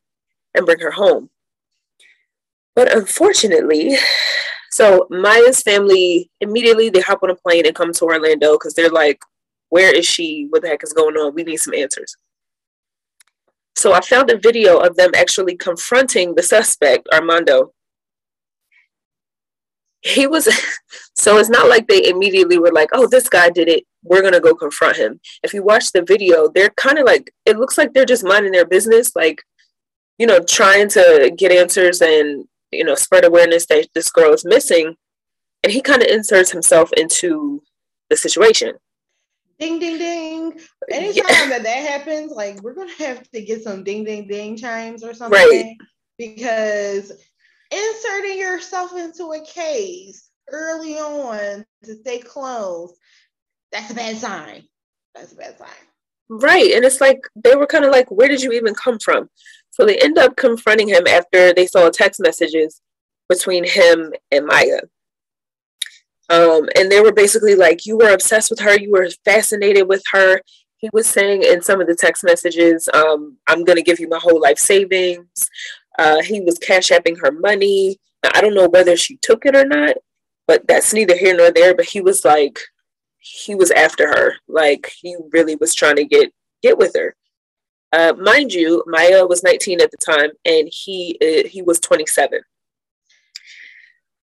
and 0.55 0.66
bring 0.66 0.81
her 0.81 0.91
home. 0.91 1.31
But 2.75 2.95
unfortunately, 2.95 3.97
so 4.70 5.07
Miya's 5.11 5.62
family 5.62 6.31
immediately 6.41 6.89
they 6.89 7.01
hop 7.01 7.23
on 7.23 7.31
a 7.31 7.35
plane 7.35 7.66
and 7.66 7.75
come 7.75 7.93
to 7.93 8.05
Orlando 8.05 8.55
because 8.55 8.75
they're 8.75 8.89
like, 8.89 9.20
where 9.68 9.95
is 9.95 10.07
she? 10.07 10.47
What 10.51 10.62
the 10.62 10.68
heck 10.68 10.83
is 10.83 10.93
going 10.93 11.16
on? 11.16 11.35
We 11.35 11.45
need 11.45 11.59
some 11.59 11.75
answers. 11.75 12.16
So 13.77 13.93
I 13.93 14.01
found 14.01 14.31
a 14.31 14.39
video 14.39 14.79
of 14.79 14.97
them 14.97 15.11
actually 15.14 15.57
confronting 15.57 16.35
the 16.35 16.43
suspect, 16.43 17.09
Armando, 17.12 17.73
he 20.03 20.27
was 20.27 20.49
so 21.16 21.39
it's 21.39 21.49
not 21.49 21.68
like 21.68 21.87
they 21.87 22.09
immediately 22.09 22.59
were 22.59 22.73
like 22.73 22.91
oh 22.93 23.07
this 23.07 23.29
guy 23.29 23.49
did 23.51 23.68
it. 23.68 23.85
We're 24.03 24.23
gonna 24.23 24.41
go 24.41 24.55
confront 24.55 24.97
him. 24.97 25.20
If 25.43 25.55
you 25.55 25.62
watch 25.62 25.93
the 25.93 26.03
video 26.03 26.49
they're 26.49 26.70
kind 26.70 26.99
of 26.99 27.07
like 27.07 27.33
it 27.47 27.57
looks 27.57 27.79
like 27.79 27.93
they're 27.93 28.05
just 28.05 28.25
minding 28.25 28.53
their 28.53 28.66
business 28.66 29.14
like 29.16 29.43
you 30.18 30.27
know 30.27 30.41
trying 30.41 30.89
to 30.91 31.33
get 31.37 31.53
answers 31.53 32.03
and 32.03 32.45
you 32.73 32.85
know 32.85 32.95
spread 32.95 33.25
awareness 33.25 33.66
that 33.66 33.89
this 33.95 34.11
girl 34.11 34.33
is 34.33 34.45
missing. 34.45 34.97
And 35.64 35.73
he 35.73 35.81
kind 35.81 36.03
of 36.03 36.09
inserts 36.09 36.51
himself 36.51 36.93
into 36.95 37.62
the 38.11 38.16
situation 38.16 38.73
ding 39.63 39.79
ding 39.79 39.99
ding 39.99 40.61
anytime 40.91 41.25
yeah. 41.29 41.49
that 41.49 41.63
that 41.63 41.89
happens 41.91 42.33
like 42.33 42.61
we're 42.63 42.75
gonna 42.75 42.93
have 42.99 43.23
to 43.31 43.43
get 43.43 43.63
some 43.63 43.85
ding 43.85 44.05
ding 44.05 44.27
ding 44.27 44.57
chimes 44.57 45.05
or 45.05 45.15
something 45.15 45.39
right. 45.39 45.77
because 46.19 47.13
inserting 47.71 48.39
yourself 48.39 48.97
into 48.97 49.33
a 49.33 49.45
case 49.45 50.31
early 50.51 50.95
on 50.99 51.65
to 51.85 51.95
stay 51.95 52.19
close, 52.19 52.95
that's 53.71 53.91
a 53.91 53.95
bad 53.95 54.17
sign. 54.17 54.65
That's 55.15 55.33
a 55.33 55.37
bad 55.37 55.59
sign. 55.59 55.69
Right. 56.29 56.73
And 56.73 56.85
it's 56.85 57.01
like 57.01 57.21
they 57.35 57.55
were 57.55 57.67
kind 57.67 57.85
of 57.85 57.93
like, 57.93 58.11
where 58.11 58.29
did 58.29 58.43
you 58.43 58.53
even 58.53 58.75
come 58.75 58.99
from? 58.99 59.29
So 59.71 59.87
they 59.87 59.99
end 59.99 60.19
up 60.19 60.37
confronting 60.37 60.89
him 60.89 61.07
after 61.07 61.53
they 61.55 61.67
saw 61.67 61.89
text 61.91 62.21
messages 62.21 62.81
between 63.29 63.65
him 63.65 64.13
and 64.31 64.47
Miya. 64.47 64.83
Um, 66.33 66.66
and 66.76 66.91
they 66.91 67.01
were 67.01 67.12
basically 67.12 67.55
like, 67.55 67.85
you 67.85 67.99
were 67.99 68.12
obsessed 68.12 68.51
with 68.51 68.61
her, 68.61 68.78
you 68.78 68.91
were 68.91 69.09
fascinated 69.24 69.87
with 69.87 70.03
her. 70.12 70.41
He 70.78 70.89
was 70.93 71.07
saying 71.07 71.43
in 71.43 71.61
some 71.61 71.80
of 71.80 71.87
the 71.87 71.95
text 71.95 72.24
messages, 72.24 72.89
um, 72.95 73.37
I'm 73.47 73.64
going 73.64 73.76
to 73.76 73.83
give 73.83 74.01
you 74.01 74.09
my 74.09 74.18
whole 74.18 74.41
life 74.41 74.59
savings. 74.59 75.49
Uh, 75.99 76.22
he 76.22 76.41
was 76.41 76.59
cash 76.59 76.89
apping 76.89 77.20
her 77.20 77.30
money. 77.30 77.99
I 78.35 78.41
don't 78.41 78.55
know 78.55 78.68
whether 78.68 78.97
she 78.97 79.18
took 79.18 79.45
it 79.45 79.55
or 79.55 79.66
not, 79.66 79.97
but 80.47 80.66
that's 80.66 80.95
neither 80.95 81.16
here 81.16 81.37
nor 81.37 81.51
there. 81.51 81.74
But 81.74 81.85
he 81.85 82.01
was 82.01 82.24
like, 82.24 82.59
he 83.18 83.55
was 83.55 83.70
after 83.70 84.09
her. 84.09 84.35
Like 84.49 84.91
he 85.01 85.16
really 85.33 85.57
was 85.57 85.74
trying 85.74 85.97
to 85.97 86.05
get 86.05 86.33
get 86.62 86.78
with 86.78 86.95
her. 86.97 87.14
Uh, 87.93 88.14
mind 88.18 88.53
you, 88.53 88.83
Miya 88.87 89.26
was 89.26 89.43
19 89.43 89.80
at 89.83 89.91
the 89.91 89.99
time, 89.99 90.30
and 90.47 90.68
he 90.72 91.18
uh, 91.20 91.47
he 91.49 91.61
was 91.62 91.78
27. 91.80 92.41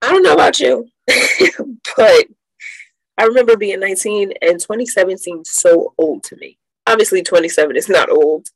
I 0.03 0.09
don't 0.09 0.23
know 0.23 0.33
about 0.33 0.59
you, 0.59 0.87
but 1.07 2.27
I 3.17 3.25
remember 3.25 3.57
being 3.57 3.79
19 3.79 4.33
and 4.41 4.59
27 4.59 5.17
seemed 5.17 5.47
so 5.47 5.93
old 5.97 6.23
to 6.25 6.35
me 6.35 6.57
obviously 6.87 7.23
27 7.23 7.75
is 7.75 7.89
not 7.89 8.09
old. 8.09 8.47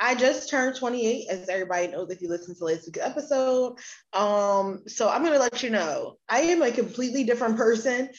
I 0.00 0.14
just 0.14 0.50
turned 0.50 0.76
28, 0.76 1.26
as 1.30 1.48
everybody 1.48 1.88
knows 1.88 2.10
if 2.10 2.20
you 2.20 2.28
listen 2.28 2.54
to 2.56 2.64
last 2.64 2.86
week's 2.86 2.98
episode. 2.98 3.78
Um, 4.12 4.82
so 4.86 5.08
I'm 5.08 5.24
gonna 5.24 5.38
let 5.38 5.62
you 5.62 5.70
know 5.70 6.18
I 6.28 6.40
am 6.40 6.62
a 6.62 6.70
completely 6.70 7.24
different 7.24 7.56
person 7.56 8.10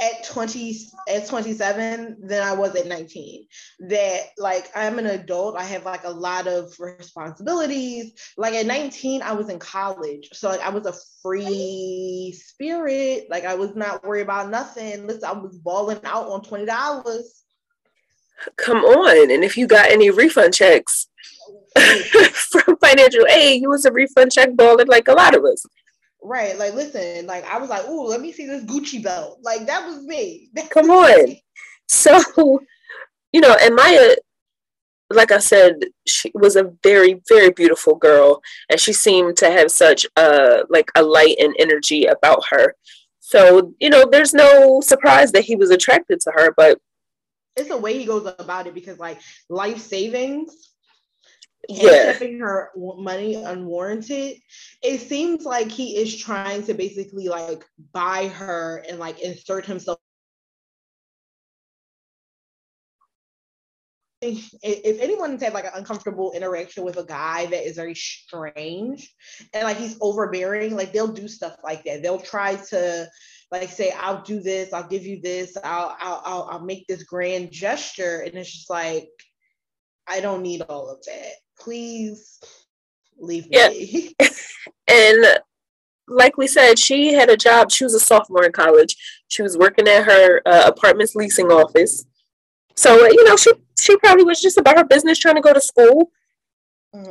at 0.00 0.24
20 0.24 0.78
at 1.08 1.26
27 1.26 2.16
than 2.26 2.42
I 2.42 2.52
was 2.54 2.74
at 2.74 2.86
19. 2.86 3.46
That 3.88 4.20
like 4.38 4.70
I'm 4.74 4.98
an 4.98 5.06
adult, 5.06 5.56
I 5.56 5.64
have 5.64 5.84
like 5.84 6.04
a 6.04 6.10
lot 6.10 6.46
of 6.46 6.74
responsibilities. 6.78 8.12
Like 8.36 8.54
at 8.54 8.66
19, 8.66 9.22
I 9.22 9.32
was 9.32 9.48
in 9.48 9.58
college. 9.58 10.28
So 10.32 10.48
like 10.48 10.60
I 10.60 10.70
was 10.70 10.86
a 10.86 10.94
free 11.22 12.36
spirit. 12.36 13.26
Like 13.30 13.44
I 13.44 13.54
was 13.54 13.74
not 13.74 14.04
worried 14.04 14.22
about 14.22 14.50
nothing. 14.50 15.06
Listen, 15.06 15.24
I 15.24 15.32
was 15.32 15.56
balling 15.58 16.00
out 16.04 16.28
on 16.28 16.42
$20 16.42 17.22
come 18.56 18.84
on. 18.84 19.30
And 19.30 19.44
if 19.44 19.56
you 19.56 19.66
got 19.66 19.90
any 19.90 20.10
refund 20.10 20.54
checks 20.54 21.08
from 22.50 22.76
financial 22.78 23.26
aid, 23.26 23.62
you 23.62 23.68
was 23.68 23.84
a 23.84 23.92
refund 23.92 24.32
check 24.32 24.56
balling 24.56 24.88
like 24.88 25.08
a 25.08 25.12
lot 25.12 25.36
of 25.36 25.44
us. 25.44 25.64
Right. 26.22 26.58
Like, 26.58 26.74
listen, 26.74 27.26
like 27.26 27.44
I 27.44 27.58
was 27.58 27.70
like, 27.70 27.84
oh, 27.86 28.04
let 28.04 28.20
me 28.20 28.32
see 28.32 28.46
this 28.46 28.64
Gucci 28.64 29.02
belt. 29.02 29.38
Like 29.42 29.66
that 29.66 29.86
was 29.86 30.02
me. 30.04 30.50
come 30.70 30.90
on. 30.90 31.36
So, 31.88 32.20
you 33.32 33.40
know, 33.40 33.56
and 33.60 33.74
Miya, 33.74 34.16
like 35.10 35.32
I 35.32 35.38
said, 35.38 35.76
she 36.06 36.30
was 36.34 36.56
a 36.56 36.72
very, 36.82 37.20
very 37.28 37.50
beautiful 37.50 37.96
girl, 37.96 38.40
and 38.68 38.78
she 38.78 38.92
seemed 38.92 39.36
to 39.38 39.50
have 39.50 39.70
such 39.70 40.06
a 40.16 40.62
like 40.68 40.90
a 40.94 41.02
light 41.02 41.36
and 41.40 41.54
energy 41.58 42.06
about 42.06 42.44
her. 42.50 42.74
So, 43.20 43.74
you 43.80 43.90
know, 43.90 44.08
there's 44.10 44.34
no 44.34 44.80
surprise 44.80 45.32
that 45.32 45.44
he 45.44 45.56
was 45.56 45.70
attracted 45.70 46.20
to 46.20 46.32
her, 46.32 46.52
but 46.56 46.80
it's 47.56 47.68
the 47.68 47.76
way 47.76 47.98
he 47.98 48.04
goes 48.04 48.32
about 48.38 48.66
it 48.66 48.74
because 48.74 48.98
like 48.98 49.20
life 49.48 49.78
savings 49.78 50.69
Yeah. 51.70 51.90
handcuffing 51.90 52.38
her 52.40 52.70
money 52.76 53.34
unwarranted. 53.34 54.36
It 54.82 55.00
seems 55.00 55.44
like 55.44 55.70
he 55.70 55.96
is 55.96 56.16
trying 56.16 56.64
to 56.64 56.74
basically 56.74 57.28
like 57.28 57.64
buy 57.92 58.28
her 58.28 58.84
and 58.88 58.98
like 58.98 59.20
insert 59.20 59.66
himself. 59.66 59.98
If 64.22 64.50
if 64.62 65.00
anyone's 65.00 65.42
had 65.42 65.54
like 65.54 65.64
an 65.64 65.70
uncomfortable 65.74 66.32
interaction 66.32 66.84
with 66.84 66.98
a 66.98 67.04
guy 67.04 67.46
that 67.46 67.66
is 67.66 67.76
very 67.76 67.94
strange 67.94 69.14
and 69.54 69.64
like 69.64 69.78
he's 69.78 69.96
overbearing, 70.00 70.76
like 70.76 70.92
they'll 70.92 71.08
do 71.08 71.26
stuff 71.26 71.56
like 71.64 71.84
that. 71.84 72.02
They'll 72.02 72.18
try 72.20 72.56
to 72.56 73.08
like 73.50 73.70
say, 73.70 73.92
"I'll 73.92 74.22
do 74.22 74.40
this, 74.40 74.72
I'll 74.74 74.86
give 74.88 75.04
you 75.04 75.20
this, 75.22 75.56
I'll 75.64 75.96
I'll 75.98 76.22
I'll, 76.24 76.42
I'll 76.50 76.64
make 76.64 76.86
this 76.86 77.04
grand 77.04 77.50
gesture," 77.50 78.20
and 78.20 78.34
it's 78.34 78.52
just 78.52 78.68
like, 78.68 79.08
I 80.06 80.20
don't 80.20 80.42
need 80.42 80.62
all 80.62 80.90
of 80.90 81.02
that. 81.06 81.32
Please 81.60 82.40
leave 83.18 83.46
Yeah. 83.50 83.68
me. 83.68 84.14
And 84.88 85.24
like 86.08 86.36
we 86.36 86.48
said, 86.48 86.78
she 86.80 87.12
had 87.12 87.30
a 87.30 87.36
job. 87.36 87.70
She 87.70 87.84
was 87.84 87.94
a 87.94 88.00
sophomore 88.00 88.44
in 88.44 88.50
college. 88.50 88.96
She 89.28 89.42
was 89.42 89.56
working 89.56 89.86
at 89.86 90.04
her 90.04 90.42
uh, 90.44 90.64
apartment's 90.66 91.14
leasing 91.14 91.46
office. 91.52 92.04
So, 92.74 93.04
uh, 93.04 93.08
you 93.08 93.22
know, 93.24 93.36
she 93.36 93.52
she 93.78 93.96
probably 93.98 94.24
was 94.24 94.40
just 94.40 94.58
about 94.58 94.76
her 94.78 94.84
business, 94.84 95.18
trying 95.18 95.36
to 95.36 95.40
go 95.40 95.52
to 95.52 95.60
school, 95.60 96.10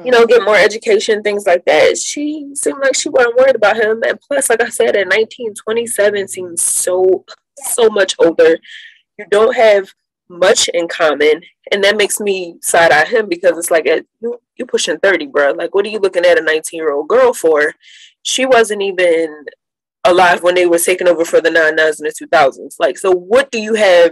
you 0.04 0.12
know, 0.12 0.26
get 0.26 0.44
more 0.44 0.58
education, 0.58 1.24
things 1.24 1.46
like 1.48 1.64
that. 1.66 1.98
She 1.98 2.52
seemed 2.54 2.80
like 2.82 2.96
she 2.96 3.08
wasn't 3.10 3.38
worried 3.38 3.56
about 3.56 3.78
him. 3.78 4.04
And 4.04 4.20
plus, 4.20 4.50
like 4.50 4.62
I 4.62 4.70
said, 4.70 4.98
at 4.98 5.08
nineteen 5.08 5.54
twenty 5.54 5.88
seven 5.88 6.28
seems 6.28 6.62
so, 6.62 7.24
so 7.64 7.88
much 7.90 8.16
older. 8.20 8.58
You 9.18 9.26
don't 9.32 9.56
have 9.56 9.94
much 10.30 10.70
in 10.74 10.88
common. 10.88 11.42
And 11.72 11.84
that 11.84 11.98
makes 11.98 12.20
me 12.20 12.56
side 12.62 12.92
eye 12.92 13.06
him 13.06 13.28
because 13.28 13.58
it's 13.58 13.72
like, 13.72 13.88
uh, 13.88 14.02
you, 14.22 14.40
you 14.58 14.66
pushing 14.66 15.00
30, 15.00 15.28
bro. 15.28 15.52
Like, 15.52 15.74
what 15.74 15.86
are 15.86 15.90
you 15.90 16.00
looking 16.00 16.26
at 16.26 16.40
a 16.40 16.44
19 16.44 16.78
year 16.78 16.94
old 16.94 17.08
girl 17.08 17.34
for? 17.34 17.74
She 18.22 18.46
wasn't 18.46 18.82
even 18.82 19.46
alive 20.06 20.44
when 20.44 20.56
they 20.56 20.66
were 20.66 20.80
taking 20.80 21.08
over 21.08 21.26
for 21.26 21.42
the 21.42 21.50
99s 21.50 22.00
and 22.00 22.08
the 22.08 22.28
2000s. 22.32 22.76
Like, 22.80 22.98
so 22.98 23.12
what 23.12 23.52
do 23.52 23.60
you 23.60 23.74
have 23.74 24.12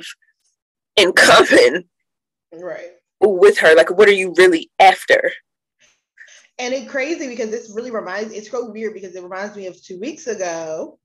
in 0.95 1.13
common 1.13 1.86
right. 2.53 2.91
with 3.22 3.59
her? 3.59 3.76
Like, 3.76 3.95
what 3.97 4.07
are 4.07 4.13
you 4.13 4.34
really 4.38 4.70
after? 4.80 5.32
And 6.59 6.74
it's 6.74 6.89
crazy 6.89 7.28
because 7.28 7.51
this 7.51 7.72
really 7.76 7.91
reminds 7.91 8.34
it's 8.34 8.49
so 8.49 8.72
weird 8.72 8.95
because 8.95 9.15
it 9.15 9.22
reminds 9.22 9.55
me 9.55 9.68
of 9.68 9.82
two 9.82 9.99
weeks 9.99 10.26
ago 10.26 10.97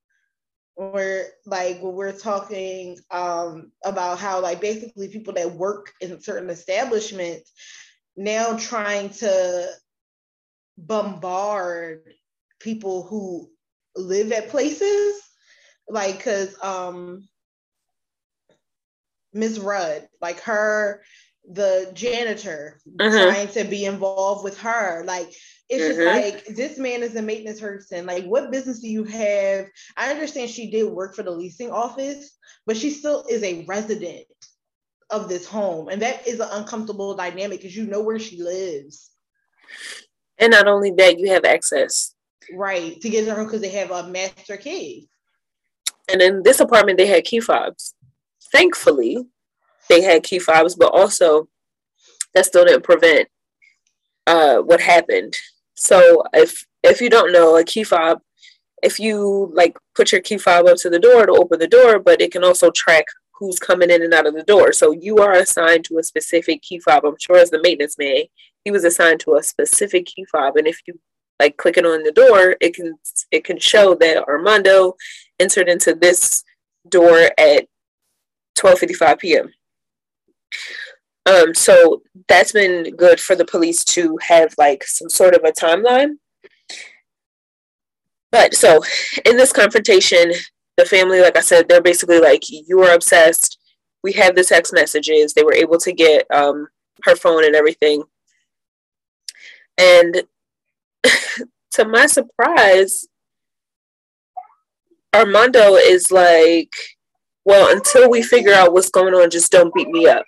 where 0.77 1.27
like 1.47 1.81
when 1.83 1.95
we're 1.95 2.13
talking 2.13 2.97
um 3.11 3.71
about 3.85 4.19
how 4.19 4.41
like 4.41 4.61
basically 4.61 5.09
people 5.09 5.33
that 5.35 5.53
work 5.53 5.93
in 6.01 6.21
certain 6.21 6.51
establishments 6.51 7.53
now 8.17 8.57
trying 8.57 9.11
to 9.11 9.67
bombard 10.77 12.03
people 12.61 13.03
who 13.03 13.49
live 13.97 14.33
at 14.33 14.49
places 14.49 15.21
like 15.89 16.17
because 16.19 16.57
um 16.63 17.29
Miss 19.33 19.59
Rudd, 19.59 20.09
like 20.21 20.41
her, 20.41 21.03
the 21.49 21.91
janitor, 21.95 22.81
Mhm. 22.87 23.23
trying 23.23 23.49
to 23.49 23.65
be 23.65 23.85
involved 23.85 24.45
with 24.45 24.59
her. 24.59 25.05
Like, 25.05 25.33
it's 25.73 25.87
just 25.87 26.01
Mhm. 26.01 26.23
like 26.23 26.45
this 26.55 26.77
man 26.77 27.03
is 27.03 27.17
a 27.17 27.23
maintenance 27.23 27.61
person. 27.61 28.05
Like, 28.05 28.25
what 28.27 28.51
business 28.51 28.81
do 28.81 28.89
you 28.89 29.05
have? 29.05 29.67
I 29.97 30.11
understand 30.11 30.51
she 30.51 30.71
did 30.71 30.85
work 30.85 31.15
for 31.15 31.23
the 31.23 31.31
leasing 31.31 31.71
office, 31.71 32.37
but 32.67 32.77
she 32.77 32.91
still 32.91 33.25
is 33.29 33.43
a 33.43 33.65
resident 33.65 34.27
of 35.09 35.31
this 35.31 35.47
home. 35.47 35.89
And 35.89 36.03
that 36.03 36.29
is 36.29 36.41
an 36.41 36.49
uncomfortable 36.51 37.15
dynamic 37.15 37.61
because 37.61 37.75
you 37.75 37.87
know 37.87 38.03
where 38.03 38.19
she 38.19 38.43
lives. 38.43 39.11
And 40.37 40.51
not 40.51 40.69
only 40.69 40.91
that, 40.93 41.19
you 41.19 41.31
have 41.31 41.47
access. 41.47 42.15
Right. 42.53 43.01
To 43.01 43.09
get 43.09 43.25
to 43.25 43.35
her 43.35 43.45
because 43.45 43.63
they 43.63 43.71
have 43.71 43.91
a 43.91 44.09
master 44.09 44.59
key. 44.59 45.09
And 46.13 46.21
in 46.21 46.43
this 46.43 46.61
apartment, 46.61 46.99
they 46.99 47.07
had 47.07 47.25
key 47.25 47.41
fobs. 47.41 47.95
Thankfully, 48.51 49.27
they 49.89 50.03
had 50.03 50.23
key 50.23 50.39
fobs, 50.39 50.75
but 50.75 50.93
also 50.93 51.49
that 52.35 52.45
still 52.45 52.65
didn't 52.67 52.85
prevent 52.85 53.29
uh, 54.27 54.59
what 54.59 54.81
happened. 54.81 55.37
So 55.75 56.23
if 56.33 56.65
if 56.83 57.01
you 57.01 57.11
don't 57.11 57.33
know, 57.33 57.57
a 57.57 57.65
key 57.65 57.85
fob, 57.85 58.21
if 58.83 58.99
you 58.99 59.51
like 59.55 59.77
put 59.95 60.13
your 60.13 60.21
key 60.21 60.39
fob 60.39 60.67
up 60.67 60.77
to 60.79 60.91
the 60.91 60.99
door 60.99 61.27
to 61.27 61.33
open 61.33 61.59
the 61.59 61.69
door, 61.69 61.99
but 61.99 62.21
it 62.21 62.33
can 62.33 62.45
also 62.45 62.71
track 62.71 63.07
who's 63.33 63.59
coming 63.59 63.91
in 63.91 64.03
and 64.03 64.15
out 64.15 64.27
of 64.27 64.35
the 64.35 64.43
door. 64.43 64.73
So 64.73 64.93
you 64.93 65.19
are 65.19 65.33
assigned 65.33 65.85
to 65.87 65.99
a 65.99 66.03
specific 66.03 66.63
key 66.63 66.79
fob. 66.79 67.05
I'm 67.05 67.17
sure 67.19 67.39
as 67.39 67.51
the 67.51 67.61
maintenance 67.63 67.99
man, 67.99 68.23
he 68.65 68.71
was 68.71 68.85
assigned 68.85 69.21
to 69.21 69.35
a 69.35 69.43
specific 69.43 70.07
key 70.07 70.25
fob, 70.31 70.57
and 70.57 70.67
if 70.67 70.81
you 70.87 70.99
like 71.41 71.57
click 71.57 71.77
it 71.77 71.87
on 71.87 72.03
the 72.03 72.13
door, 72.13 72.57
it 72.61 72.75
can 72.75 72.95
it 73.31 73.45
can 73.45 73.59
show 73.59 73.95
that 73.97 74.25
Armando 74.29 74.97
entered 75.41 75.69
into 75.69 75.95
this 75.95 76.45
door 76.89 77.31
at 77.39 77.67
12:55 78.59 79.19
p.m. 79.19 79.53
Um, 81.27 81.55
so 81.55 82.03
that's 82.29 82.53
been 82.53 82.97
good 82.97 83.21
for 83.21 83.37
the 83.37 83.45
police 83.45 83.85
to 83.85 84.19
have 84.23 84.55
like 84.59 84.85
some 84.85 85.09
sort 85.09 85.35
of 85.35 85.45
a 85.45 85.53
timeline. 85.53 86.17
But 88.31 88.55
so 88.55 88.83
in 89.27 89.37
this 89.37 89.53
confrontation, 89.53 90.33
the 90.77 90.85
family, 90.85 91.21
like 91.21 91.37
I 91.37 91.43
said, 91.43 91.69
they're 91.69 91.83
basically 91.83 92.19
like, 92.19 92.43
you 92.49 92.81
are 92.83 92.95
obsessed. 92.95 93.59
We 94.03 94.13
have 94.15 94.35
the 94.35 94.43
text 94.43 94.73
messages. 94.73 95.33
They 95.33 95.45
were 95.45 95.55
able 95.55 95.79
to 95.79 95.93
get 95.93 96.27
um, 96.33 96.67
her 97.05 97.15
phone 97.15 97.45
and 97.45 97.55
everything. 97.55 98.03
And 99.79 100.23
to 101.73 101.85
my 101.85 102.07
surprise, 102.07 103.07
Armando 105.15 105.75
is 105.75 106.11
like, 106.11 106.73
well, 107.45 107.75
until 107.75 108.09
we 108.09 108.23
figure 108.23 108.55
out 108.55 108.73
what's 108.73 108.91
going 108.91 109.15
on, 109.15 109.31
just 109.31 109.53
don't 109.53 109.75
beat 109.75 109.89
me 109.89 110.07
up. 110.07 110.25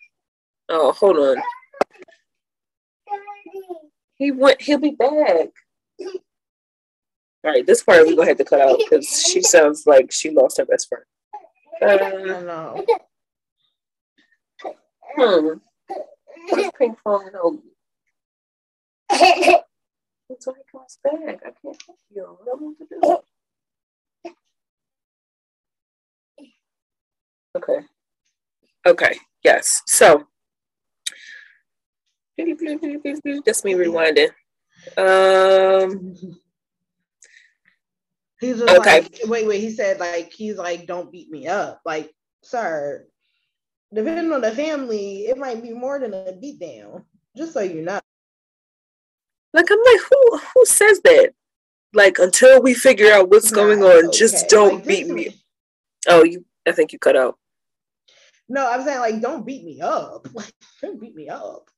Oh, 0.77 0.91
hold 0.91 1.16
on. 1.18 1.37
He 4.16 4.33
went. 4.33 4.61
He'll 4.61 4.79
be 4.79 4.91
back. 4.91 5.51
All 6.01 7.51
right, 7.53 7.64
this 7.64 7.85
part 7.85 8.05
we're 8.07 8.16
gonna 8.16 8.27
have 8.29 8.39
to 8.39 8.45
cut 8.45 8.61
out 8.61 8.79
because 8.79 9.07
she 9.09 9.41
sounds 9.41 9.87
like 9.87 10.11
she 10.11 10.31
lost 10.31 10.57
her 10.59 10.64
best 10.64 10.89
friend. 10.89 11.05
I 11.81 12.33
Uh, 12.33 12.41
know. 12.41 12.85
hmm. 15.16 15.49
Where's 16.51 16.70
Pink 16.77 16.99
falling 17.05 17.35
over? 17.41 17.59
Until 19.11 20.55
he 20.55 20.62
comes 20.72 20.99
back, 21.05 21.41
I 21.47 21.51
can't 21.62 21.83
help 21.87 21.99
you. 22.12 22.37
What 22.43 22.59
am 22.59 22.77
I 22.81 22.85
to 22.85 23.20
do? 24.27 24.33
Okay. 27.57 27.87
Okay. 28.87 29.18
Yes. 29.45 29.83
So. 29.87 30.27
That's 32.37 33.64
me 33.64 33.74
rewinding. 33.74 34.30
Um. 34.97 36.14
He's 38.41 38.59
just 38.59 38.76
Okay. 38.76 39.01
like, 39.03 39.20
wait, 39.24 39.47
wait. 39.47 39.61
He 39.61 39.70
said 39.70 39.99
like 40.01 40.32
he's 40.32 40.57
like, 40.57 40.87
don't 40.87 41.11
beat 41.11 41.30
me 41.30 41.47
up. 41.47 41.80
Like, 41.85 42.12
sir, 42.43 43.07
depending 43.93 44.32
on 44.32 44.41
the 44.43 44.51
family, 44.53 45.26
it 45.26 45.39
might 45.39 45.62
be 45.62 45.72
more 45.72 45.99
than 45.99 46.12
a 46.12 46.32
beat 46.32 46.59
down. 46.59 47.05
Just 47.37 47.53
so 47.53 47.61
you 47.61 47.82
know. 47.82 48.01
Like 49.55 49.70
I'm 49.70 49.78
like, 49.78 50.01
who 50.11 50.39
who 50.55 50.66
says 50.66 51.01
that? 51.05 51.30
Like 51.95 52.18
until 52.18 52.61
we 52.61 52.74
figure 52.74 53.12
out 53.12 53.30
what's 53.30 53.51
going 53.51 53.80
Nah, 53.80 53.87
on, 53.87 54.05
it's 54.07 54.18
just 54.18 54.49
don't 54.49 54.74
Like, 54.74 54.87
beat 54.87 55.09
me. 55.09 55.41
Oh, 56.09 56.24
you. 56.24 56.45
I 56.66 56.72
think 56.72 56.93
you 56.93 56.99
cut 56.99 57.16
out. 57.16 57.39
No, 58.49 58.68
I'm 58.70 58.82
saying 58.85 58.99
like, 59.01 59.20
don't 59.22 59.47
beat 59.47 59.64
me 59.64 59.80
up. 59.80 60.26
Like, 60.35 60.53
don't 60.82 61.01
beat 61.01 61.14
me 61.14 61.28
up. 61.28 61.70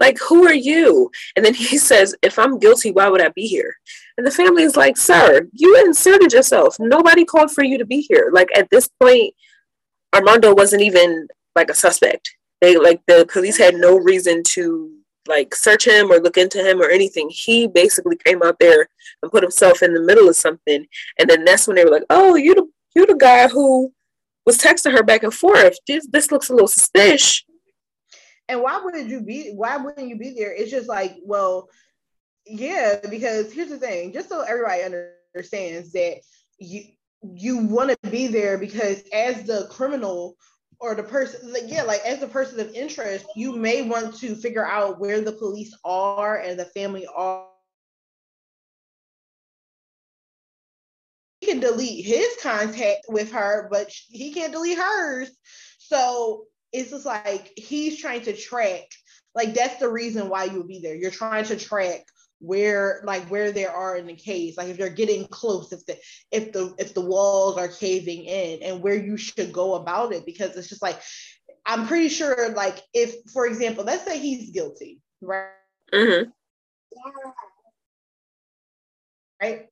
Like, 0.00 0.18
who 0.18 0.46
are 0.46 0.54
you? 0.54 1.10
And 1.36 1.44
then 1.44 1.54
he 1.54 1.78
says, 1.90 2.14
if 2.22 2.38
I'm 2.38 2.58
guilty, 2.58 2.90
why 2.90 3.08
would 3.08 3.22
I 3.22 3.28
be 3.30 3.46
here? 3.46 3.76
And 4.16 4.26
the 4.26 4.30
family 4.30 4.62
is 4.62 4.76
like, 4.76 4.96
sir, 4.96 5.48
you 5.52 5.84
inserted 5.84 6.32
yourself. 6.32 6.76
Nobody 6.78 7.24
called 7.24 7.50
for 7.50 7.64
you 7.64 7.78
to 7.78 7.84
be 7.84 8.00
here. 8.00 8.30
Like 8.32 8.48
at 8.56 8.70
this 8.70 8.88
point, 9.00 9.34
Armando 10.14 10.54
wasn't 10.54 10.82
even 10.82 11.26
like 11.56 11.70
a 11.70 11.74
suspect. 11.74 12.30
They 12.60 12.76
like 12.76 13.02
the 13.06 13.26
police 13.30 13.58
had 13.58 13.74
no 13.74 13.98
reason 13.98 14.42
to 14.50 14.90
like 15.26 15.54
search 15.54 15.86
him 15.86 16.12
or 16.12 16.20
look 16.20 16.36
into 16.36 16.58
him 16.58 16.80
or 16.80 16.88
anything. 16.88 17.28
He 17.30 17.66
basically 17.66 18.16
came 18.16 18.42
out 18.42 18.58
there 18.60 18.88
and 19.22 19.32
put 19.32 19.42
himself 19.42 19.82
in 19.82 19.94
the 19.94 20.00
middle 20.00 20.28
of 20.28 20.36
something. 20.36 20.86
And 21.18 21.28
then 21.28 21.44
that's 21.44 21.66
when 21.66 21.76
they 21.76 21.84
were 21.84 21.90
like, 21.90 22.04
oh, 22.10 22.36
you 22.36 22.54
the 22.54 22.68
you 22.94 23.06
the 23.06 23.16
guy 23.16 23.48
who 23.48 23.92
was 24.46 24.58
texting 24.58 24.92
her 24.92 25.02
back 25.02 25.22
and 25.22 25.34
forth. 25.34 25.76
This 25.86 26.06
this 26.06 26.30
looks 26.30 26.50
a 26.50 26.52
little 26.52 26.68
suspicious. 26.68 27.44
And 28.48 28.62
why 28.62 28.80
wouldn't 28.82 29.08
you 29.08 29.20
be? 29.22 29.52
Why 29.54 29.76
wouldn't 29.76 30.08
you 30.08 30.18
be 30.18 30.34
there? 30.36 30.52
It's 30.52 30.70
just 30.70 30.88
like, 30.88 31.16
well, 31.22 31.68
yeah, 32.46 33.00
because 33.08 33.52
here's 33.52 33.70
the 33.70 33.78
thing. 33.78 34.12
Just 34.12 34.28
so 34.28 34.42
everybody 34.42 34.82
understands 34.82 35.92
that 35.92 36.20
you 36.58 36.82
you 37.22 37.58
want 37.58 37.90
to 37.90 38.10
be 38.10 38.26
there 38.26 38.58
because 38.58 39.02
as 39.12 39.44
the 39.44 39.66
criminal, 39.70 40.36
or 40.84 40.94
the 40.94 41.02
person 41.02 41.52
like 41.52 41.62
yeah 41.66 41.82
like 41.82 42.04
as 42.04 42.22
a 42.22 42.28
person 42.28 42.60
of 42.60 42.74
interest 42.74 43.26
you 43.34 43.56
may 43.56 43.82
want 43.82 44.14
to 44.16 44.34
figure 44.34 44.66
out 44.66 45.00
where 45.00 45.20
the 45.20 45.32
police 45.32 45.74
are 45.84 46.38
and 46.38 46.58
the 46.58 46.64
family 46.66 47.06
are 47.14 47.46
he 51.40 51.46
can 51.46 51.60
delete 51.60 52.04
his 52.04 52.28
contact 52.42 53.06
with 53.08 53.32
her 53.32 53.68
but 53.70 53.90
he 54.08 54.32
can't 54.32 54.52
delete 54.52 54.78
hers 54.78 55.30
so 55.78 56.44
it's 56.74 56.90
just 56.90 57.06
like 57.06 57.52
he's 57.56 57.98
trying 57.98 58.20
to 58.22 58.36
track 58.36 58.84
like 59.34 59.54
that's 59.54 59.78
the 59.78 59.88
reason 59.88 60.28
why 60.28 60.44
you 60.44 60.58
would 60.58 60.68
be 60.68 60.80
there. 60.80 60.94
You're 60.94 61.10
trying 61.10 61.44
to 61.46 61.56
track 61.56 62.04
where 62.40 63.00
like 63.04 63.26
where 63.28 63.52
they 63.52 63.64
are 63.64 63.96
in 63.96 64.06
the 64.06 64.16
case. 64.16 64.56
Like 64.56 64.68
if 64.68 64.76
they're 64.76 64.90
getting 64.90 65.26
close 65.26 65.72
if 65.72 65.86
the 65.86 65.96
if 66.30 66.52
the 66.52 66.74
if 66.78 66.94
the 66.94 67.00
walls 67.00 67.56
are 67.56 67.68
caving 67.68 68.24
in 68.24 68.62
and 68.62 68.82
where 68.82 68.94
you 68.94 69.16
should 69.16 69.52
go 69.52 69.74
about 69.74 70.12
it. 70.12 70.26
Because 70.26 70.56
it's 70.56 70.68
just 70.68 70.82
like 70.82 71.00
i'm 71.66 71.86
pretty 71.86 72.08
sure 72.08 72.50
like 72.50 72.78
if 72.92 73.14
for 73.32 73.46
example 73.46 73.84
let's 73.84 74.04
say 74.04 74.18
he's 74.18 74.50
guilty 74.50 75.00
right? 75.22 75.48
Mm-hmm. 75.92 76.30
right 79.40 79.66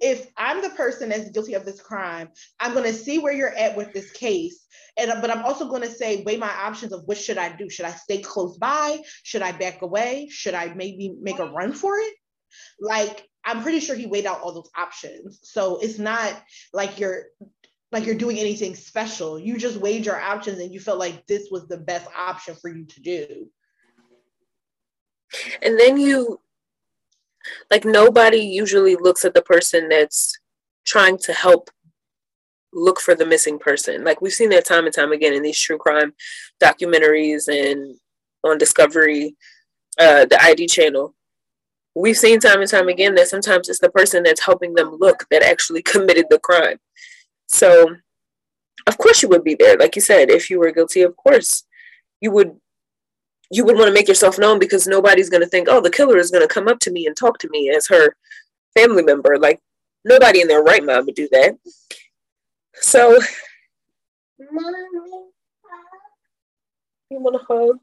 if 0.00 0.26
i'm 0.36 0.62
the 0.62 0.70
person 0.70 1.08
that's 1.08 1.30
guilty 1.30 1.54
of 1.54 1.64
this 1.64 1.80
crime 1.80 2.28
i'm 2.60 2.72
going 2.72 2.84
to 2.84 2.92
see 2.92 3.18
where 3.18 3.32
you're 3.32 3.54
at 3.54 3.76
with 3.76 3.92
this 3.92 4.10
case. 4.12 4.60
And 4.96 5.12
but 5.20 5.30
i'm 5.30 5.44
also 5.44 5.68
going 5.68 5.82
to 5.82 5.90
say 5.90 6.22
weigh 6.22 6.36
my 6.36 6.52
options 6.52 6.92
of 6.92 7.02
what 7.06 7.18
should 7.18 7.38
i 7.38 7.54
do? 7.54 7.68
Should 7.68 7.86
i 7.86 7.90
stay 7.90 8.18
close 8.18 8.56
by? 8.58 9.00
Should 9.22 9.42
i 9.42 9.52
back 9.52 9.82
away? 9.82 10.28
Should 10.30 10.54
i 10.54 10.72
maybe 10.74 11.14
make 11.20 11.38
a 11.38 11.50
run 11.50 11.72
for 11.72 11.96
it? 11.98 12.14
Like 12.80 13.26
i'm 13.44 13.62
pretty 13.62 13.80
sure 13.80 13.96
he 13.96 14.06
weighed 14.06 14.26
out 14.26 14.40
all 14.40 14.52
those 14.52 14.70
options. 14.76 15.40
So 15.42 15.78
it's 15.80 15.98
not 15.98 16.40
like 16.72 16.98
you're 16.98 17.26
like 17.94 18.06
you're 18.06 18.16
doing 18.16 18.38
anything 18.38 18.74
special. 18.74 19.38
You 19.38 19.56
just 19.56 19.76
weighed 19.76 20.04
your 20.04 20.20
options 20.20 20.58
and 20.58 20.72
you 20.72 20.80
felt 20.80 20.98
like 20.98 21.26
this 21.26 21.48
was 21.50 21.68
the 21.68 21.78
best 21.78 22.08
option 22.16 22.56
for 22.60 22.68
you 22.68 22.86
to 22.86 23.00
do. 23.00 23.46
And 25.62 25.78
then 25.78 25.96
you, 25.96 26.40
like, 27.70 27.84
nobody 27.84 28.38
usually 28.38 28.96
looks 28.96 29.24
at 29.24 29.34
the 29.34 29.42
person 29.42 29.88
that's 29.88 30.38
trying 30.84 31.18
to 31.18 31.32
help 31.32 31.70
look 32.72 33.00
for 33.00 33.14
the 33.14 33.26
missing 33.26 33.58
person. 33.58 34.04
Like, 34.04 34.20
we've 34.20 34.32
seen 34.32 34.50
that 34.50 34.66
time 34.66 34.86
and 34.86 34.94
time 34.94 35.12
again 35.12 35.32
in 35.32 35.42
these 35.42 35.58
true 35.58 35.78
crime 35.78 36.14
documentaries 36.62 37.48
and 37.48 37.96
on 38.44 38.58
Discovery, 38.58 39.36
uh, 39.98 40.26
the 40.26 40.42
ID 40.42 40.66
channel. 40.66 41.14
We've 41.94 42.16
seen 42.16 42.40
time 42.40 42.60
and 42.60 42.70
time 42.70 42.88
again 42.88 43.14
that 43.14 43.28
sometimes 43.28 43.68
it's 43.68 43.78
the 43.78 43.90
person 43.90 44.24
that's 44.24 44.44
helping 44.44 44.74
them 44.74 44.96
look 44.98 45.26
that 45.30 45.42
actually 45.42 45.82
committed 45.92 46.26
the 46.28 46.38
crime. 46.38 46.78
So, 47.46 47.96
of 48.86 48.98
course, 48.98 49.22
you 49.22 49.28
would 49.28 49.44
be 49.44 49.56
there. 49.58 49.76
Like 49.76 49.96
you 49.96 50.02
said, 50.02 50.30
if 50.30 50.50
you 50.50 50.58
were 50.58 50.72
guilty, 50.72 51.02
of 51.02 51.16
course, 51.16 51.64
you 52.20 52.30
would 52.32 52.56
you 53.54 53.64
would 53.64 53.76
want 53.76 53.86
to 53.86 53.94
make 53.94 54.08
yourself 54.08 54.38
known 54.38 54.58
because 54.58 54.86
nobody's 54.86 55.30
going 55.30 55.42
to 55.42 55.48
think, 55.48 55.68
oh, 55.70 55.80
the 55.80 55.90
killer 55.90 56.18
is 56.18 56.30
going 56.30 56.46
to 56.46 56.52
come 56.52 56.66
up 56.66 56.80
to 56.80 56.90
me 56.90 57.06
and 57.06 57.16
talk 57.16 57.38
to 57.38 57.48
me 57.50 57.70
as 57.70 57.86
her 57.86 58.16
family 58.76 59.02
member. 59.02 59.38
Like, 59.38 59.60
nobody 60.04 60.40
in 60.40 60.48
their 60.48 60.62
right 60.62 60.84
mind 60.84 61.06
would 61.06 61.14
do 61.14 61.28
that. 61.30 61.56
So, 62.74 63.18
Mommy. 64.50 64.78
you 67.10 67.20
want 67.20 67.36
to 67.40 67.44
hug? 67.46 67.78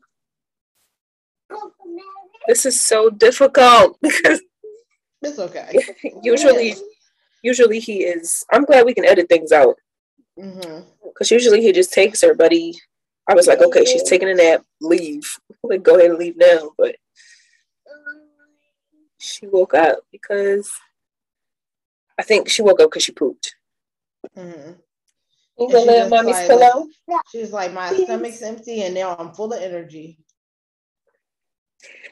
This 2.47 2.65
is 2.65 2.79
so 2.79 3.09
difficult 3.09 3.97
because 4.01 4.41
it's 5.21 5.37
okay 5.37 5.71
usually, 6.23 6.75
usually 7.43 7.79
he 7.79 8.03
is. 8.03 8.43
I'm 8.51 8.65
glad 8.65 8.85
we 8.85 8.93
can 8.93 9.05
edit 9.05 9.29
things 9.29 9.51
out 9.51 9.75
mm-hmm. 10.39 10.81
because 11.03 11.29
usually 11.29 11.61
he 11.61 11.71
just 11.71 11.93
takes 11.93 12.21
her, 12.21 12.33
but 12.33 12.51
he. 12.51 12.79
I 13.31 13.33
was 13.33 13.47
like, 13.47 13.61
okay, 13.61 13.85
she's 13.85 14.03
taking 14.03 14.29
a 14.29 14.33
nap. 14.35 14.63
Leave. 14.81 15.23
Like, 15.63 15.83
go 15.83 15.95
ahead 15.95 16.09
and 16.09 16.19
leave 16.19 16.35
now. 16.37 16.71
But 16.75 16.95
she 19.19 19.45
woke 19.45 19.75
up 19.75 19.99
because 20.11 20.71
I 22.19 22.23
think 22.23 22.49
she 22.49 22.63
woke 22.63 22.79
up 22.81 22.89
because 22.89 23.03
she 23.03 23.11
pooped. 23.11 23.55
hmm 24.35 24.41
You 24.41 24.73
And 25.59 25.71
gonna 25.71 25.79
she 25.81 25.87
lay 25.87 26.01
on 26.01 26.09
mommy's 26.09 26.35
like- 26.35 26.47
pillow? 26.47 26.87
She's 27.31 27.51
like, 27.53 27.73
my 27.73 27.93
stomach's 27.93 28.41
empty 28.41 28.81
and 28.81 28.95
now 28.95 29.15
I'm 29.17 29.31
full 29.33 29.53
of 29.53 29.61
energy. 29.61 30.17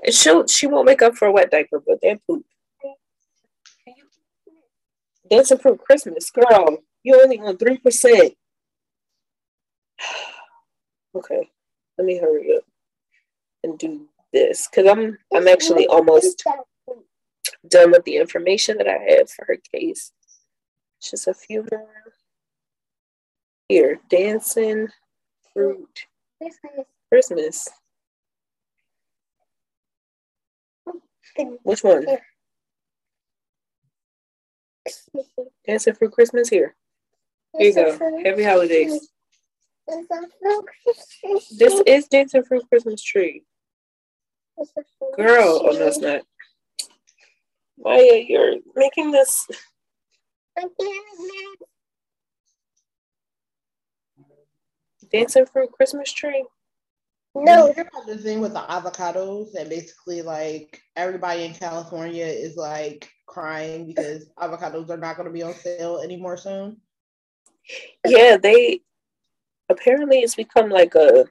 And 0.05 0.13
she'll 0.13 0.45
she 0.47 0.67
won't 0.67 0.85
make 0.85 1.01
up 1.01 1.15
for 1.15 1.27
a 1.27 1.31
wet 1.31 1.49
diaper, 1.51 1.81
but 1.85 1.97
then 2.03 2.19
poop. 2.27 2.45
Dancing 5.29 5.57
through 5.57 5.77
Christmas, 5.77 6.29
girl. 6.29 6.77
You 7.03 7.19
only 7.21 7.39
on 7.39 7.57
three 7.57 7.77
percent. 7.79 8.35
Okay, 11.19 11.49
let 11.97 12.07
me 12.07 12.17
hurry 12.17 12.55
up 12.55 12.63
and 13.65 13.77
do 13.77 14.07
this 14.31 14.69
because 14.69 14.89
I'm 14.89 15.17
I'm 15.35 15.49
actually 15.49 15.85
almost 15.87 16.45
done 17.67 17.91
with 17.91 18.05
the 18.05 18.15
information 18.15 18.77
that 18.77 18.87
I 18.87 18.97
have 18.97 19.29
for 19.29 19.43
her 19.45 19.57
case. 19.73 20.13
Just 21.01 21.27
a 21.27 21.33
few 21.33 21.65
more. 21.69 21.89
Here, 23.67 23.99
dancing 24.09 24.87
fruit 25.53 26.05
Christmas. 27.11 27.67
Which 31.63 31.83
one? 31.83 32.05
Dancing 35.67 35.95
fruit 35.95 36.13
Christmas 36.13 36.47
here. 36.47 36.75
Here 37.57 37.67
you 37.67 37.75
go. 37.75 38.21
Happy 38.23 38.43
holidays. 38.43 39.09
This 41.57 41.81
is 41.85 42.07
dancing 42.07 42.43
fruit 42.43 42.63
Christmas 42.69 43.01
tree. 43.01 43.43
Girl, 45.15 45.61
oh 45.63 45.71
no, 45.71 45.87
it's 45.87 45.99
not. 45.99 46.21
Maya, 47.77 48.23
you're 48.27 48.55
making 48.75 49.11
this. 49.11 49.47
Dancing 55.11 55.45
fruit 55.45 55.71
Christmas 55.71 56.11
tree. 56.11 56.45
No, 57.35 57.67
You 57.67 57.73
hear 57.73 57.87
about 57.91 58.07
the 58.07 58.17
thing 58.17 58.41
with 58.41 58.53
the 58.53 58.59
avocados 58.59 59.55
and 59.55 59.69
basically 59.69 60.21
like 60.21 60.81
everybody 60.95 61.45
in 61.45 61.53
California 61.53 62.25
is 62.25 62.57
like 62.57 63.09
crying 63.27 63.87
because 63.87 64.29
avocados 64.37 64.89
are 64.89 64.97
not 64.97 65.15
going 65.15 65.27
to 65.27 65.33
be 65.33 65.43
on 65.43 65.53
sale 65.53 65.99
anymore 65.99 66.37
soon. 66.37 66.77
Yeah, 68.05 68.37
they 68.37 68.81
apparently 69.69 70.19
it's 70.19 70.35
become 70.35 70.69
like 70.69 70.95
a 70.95 71.25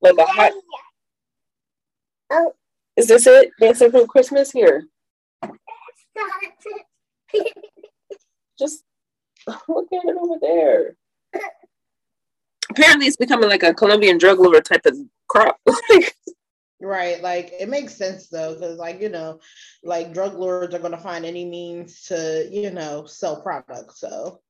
like 0.00 0.18
a 0.18 0.24
hot. 0.24 0.52
Is 2.96 3.08
this 3.08 3.26
it? 3.26 3.50
Dancing 3.60 3.90
fruit 3.90 4.08
Christmas 4.08 4.52
here. 4.52 4.86
Just 8.58 8.84
look 9.68 9.88
at 9.92 10.04
it 10.04 10.16
over 10.16 10.38
there. 10.40 10.96
Apparently, 12.70 13.06
it's 13.06 13.16
becoming 13.16 13.48
like 13.48 13.62
a 13.62 13.74
Colombian 13.74 14.18
drug 14.18 14.38
lord 14.38 14.64
type 14.64 14.86
of 14.86 14.96
crop. 15.28 15.60
Right. 16.84 17.22
Like 17.22 17.54
it 17.58 17.68
makes 17.70 17.94
sense 17.94 18.28
though, 18.28 18.54
because 18.54 18.78
like, 18.78 19.00
you 19.00 19.08
know, 19.08 19.40
like 19.82 20.12
drug 20.12 20.34
lords 20.34 20.74
are 20.74 20.78
going 20.80 20.92
to 20.92 20.98
find 20.98 21.24
any 21.24 21.46
means 21.46 22.02
to, 22.02 22.46
you 22.50 22.70
know, 22.70 23.06
sell 23.06 23.40
products. 23.40 24.00
So, 24.00 24.40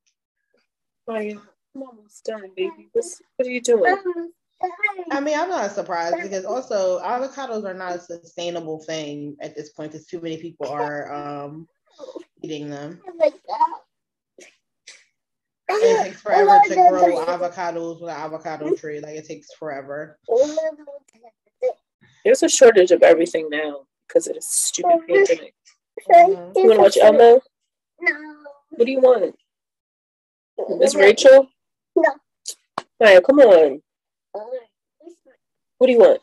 Maya, 1.06 1.36
I'm 1.74 1.82
almost 1.82 2.24
done, 2.24 2.50
baby. 2.56 2.88
What's, 2.92 3.20
what 3.36 3.46
are 3.46 3.50
you 3.50 3.60
doing? 3.60 3.96
I 5.10 5.20
mean, 5.20 5.38
I'm 5.38 5.50
not 5.50 5.72
surprised 5.72 6.16
because 6.22 6.44
also 6.44 7.00
avocados 7.00 7.64
are 7.64 7.74
not 7.74 7.96
a 7.96 8.00
sustainable 8.00 8.78
thing 8.82 9.36
at 9.42 9.54
this 9.54 9.70
point 9.70 9.92
because 9.92 10.06
too 10.06 10.20
many 10.20 10.38
people 10.38 10.68
are 10.68 11.12
um, 11.12 11.68
eating 12.42 12.70
them. 12.70 13.00
And 15.66 15.78
it 15.82 16.02
takes 16.04 16.20
forever 16.20 16.60
to 16.68 16.74
grow 16.74 17.24
avocados 17.26 18.00
with 18.00 18.10
an 18.10 18.16
avocado 18.16 18.74
tree. 18.74 19.00
Like 19.00 19.16
it 19.16 19.26
takes 19.26 19.52
forever. 19.54 20.18
There's 22.24 22.42
a 22.42 22.48
shortage 22.48 22.90
of 22.90 23.02
everything 23.02 23.48
now 23.50 23.86
because 24.08 24.26
of 24.28 24.34
this 24.34 24.48
stupid 24.48 25.00
pandemic. 25.06 25.54
Mhm. 26.10 26.56
You 26.56 26.66
want 26.68 26.74
to 26.74 26.80
watch 26.80 26.96
Elmo? 26.96 27.40
No. 28.00 28.12
What 28.70 28.86
do 28.86 28.90
you 28.90 29.00
want? 29.00 29.36
Miss 30.78 30.94
Rachel? 30.94 31.48
No. 31.96 32.10
Maya, 33.00 33.20
come 33.20 33.40
on. 33.40 33.82
What 35.78 35.86
do 35.86 35.92
you 35.92 35.98
want? 35.98 36.20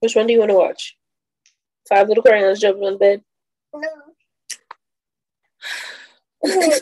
Which 0.00 0.14
one 0.14 0.26
do 0.26 0.32
you 0.32 0.38
want 0.40 0.50
to 0.50 0.56
watch? 0.56 0.96
Five 1.88 2.08
little 2.08 2.22
crayons 2.22 2.60
jumping 2.60 2.84
on 2.84 2.92
the 2.94 2.98
bed. 2.98 3.22
No. 3.74 3.88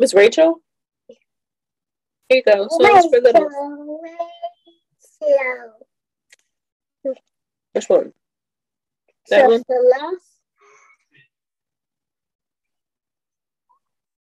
Miss 0.00 0.14
Rachel? 0.14 0.60
Here 2.28 2.38
you 2.38 2.42
go. 2.42 2.66
Songs 2.68 3.06
for 3.06 3.20
little. 3.20 3.48
Slow. 4.98 5.72
Which 7.72 7.88
one? 7.88 8.12
That 9.30 9.40
So 9.40 9.48
one? 9.48 9.62
the 9.68 9.96
last 10.00 10.33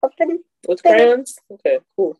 Open. 0.01 0.43
With 0.67 0.81
crayons? 0.81 1.39
Okay, 1.51 1.79
cool. 1.95 2.17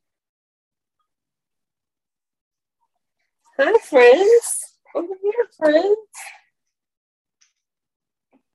Hi, 3.58 3.78
friends. 3.80 4.78
Over 4.96 5.14
here, 5.22 5.48
friends. 5.58 5.98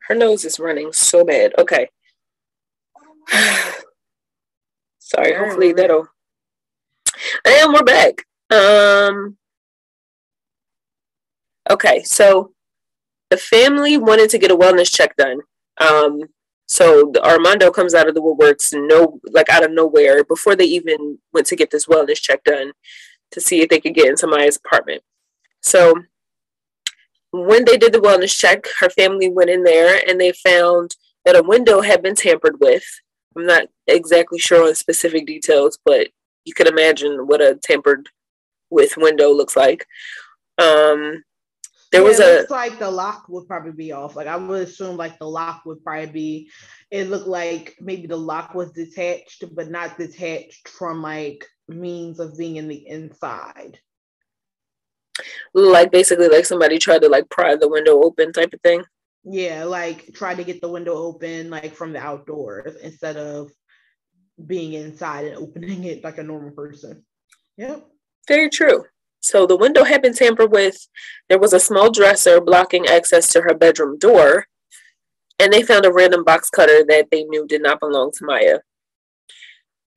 Her 0.08 0.14
nose 0.14 0.44
is 0.44 0.58
running 0.58 0.92
so 0.92 1.24
bad. 1.24 1.54
Okay. 1.58 1.88
Sorry, 4.98 5.34
hopefully 5.34 5.72
that'll. 5.72 6.06
And 7.44 7.72
we're 7.72 7.82
back. 7.82 8.26
Um. 8.50 9.36
Okay, 11.70 12.02
so 12.02 12.52
the 13.30 13.38
family 13.38 13.96
wanted 13.96 14.28
to 14.30 14.38
get 14.38 14.50
a 14.50 14.56
wellness 14.56 14.94
check 14.94 15.16
done. 15.16 15.40
Um, 15.78 16.24
so 16.66 17.12
Armando 17.22 17.70
comes 17.70 17.94
out 17.94 18.08
of 18.08 18.14
the 18.14 18.22
woodworks, 18.22 18.72
no, 18.72 19.20
like 19.32 19.50
out 19.50 19.64
of 19.64 19.70
nowhere, 19.70 20.24
before 20.24 20.56
they 20.56 20.64
even 20.64 21.18
went 21.32 21.46
to 21.48 21.56
get 21.56 21.70
this 21.70 21.86
wellness 21.86 22.20
check 22.20 22.42
done 22.44 22.72
to 23.30 23.40
see 23.40 23.60
if 23.60 23.68
they 23.68 23.80
could 23.80 23.94
get 23.94 24.08
into 24.08 24.26
Miya's 24.26 24.56
apartment. 24.56 25.02
So 25.60 25.94
when 27.32 27.64
they 27.64 27.76
did 27.76 27.92
the 27.92 28.00
wellness 28.00 28.36
check, 28.36 28.66
her 28.80 28.88
family 28.90 29.28
went 29.28 29.50
in 29.50 29.64
there 29.64 30.00
and 30.08 30.20
they 30.20 30.32
found 30.32 30.94
that 31.24 31.36
a 31.36 31.42
window 31.42 31.80
had 31.80 32.02
been 32.02 32.14
tampered 32.14 32.60
with. 32.60 32.84
I'm 33.36 33.46
not 33.46 33.64
exactly 33.86 34.38
sure 34.38 34.68
on 34.68 34.74
specific 34.74 35.26
details, 35.26 35.78
but 35.84 36.08
you 36.44 36.54
can 36.54 36.66
imagine 36.66 37.26
what 37.26 37.40
a 37.40 37.58
tampered 37.62 38.08
with 38.70 38.96
window 38.96 39.32
looks 39.32 39.56
like. 39.56 39.86
Um, 40.58 41.24
there 41.94 42.02
was 42.02 42.20
it 42.20 42.26
a 42.26 42.38
looks 42.38 42.50
like 42.50 42.78
the 42.78 42.90
lock 42.90 43.26
would 43.28 43.46
probably 43.46 43.72
be 43.72 43.92
off. 43.92 44.16
Like 44.16 44.26
I 44.26 44.36
would 44.36 44.68
assume 44.68 44.96
like 44.96 45.18
the 45.18 45.28
lock 45.28 45.62
would 45.64 45.82
probably 45.84 46.06
be 46.10 46.50
it 46.90 47.08
looked 47.08 47.26
like 47.26 47.76
maybe 47.80 48.06
the 48.06 48.16
lock 48.16 48.54
was 48.54 48.72
detached, 48.72 49.44
but 49.54 49.70
not 49.70 49.96
detached 49.98 50.68
from 50.68 51.02
like 51.02 51.44
means 51.68 52.20
of 52.20 52.36
being 52.36 52.56
in 52.56 52.68
the 52.68 52.86
inside. 52.88 53.78
like 55.54 55.90
basically 55.90 56.28
like 56.28 56.44
somebody 56.44 56.78
tried 56.78 57.02
to 57.02 57.08
like 57.08 57.28
pry 57.30 57.54
the 57.56 57.68
window 57.68 58.02
open 58.02 58.32
type 58.32 58.52
of 58.52 58.60
thing. 58.60 58.82
Yeah, 59.24 59.64
like 59.64 60.12
try 60.14 60.34
to 60.34 60.44
get 60.44 60.60
the 60.60 60.68
window 60.68 60.94
open 60.94 61.50
like 61.50 61.74
from 61.74 61.92
the 61.92 62.00
outdoors 62.00 62.76
instead 62.76 63.16
of 63.16 63.50
being 64.44 64.74
inside 64.74 65.26
and 65.26 65.36
opening 65.36 65.84
it 65.84 66.04
like 66.04 66.18
a 66.18 66.22
normal 66.22 66.50
person. 66.50 67.04
Yep. 67.56 67.86
Very 68.26 68.50
true. 68.50 68.84
So 69.24 69.46
the 69.46 69.56
window 69.56 69.84
had 69.84 70.02
been 70.02 70.12
tampered 70.12 70.52
with. 70.52 70.86
There 71.30 71.38
was 71.38 71.54
a 71.54 71.58
small 71.58 71.90
dresser 71.90 72.42
blocking 72.42 72.86
access 72.86 73.26
to 73.32 73.40
her 73.40 73.54
bedroom 73.54 73.98
door. 73.98 74.46
And 75.38 75.50
they 75.50 75.62
found 75.62 75.86
a 75.86 75.92
random 75.92 76.24
box 76.24 76.50
cutter 76.50 76.84
that 76.88 77.06
they 77.10 77.24
knew 77.24 77.46
did 77.46 77.62
not 77.62 77.80
belong 77.80 78.12
to 78.12 78.24
Miya. 78.26 78.60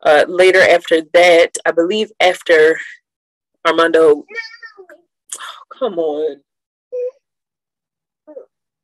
Uh, 0.01 0.23
later, 0.29 0.61
after 0.61 1.01
that, 1.13 1.57
I 1.65 1.71
believe 1.71 2.09
after 2.21 2.79
Armando. 3.67 4.23
come 5.77 5.99
on. 5.99 6.37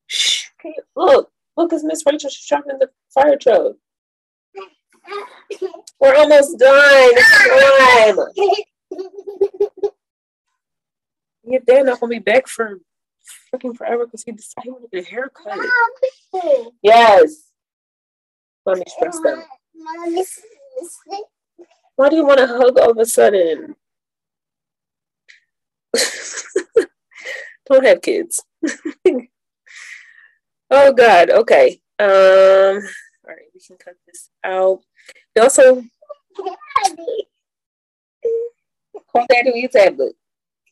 Shh. 0.07 0.47
Can 0.61 0.73
you- 0.75 0.83
Look, 0.97 1.31
look, 1.55 1.71
it's 1.71 1.85
Miss 1.85 2.03
Rachel. 2.05 2.29
She's 2.29 2.45
driving 2.45 2.79
the 2.79 2.89
fire 3.13 3.37
truck. 3.37 3.75
We're 6.01 6.15
almost 6.15 6.59
done. 6.59 7.13
Come 7.15 8.19
on. 8.19 8.33
Your 11.45 11.61
dad 11.61 11.85
not 11.85 11.99
gonna 11.99 12.09
be 12.09 12.19
back 12.19 12.47
for 12.47 12.79
freaking 13.53 13.75
forever 13.75 14.05
because 14.05 14.23
he 14.23 14.31
decided 14.31 14.63
he 14.63 14.69
wanted 14.71 14.93
a 14.93 15.03
haircut. 15.03 15.59
Yes. 16.81 17.49
Mommy's 18.65 18.93
stressed 18.93 19.25
out. 19.25 19.43
Why 21.95 22.09
do 22.09 22.15
you 22.15 22.25
want 22.25 22.39
to 22.39 22.47
hug 22.47 22.79
all 22.79 22.89
of 22.91 22.97
a 22.97 23.05
sudden? 23.05 23.75
Don't 27.69 27.85
have 27.85 28.01
kids. 28.01 28.43
oh 30.71 30.93
God. 30.93 31.29
Okay. 31.29 31.81
Um. 31.99 32.81
All 33.25 33.27
right, 33.27 33.45
we 33.53 33.59
can 33.65 33.77
cut 33.77 33.95
this 34.07 34.29
out. 34.43 34.81
You 35.35 35.43
also 35.43 35.83
call 36.35 36.57
daddy 39.29 39.51
with 39.51 39.61
your 39.61 39.69
tablet. 39.69 40.15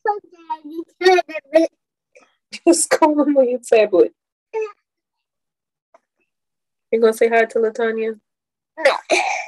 Just 2.68 2.90
call 2.90 3.22
him 3.22 3.34
with 3.36 3.50
your 3.50 3.60
tablet. 3.60 4.14
You 6.92 7.00
gonna 7.00 7.14
say 7.14 7.30
hi 7.30 7.46
to 7.46 7.60
Latanya? 7.60 8.20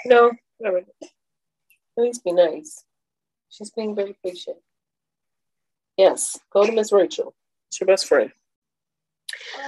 No. 0.05 0.31
All 0.65 0.71
right. 0.71 0.85
At 1.01 2.03
least 2.03 2.23
be 2.23 2.31
nice. 2.31 2.85
She's 3.49 3.71
being 3.71 3.95
very 3.95 4.15
patient. 4.23 4.57
Yes. 5.97 6.39
Go 6.51 6.65
to 6.65 6.71
Miss 6.71 6.91
Rachel. 6.91 7.35
It's 7.69 7.79
your 7.79 7.87
best 7.87 8.07
friend. 8.07 8.31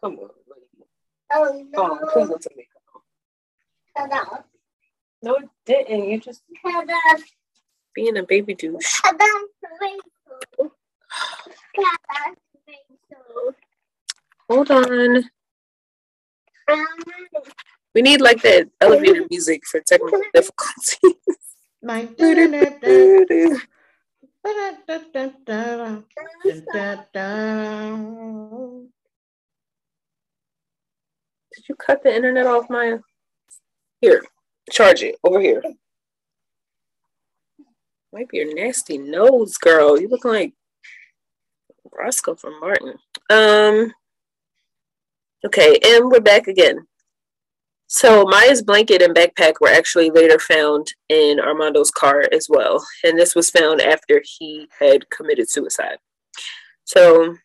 Come 0.00 0.12
on, 0.18 0.28
lady. 0.48 0.84
Oh 1.32 1.64
Come 1.74 1.90
on, 1.90 1.98
no. 2.00 2.06
please 2.12 2.28
tell 2.28 2.56
me. 2.56 2.68
No, 5.22 5.34
it 5.34 5.48
didn't. 5.66 6.08
You 6.08 6.20
just 6.20 6.42
being 7.94 8.16
a 8.16 8.22
baby 8.22 8.54
douche. 8.54 9.00
The 9.02 9.48
the. 9.64 10.02
Hold 14.48 14.70
on. 14.70 15.24
We 17.94 18.02
need 18.02 18.20
like 18.20 18.42
that 18.42 18.68
elevator 18.80 19.26
music 19.30 19.66
for 19.66 19.80
technical 19.80 20.22
difficulty. 20.32 21.18
Like 21.82 22.16
Did 22.78 23.56
you 31.68 31.74
cut 31.74 32.02
the 32.02 32.14
internet 32.14 32.46
off, 32.46 32.70
Maya? 32.70 33.00
Here, 34.00 34.22
charge 34.68 35.02
it 35.02 35.16
over 35.24 35.40
here. 35.40 35.62
Be 38.12 38.38
your 38.38 38.54
nasty 38.54 38.98
nose, 38.98 39.56
girl. 39.58 40.00
You 40.00 40.08
look 40.08 40.24
like 40.24 40.52
Roscoe 41.92 42.34
from 42.34 42.58
Martin. 42.60 42.94
Um. 43.30 43.92
Okay, 45.46 45.78
and 45.84 46.10
we're 46.10 46.20
back 46.20 46.48
again. 46.48 46.86
So 47.86 48.24
Miya's 48.24 48.62
blanket 48.62 49.00
and 49.00 49.14
backpack 49.14 49.54
were 49.60 49.68
actually 49.68 50.10
later 50.10 50.38
found 50.38 50.88
in 51.08 51.38
Armando's 51.40 51.90
car 51.90 52.24
as 52.32 52.46
well, 52.48 52.84
and 53.04 53.18
this 53.18 53.34
was 53.34 53.50
found 53.50 53.80
after 53.80 54.22
he 54.22 54.68
had 54.78 55.08
committed 55.10 55.48
suicide. 55.48 55.98
So 56.84 57.36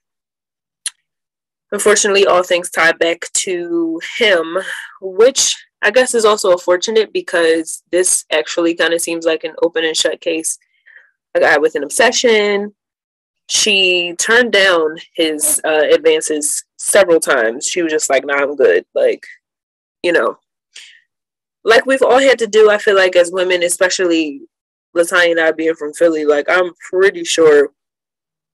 unfortunately, 1.72 2.26
all 2.26 2.44
things 2.44 2.70
tie 2.70 2.92
back 2.94 3.32
to 3.34 4.02
him, 4.18 4.58
which 5.02 5.56
I 5.84 5.92
guess 5.92 6.16
is 6.16 6.26
also 6.26 6.56
fortunate 6.58 7.12
because 7.12 7.84
this 7.92 8.26
actually 8.32 8.74
kind 8.74 8.94
of 8.94 9.02
seems 9.02 9.26
like 9.26 9.44
an 9.44 9.54
open 9.62 9.84
and 9.84 9.96
shut 9.96 10.22
case. 10.22 10.58
A 11.36 11.42
guy 11.42 11.58
with 11.58 11.76
an 11.76 11.84
obsession. 11.84 12.74
She 13.50 14.16
turned 14.18 14.54
down 14.54 14.98
his 15.16 15.60
uh, 15.66 15.84
advances 15.92 16.64
several 16.78 17.20
times. 17.20 17.68
She 17.68 17.82
was 17.82 17.92
just 17.92 18.10
like, 18.10 18.26
"Nah, 18.26 18.36
I'm 18.36 18.56
good." 18.56 18.86
Like, 18.96 19.26
you 20.04 20.14
know, 20.14 20.38
like 21.66 21.86
we've 21.86 22.02
all 22.02 22.20
had 22.20 22.40
to 22.40 22.48
do. 22.48 22.70
I 22.70 22.78
feel 22.78 22.96
like 22.96 23.16
as 23.16 23.32
women, 23.32 23.64
especially 23.64 24.42
Latanya 24.96 25.32
and 25.32 25.40
I 25.42 25.52
being 25.52 25.76
from 25.76 25.94
Philly, 25.94 26.24
like 26.26 26.46
I'm 26.50 26.72
pretty 26.90 27.26
sure 27.26 27.72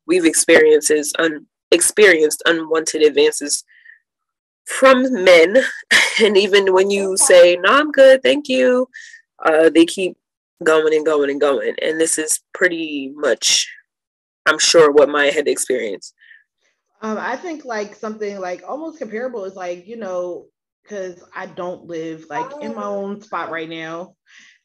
we've 0.07 0.25
experienced 0.25 0.91
un- 1.19 1.45
experienced 1.71 2.41
unwanted 2.45 3.03
advances 3.03 3.63
from 4.69 5.11
men 5.23 5.57
and 6.21 6.37
even 6.37 6.73
when 6.73 6.89
you 6.89 7.17
say 7.17 7.57
no 7.61 7.73
i'm 7.73 7.91
good 7.91 8.21
thank 8.23 8.47
you 8.47 8.87
uh, 9.45 9.69
they 9.69 9.85
keep 9.85 10.17
going 10.63 10.93
and 10.93 11.05
going 11.05 11.29
and 11.29 11.41
going 11.41 11.73
and 11.81 11.99
this 11.99 12.17
is 12.17 12.41
pretty 12.53 13.11
much 13.15 13.67
i'm 14.45 14.59
sure 14.59 14.91
what 14.91 15.09
maya 15.09 15.31
had 15.31 15.47
experienced 15.47 16.13
Um, 17.01 17.17
I 17.17 17.37
think 17.37 17.63
like 17.65 17.95
something 17.95 18.39
like 18.39 18.61
almost 18.67 18.99
comparable 18.99 19.45
is 19.45 19.55
like, 19.55 19.87
you 19.87 19.95
know, 19.95 20.47
because 20.83 21.23
I 21.33 21.45
don't 21.45 21.85
live 21.85 22.25
like 22.29 22.51
in 22.61 22.75
my 22.75 22.83
own 22.83 23.21
spot 23.21 23.51
right 23.51 23.69
now. 23.69 24.15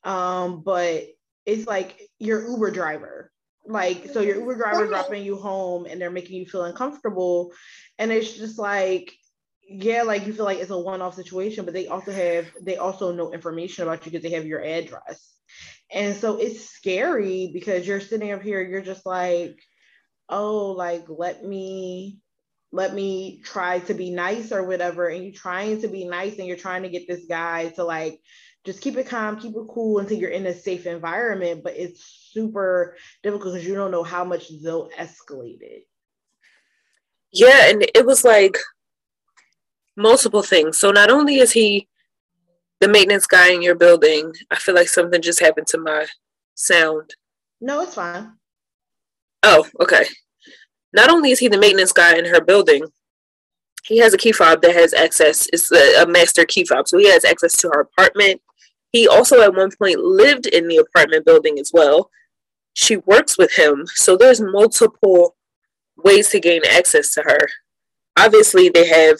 Um, 0.02 0.62
but 0.64 1.04
it's 1.46 1.66
like 1.66 2.00
your 2.18 2.48
Uber 2.48 2.70
driver. 2.72 3.30
Like, 3.66 4.10
so 4.12 4.20
your 4.20 4.36
Uber 4.40 4.56
driver 4.56 4.86
dropping 4.86 5.24
you 5.24 5.36
home 5.36 5.86
and 5.86 6.00
they're 6.00 6.10
making 6.10 6.36
you 6.36 6.46
feel 6.46 6.64
uncomfortable. 6.64 7.52
And 7.98 8.10
it's 8.10 8.32
just 8.32 8.58
like, 8.58 9.12
yeah, 9.68 10.02
like 10.02 10.26
you 10.26 10.32
feel 10.32 10.44
like 10.44 10.58
it's 10.58 10.70
a 10.70 10.78
one-off 10.78 11.14
situation, 11.14 11.64
but 11.64 11.74
they 11.74 11.86
also 11.86 12.12
have 12.12 12.46
they 12.60 12.76
also 12.76 13.12
know 13.12 13.32
information 13.32 13.84
about 13.84 14.04
you 14.04 14.12
because 14.12 14.22
they 14.22 14.36
have 14.36 14.46
your 14.46 14.62
address. 14.62 15.32
And 15.90 16.16
so 16.16 16.38
it's 16.38 16.68
scary 16.68 17.50
because 17.52 17.86
you're 17.86 18.00
sitting 18.00 18.32
up 18.32 18.42
here, 18.42 18.62
you're 18.62 18.82
just 18.82 19.06
like, 19.06 19.58
oh, 20.28 20.72
like 20.72 21.04
let 21.08 21.44
me 21.44 22.18
let 22.74 22.92
me 22.92 23.40
try 23.44 23.78
to 23.78 23.94
be 23.94 24.10
nice 24.10 24.50
or 24.50 24.64
whatever 24.64 25.06
and 25.06 25.22
you're 25.22 25.32
trying 25.32 25.80
to 25.80 25.86
be 25.86 26.04
nice 26.04 26.38
and 26.38 26.48
you're 26.48 26.56
trying 26.56 26.82
to 26.82 26.88
get 26.88 27.06
this 27.06 27.24
guy 27.28 27.68
to 27.68 27.84
like 27.84 28.20
just 28.64 28.80
keep 28.80 28.96
it 28.96 29.06
calm 29.06 29.38
keep 29.38 29.54
it 29.54 29.68
cool 29.70 30.00
until 30.00 30.18
you're 30.18 30.30
in 30.30 30.44
a 30.46 30.52
safe 30.52 30.84
environment 30.84 31.62
but 31.62 31.76
it's 31.76 32.30
super 32.32 32.96
difficult 33.22 33.54
because 33.54 33.66
you 33.66 33.76
don't 33.76 33.92
know 33.92 34.02
how 34.02 34.24
much 34.24 34.48
they'll 34.60 34.90
escalate 34.98 35.60
it 35.60 35.86
yeah 37.32 37.70
and 37.70 37.86
it 37.94 38.04
was 38.04 38.24
like 38.24 38.58
multiple 39.96 40.42
things 40.42 40.76
so 40.76 40.90
not 40.90 41.10
only 41.10 41.36
is 41.36 41.52
he 41.52 41.88
the 42.80 42.88
maintenance 42.88 43.26
guy 43.26 43.52
in 43.52 43.62
your 43.62 43.74
building 43.74 44.32
i 44.50 44.56
feel 44.56 44.74
like 44.74 44.88
something 44.88 45.22
just 45.22 45.40
happened 45.40 45.66
to 45.66 45.78
my 45.78 46.06
sound 46.54 47.14
no 47.60 47.80
it's 47.82 47.94
fine 47.94 48.32
oh 49.42 49.66
okay 49.80 50.04
not 50.94 51.10
only 51.10 51.32
is 51.32 51.40
he 51.40 51.48
the 51.48 51.58
maintenance 51.58 51.92
guy 51.92 52.16
in 52.16 52.24
her 52.24 52.40
building, 52.40 52.86
he 53.84 53.98
has 53.98 54.14
a 54.14 54.16
key 54.16 54.32
fob 54.32 54.62
that 54.62 54.74
has 54.74 54.94
access. 54.94 55.46
It's 55.52 55.70
a, 55.72 56.02
a 56.02 56.06
master 56.06 56.46
key 56.46 56.64
fob, 56.64 56.88
so 56.88 56.96
he 56.98 57.10
has 57.10 57.24
access 57.24 57.56
to 57.58 57.68
her 57.68 57.80
apartment. 57.80 58.40
He 58.92 59.08
also 59.08 59.42
at 59.42 59.54
one 59.54 59.70
point 59.76 59.98
lived 59.98 60.46
in 60.46 60.68
the 60.68 60.76
apartment 60.76 61.26
building 61.26 61.58
as 61.58 61.72
well. 61.74 62.10
She 62.74 62.96
works 62.96 63.36
with 63.36 63.52
him, 63.52 63.86
so 63.88 64.16
there's 64.16 64.40
multiple 64.40 65.36
ways 65.96 66.30
to 66.30 66.40
gain 66.40 66.62
access 66.64 67.12
to 67.14 67.22
her. 67.22 67.38
Obviously, 68.16 68.68
they 68.68 68.86
have 68.86 69.18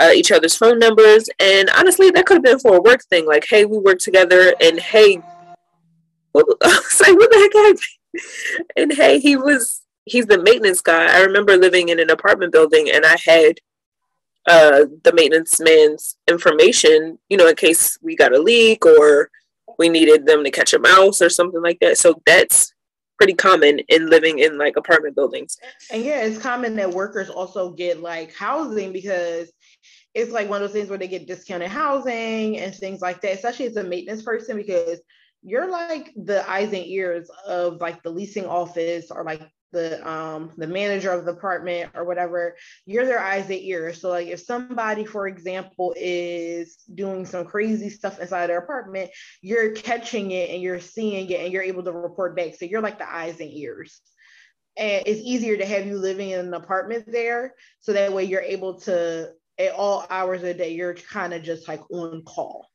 uh, 0.00 0.10
each 0.14 0.32
other's 0.32 0.56
phone 0.56 0.78
numbers, 0.78 1.28
and 1.38 1.70
honestly, 1.76 2.10
that 2.10 2.26
could 2.26 2.36
have 2.36 2.44
been 2.44 2.58
for 2.58 2.76
a 2.76 2.82
work 2.82 3.04
thing. 3.04 3.26
Like, 3.26 3.46
hey, 3.48 3.64
we 3.64 3.78
work 3.78 3.98
together, 3.98 4.54
and 4.60 4.80
hey, 4.80 5.20
what, 6.32 6.46
like, 6.62 7.16
what 7.16 7.30
the 7.30 7.38
heck 7.38 7.54
happened? 7.54 7.80
And 8.76 8.92
hey, 8.92 9.20
he 9.20 9.36
was 9.36 9.82
he's 10.04 10.26
the 10.26 10.42
maintenance 10.42 10.80
guy. 10.80 11.06
I 11.06 11.20
remember 11.20 11.56
living 11.56 11.88
in 11.88 12.00
an 12.00 12.10
apartment 12.10 12.52
building 12.52 12.90
and 12.92 13.04
I 13.04 13.16
had 13.24 13.58
uh, 14.46 14.86
the 15.04 15.12
maintenance 15.14 15.60
man's 15.60 16.16
information, 16.28 17.18
you 17.28 17.36
know, 17.36 17.46
in 17.46 17.54
case 17.54 17.98
we 18.02 18.16
got 18.16 18.34
a 18.34 18.38
leak 18.38 18.84
or 18.84 19.30
we 19.78 19.88
needed 19.88 20.26
them 20.26 20.42
to 20.44 20.50
catch 20.50 20.72
a 20.72 20.78
mouse 20.78 21.22
or 21.22 21.28
something 21.28 21.62
like 21.62 21.78
that. 21.80 21.98
So 21.98 22.20
that's 22.26 22.72
pretty 23.18 23.34
common 23.34 23.78
in 23.88 24.08
living 24.08 24.38
in 24.38 24.56
like 24.56 24.76
apartment 24.76 25.14
buildings. 25.14 25.58
And 25.92 26.02
yeah, 26.02 26.22
it's 26.22 26.38
common 26.38 26.74
that 26.76 26.90
workers 26.90 27.28
also 27.28 27.70
get 27.70 28.00
like 28.00 28.34
housing 28.34 28.92
because 28.92 29.52
it's 30.14 30.32
like 30.32 30.48
one 30.48 30.62
of 30.62 30.68
those 30.68 30.74
things 30.74 30.88
where 30.88 30.98
they 30.98 31.08
get 31.08 31.26
discounted 31.26 31.70
housing 31.70 32.58
and 32.58 32.74
things 32.74 33.00
like 33.00 33.20
that, 33.20 33.34
especially 33.34 33.66
as 33.66 33.76
a 33.76 33.84
maintenance 33.84 34.22
person 34.22 34.56
because 34.56 35.00
you're 35.42 35.70
like 35.70 36.12
the 36.16 36.48
eyes 36.50 36.72
and 36.72 36.86
ears 36.86 37.30
of 37.46 37.80
like 37.80 38.02
the 38.02 38.10
leasing 38.10 38.44
office 38.44 39.10
or 39.10 39.24
like 39.24 39.42
the 39.72 40.06
um 40.08 40.50
the 40.56 40.66
manager 40.66 41.12
of 41.12 41.24
the 41.24 41.30
apartment 41.30 41.90
or 41.94 42.04
whatever. 42.04 42.56
You're 42.86 43.06
their 43.06 43.20
eyes 43.20 43.44
and 43.44 43.60
ears. 43.60 44.00
So 44.00 44.10
like 44.10 44.26
if 44.26 44.40
somebody 44.40 45.04
for 45.04 45.28
example 45.28 45.94
is 45.96 46.76
doing 46.92 47.24
some 47.24 47.44
crazy 47.44 47.88
stuff 47.88 48.18
inside 48.18 48.48
their 48.48 48.58
apartment 48.58 49.10
you're 49.42 49.72
catching 49.72 50.32
it 50.32 50.50
and 50.50 50.60
you're 50.60 50.80
seeing 50.80 51.30
it 51.30 51.40
and 51.40 51.52
you're 51.52 51.62
able 51.62 51.84
to 51.84 51.92
report 51.92 52.36
back. 52.36 52.56
So 52.56 52.64
you're 52.64 52.82
like 52.82 52.98
the 52.98 53.10
eyes 53.10 53.38
and 53.40 53.50
ears. 53.50 54.00
And 54.76 55.04
it's 55.06 55.20
easier 55.20 55.56
to 55.56 55.66
have 55.66 55.86
you 55.86 55.98
living 55.98 56.30
in 56.30 56.40
an 56.40 56.54
apartment 56.54 57.04
there. 57.06 57.54
So 57.80 57.92
that 57.92 58.12
way 58.12 58.24
you're 58.24 58.40
able 58.40 58.80
to 58.80 59.30
at 59.60 59.74
all 59.74 60.06
hours 60.10 60.40
of 60.40 60.48
the 60.48 60.54
day 60.54 60.72
you're 60.72 60.94
kind 60.94 61.32
of 61.32 61.42
just 61.42 61.68
like 61.68 61.80
on 61.90 62.22
call 62.22 62.66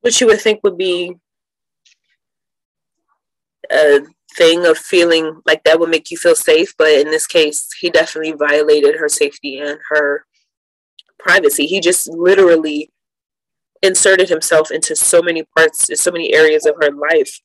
which 0.00 0.20
you 0.20 0.26
would 0.26 0.40
think 0.40 0.60
would 0.62 0.78
be 0.78 1.14
a 3.70 4.00
thing 4.36 4.66
of 4.66 4.78
feeling 4.78 5.40
like 5.46 5.64
that 5.64 5.78
would 5.80 5.90
make 5.90 6.10
you 6.10 6.16
feel 6.16 6.34
safe. 6.34 6.74
But 6.76 6.90
in 6.92 7.10
this 7.10 7.26
case, 7.26 7.68
he 7.78 7.90
definitely 7.90 8.32
violated 8.32 8.96
her 8.96 9.08
safety 9.08 9.58
and 9.58 9.78
her 9.90 10.24
privacy. 11.18 11.66
He 11.66 11.80
just 11.80 12.08
literally 12.08 12.90
inserted 13.82 14.28
himself 14.28 14.70
into 14.70 14.96
so 14.96 15.22
many 15.22 15.44
parts, 15.56 15.88
so 16.00 16.10
many 16.10 16.34
areas 16.34 16.66
of 16.66 16.74
her 16.80 16.90
life, 16.90 17.40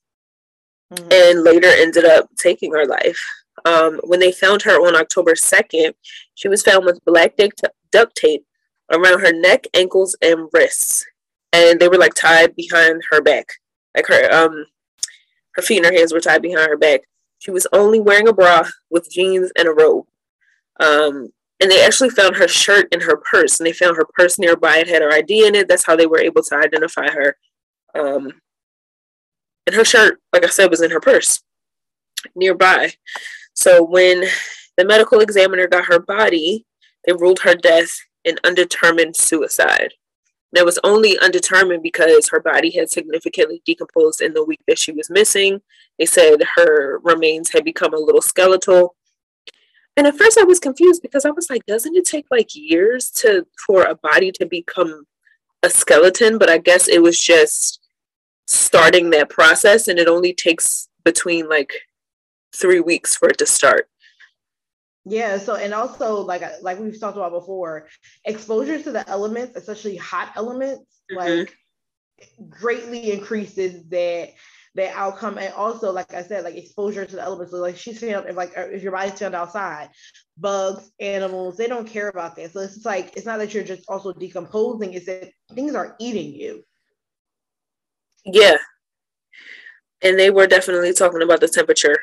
mm-hmm. 0.93 1.09
and 1.11 1.43
later 1.43 1.67
ended 1.67 2.05
up 2.05 2.27
taking 2.37 2.73
her 2.73 2.85
life. 2.85 3.19
Um, 3.65 3.99
when 4.03 4.19
they 4.19 4.31
found 4.31 4.61
her 4.63 4.85
on 4.85 4.95
October 4.95 5.33
2nd, 5.33 5.93
she 6.35 6.47
was 6.47 6.63
found 6.63 6.85
with 6.85 7.03
black 7.05 7.37
duct 7.37 8.15
tape 8.15 8.45
around 8.91 9.21
her 9.21 9.31
neck, 9.31 9.65
ankles, 9.73 10.15
and 10.21 10.49
wrists. 10.53 11.05
And 11.53 11.79
they 11.79 11.87
were 11.87 11.97
like 11.97 12.13
tied 12.13 12.55
behind 12.55 13.01
her 13.11 13.21
back. 13.21 13.47
Like 13.95 14.07
her 14.07 14.31
um 14.33 14.65
her 15.53 15.61
feet 15.61 15.77
and 15.77 15.85
her 15.85 15.93
hands 15.93 16.13
were 16.13 16.19
tied 16.19 16.41
behind 16.41 16.69
her 16.69 16.77
back. 16.77 17.01
She 17.39 17.51
was 17.51 17.67
only 17.73 17.99
wearing 17.99 18.27
a 18.27 18.33
bra 18.33 18.67
with 18.89 19.11
jeans 19.11 19.51
and 19.57 19.67
a 19.67 19.71
robe. 19.71 20.05
Um, 20.79 21.29
and 21.59 21.69
they 21.69 21.85
actually 21.85 22.09
found 22.09 22.35
her 22.35 22.47
shirt 22.47 22.91
in 22.91 23.01
her 23.01 23.17
purse, 23.17 23.59
and 23.59 23.67
they 23.67 23.73
found 23.73 23.95
her 23.97 24.07
purse 24.13 24.39
nearby. 24.39 24.77
It 24.77 24.87
had 24.87 25.01
her 25.01 25.13
ID 25.13 25.47
in 25.47 25.55
it. 25.55 25.67
That's 25.67 25.85
how 25.85 25.95
they 25.95 26.07
were 26.07 26.19
able 26.19 26.41
to 26.41 26.55
identify 26.55 27.09
her. 27.09 27.37
Um, 27.93 28.31
and 29.67 29.75
her 29.75 29.85
shirt, 29.85 30.19
like 30.33 30.43
I 30.43 30.49
said, 30.49 30.69
was 30.69 30.81
in 30.81 30.91
her 30.91 30.99
purse 30.99 31.43
nearby. 32.35 32.93
So 33.53 33.83
when 33.83 34.25
the 34.77 34.85
medical 34.85 35.19
examiner 35.19 35.67
got 35.67 35.85
her 35.85 35.99
body, 35.99 36.65
they 37.05 37.13
ruled 37.13 37.39
her 37.39 37.55
death 37.55 37.91
an 38.25 38.37
undetermined 38.43 39.15
suicide 39.15 39.93
that 40.53 40.65
was 40.65 40.79
only 40.83 41.17
undetermined 41.19 41.81
because 41.81 42.29
her 42.29 42.39
body 42.39 42.69
had 42.71 42.89
significantly 42.89 43.61
decomposed 43.65 44.21
in 44.21 44.33
the 44.33 44.45
week 44.45 44.61
that 44.67 44.79
she 44.79 44.91
was 44.91 45.09
missing. 45.09 45.59
They 45.97 46.05
said 46.05 46.43
her 46.55 46.99
remains 47.03 47.51
had 47.51 47.65
become 47.65 47.93
a 47.93 47.99
little 47.99 48.21
skeletal. 48.21 48.95
And 49.97 50.07
at 50.07 50.17
first 50.17 50.37
I 50.37 50.43
was 50.43 50.59
confused 50.59 51.01
because 51.01 51.25
I 51.25 51.31
was 51.31 51.49
like, 51.49 51.65
doesn't 51.65 51.95
it 51.95 52.05
take 52.05 52.25
like 52.31 52.55
years 52.55 53.09
to 53.17 53.45
for 53.65 53.83
a 53.83 53.95
body 53.95 54.31
to 54.33 54.45
become 54.45 55.05
a 55.63 55.69
skeleton? 55.69 56.37
But 56.37 56.49
I 56.49 56.59
guess 56.59 56.87
it 56.87 57.01
was 57.01 57.17
just 57.17 57.79
starting 58.45 59.09
that 59.09 59.29
process 59.29 59.87
and 59.87 59.97
it 59.97 60.07
only 60.07 60.33
takes 60.33 60.87
between 61.03 61.49
like 61.49 61.73
three 62.55 62.79
weeks 62.79 63.15
for 63.15 63.29
it 63.29 63.37
to 63.39 63.45
start. 63.45 63.87
Yeah. 65.05 65.37
So, 65.37 65.55
and 65.55 65.73
also 65.73 66.21
like 66.21 66.43
like 66.61 66.79
we've 66.79 66.99
talked 66.99 67.17
about 67.17 67.31
before, 67.31 67.87
exposure 68.25 68.81
to 68.81 68.91
the 68.91 69.07
elements, 69.09 69.57
especially 69.57 69.97
hot 69.97 70.31
elements, 70.35 71.01
mm-hmm. 71.11 71.39
like 71.39 71.55
greatly 72.49 73.11
increases 73.11 73.83
that 73.89 74.29
that 74.75 74.95
outcome. 74.95 75.37
And 75.37 75.53
also, 75.53 75.91
like 75.91 76.13
I 76.13 76.23
said, 76.23 76.45
like 76.45 76.55
exposure 76.55 77.05
to 77.05 77.15
the 77.15 77.21
elements. 77.21 77.51
So 77.51 77.57
like 77.57 77.75
she's 77.75 77.99
found 77.99 78.29
if 78.29 78.35
like 78.35 78.53
if 78.55 78.81
your 78.81 78.93
body's 78.93 79.19
found 79.19 79.35
outside, 79.35 79.89
bugs, 80.37 80.89
animals, 81.01 81.57
they 81.57 81.67
don't 81.67 81.87
care 81.87 82.07
about 82.07 82.37
that. 82.37 82.53
So 82.53 82.61
it's 82.61 82.75
just 82.75 82.85
like 82.85 83.17
it's 83.17 83.25
not 83.25 83.39
that 83.39 83.53
you're 83.53 83.63
just 83.63 83.83
also 83.89 84.13
decomposing; 84.13 84.93
it's 84.93 85.07
that 85.07 85.31
things 85.53 85.75
are 85.75 85.95
eating 85.99 86.33
you. 86.33 86.63
Yeah. 88.25 88.57
And 90.01 90.17
they 90.19 90.29
were 90.29 90.47
definitely 90.47 90.93
talking 90.93 91.21
about 91.21 91.39
the 91.39 91.47
temperature 91.47 91.97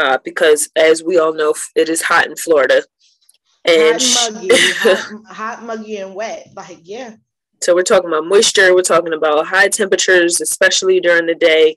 uh, 0.00 0.18
because 0.24 0.70
as 0.76 1.02
we 1.04 1.18
all 1.18 1.34
know, 1.34 1.54
it 1.76 1.88
is 1.88 2.02
hot 2.02 2.26
in 2.26 2.36
Florida. 2.36 2.82
And 3.66 4.00
hot, 4.00 4.32
muggy, 4.32 4.48
hot, 4.54 5.26
hot, 5.26 5.62
muggy, 5.64 5.96
and 5.98 6.14
wet. 6.14 6.48
Like, 6.56 6.80
yeah. 6.82 7.16
So 7.62 7.74
we're 7.74 7.82
talking 7.82 8.08
about 8.08 8.26
moisture. 8.26 8.74
We're 8.74 8.82
talking 8.82 9.12
about 9.12 9.46
high 9.46 9.68
temperatures, 9.68 10.40
especially 10.40 11.00
during 11.00 11.26
the 11.26 11.34
day. 11.34 11.76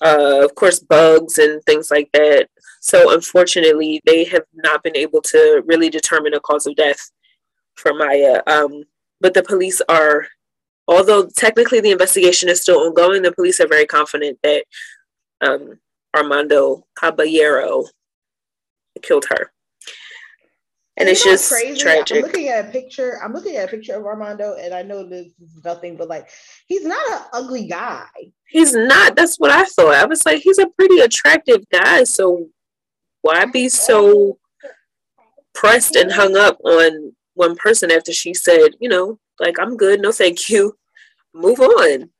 Uh, 0.00 0.44
of 0.44 0.54
course, 0.54 0.78
bugs 0.78 1.38
and 1.38 1.62
things 1.64 1.90
like 1.90 2.08
that. 2.12 2.48
So 2.80 3.12
unfortunately, 3.12 4.00
they 4.06 4.24
have 4.24 4.44
not 4.54 4.82
been 4.82 4.96
able 4.96 5.20
to 5.22 5.62
really 5.66 5.90
determine 5.90 6.34
a 6.34 6.40
cause 6.40 6.66
of 6.66 6.76
death 6.76 7.10
for 7.74 7.92
Miya. 7.94 8.42
Um, 8.46 8.84
but 9.20 9.34
the 9.34 9.42
police 9.42 9.80
are, 9.88 10.26
although 10.86 11.28
technically 11.36 11.80
the 11.80 11.92
investigation 11.92 12.48
is 12.48 12.60
still 12.62 12.80
ongoing, 12.80 13.22
the 13.22 13.32
police 13.32 13.60
are 13.60 13.68
very 13.68 13.86
confident 13.86 14.38
that 14.42 14.64
um, 15.40 15.78
Armando 16.14 16.86
Caballero 16.96 17.84
killed 19.02 19.26
her. 19.30 19.52
And 20.98 21.08
it's 21.08 21.24
just 21.24 21.50
crazy. 21.50 21.80
tragic. 21.80 22.18
I'm 22.18 22.22
looking 22.22 22.48
at 22.48 22.68
a 22.68 22.70
picture. 22.70 23.18
I'm 23.22 23.32
looking 23.32 23.56
at 23.56 23.68
a 23.68 23.70
picture 23.70 23.94
of 23.94 24.04
Armando, 24.04 24.56
and 24.56 24.74
I 24.74 24.82
know 24.82 25.08
this 25.08 25.28
is 25.40 25.64
nothing, 25.64 25.96
but 25.96 26.08
like 26.08 26.28
he's 26.66 26.84
not 26.84 27.10
an 27.10 27.22
ugly 27.32 27.66
guy. 27.66 28.06
He's 28.46 28.74
not. 28.74 29.16
That's 29.16 29.36
what 29.36 29.50
I 29.50 29.64
thought. 29.64 29.94
I 29.94 30.04
was 30.04 30.26
like, 30.26 30.42
he's 30.42 30.58
a 30.58 30.66
pretty 30.66 31.00
attractive 31.00 31.64
guy. 31.72 32.04
So 32.04 32.48
why 33.22 33.46
be 33.46 33.70
so 33.70 34.38
pressed 35.54 35.96
and 35.96 36.12
hung 36.12 36.36
up 36.36 36.58
on 36.62 37.14
one 37.34 37.56
person 37.56 37.90
after 37.90 38.12
she 38.12 38.34
said, 38.34 38.72
you 38.78 38.88
know, 38.88 39.18
like 39.40 39.58
I'm 39.58 39.76
good, 39.76 40.00
no 40.00 40.12
thank 40.12 40.50
you, 40.50 40.76
move 41.34 41.60
on. 41.60 42.10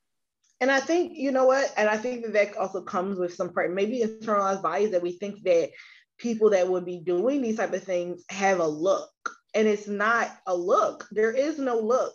And 0.63 0.71
I 0.71 0.79
think, 0.79 1.11
you 1.17 1.33
know 1.33 1.45
what? 1.45 1.73
And 1.75 1.89
I 1.89 1.97
think 1.97 2.23
that 2.23 2.31
that 2.31 2.55
also 2.55 2.81
comes 2.81 3.19
with 3.19 3.33
some 3.33 3.51
part, 3.51 3.73
maybe 3.73 3.99
internalized 3.99 4.61
bias 4.61 4.91
that 4.91 5.01
we 5.01 5.11
think 5.11 5.43
that 5.43 5.71
people 6.17 6.51
that 6.51 6.69
would 6.69 6.85
be 6.85 7.01
doing 7.01 7.41
these 7.41 7.57
type 7.57 7.73
of 7.73 7.83
things 7.83 8.23
have 8.29 8.61
a 8.61 8.65
look. 8.65 9.11
And 9.53 9.67
it's 9.67 9.89
not 9.89 10.29
a 10.47 10.55
look. 10.55 11.05
There 11.11 11.31
is 11.33 11.59
no 11.59 11.79
look. 11.79 12.13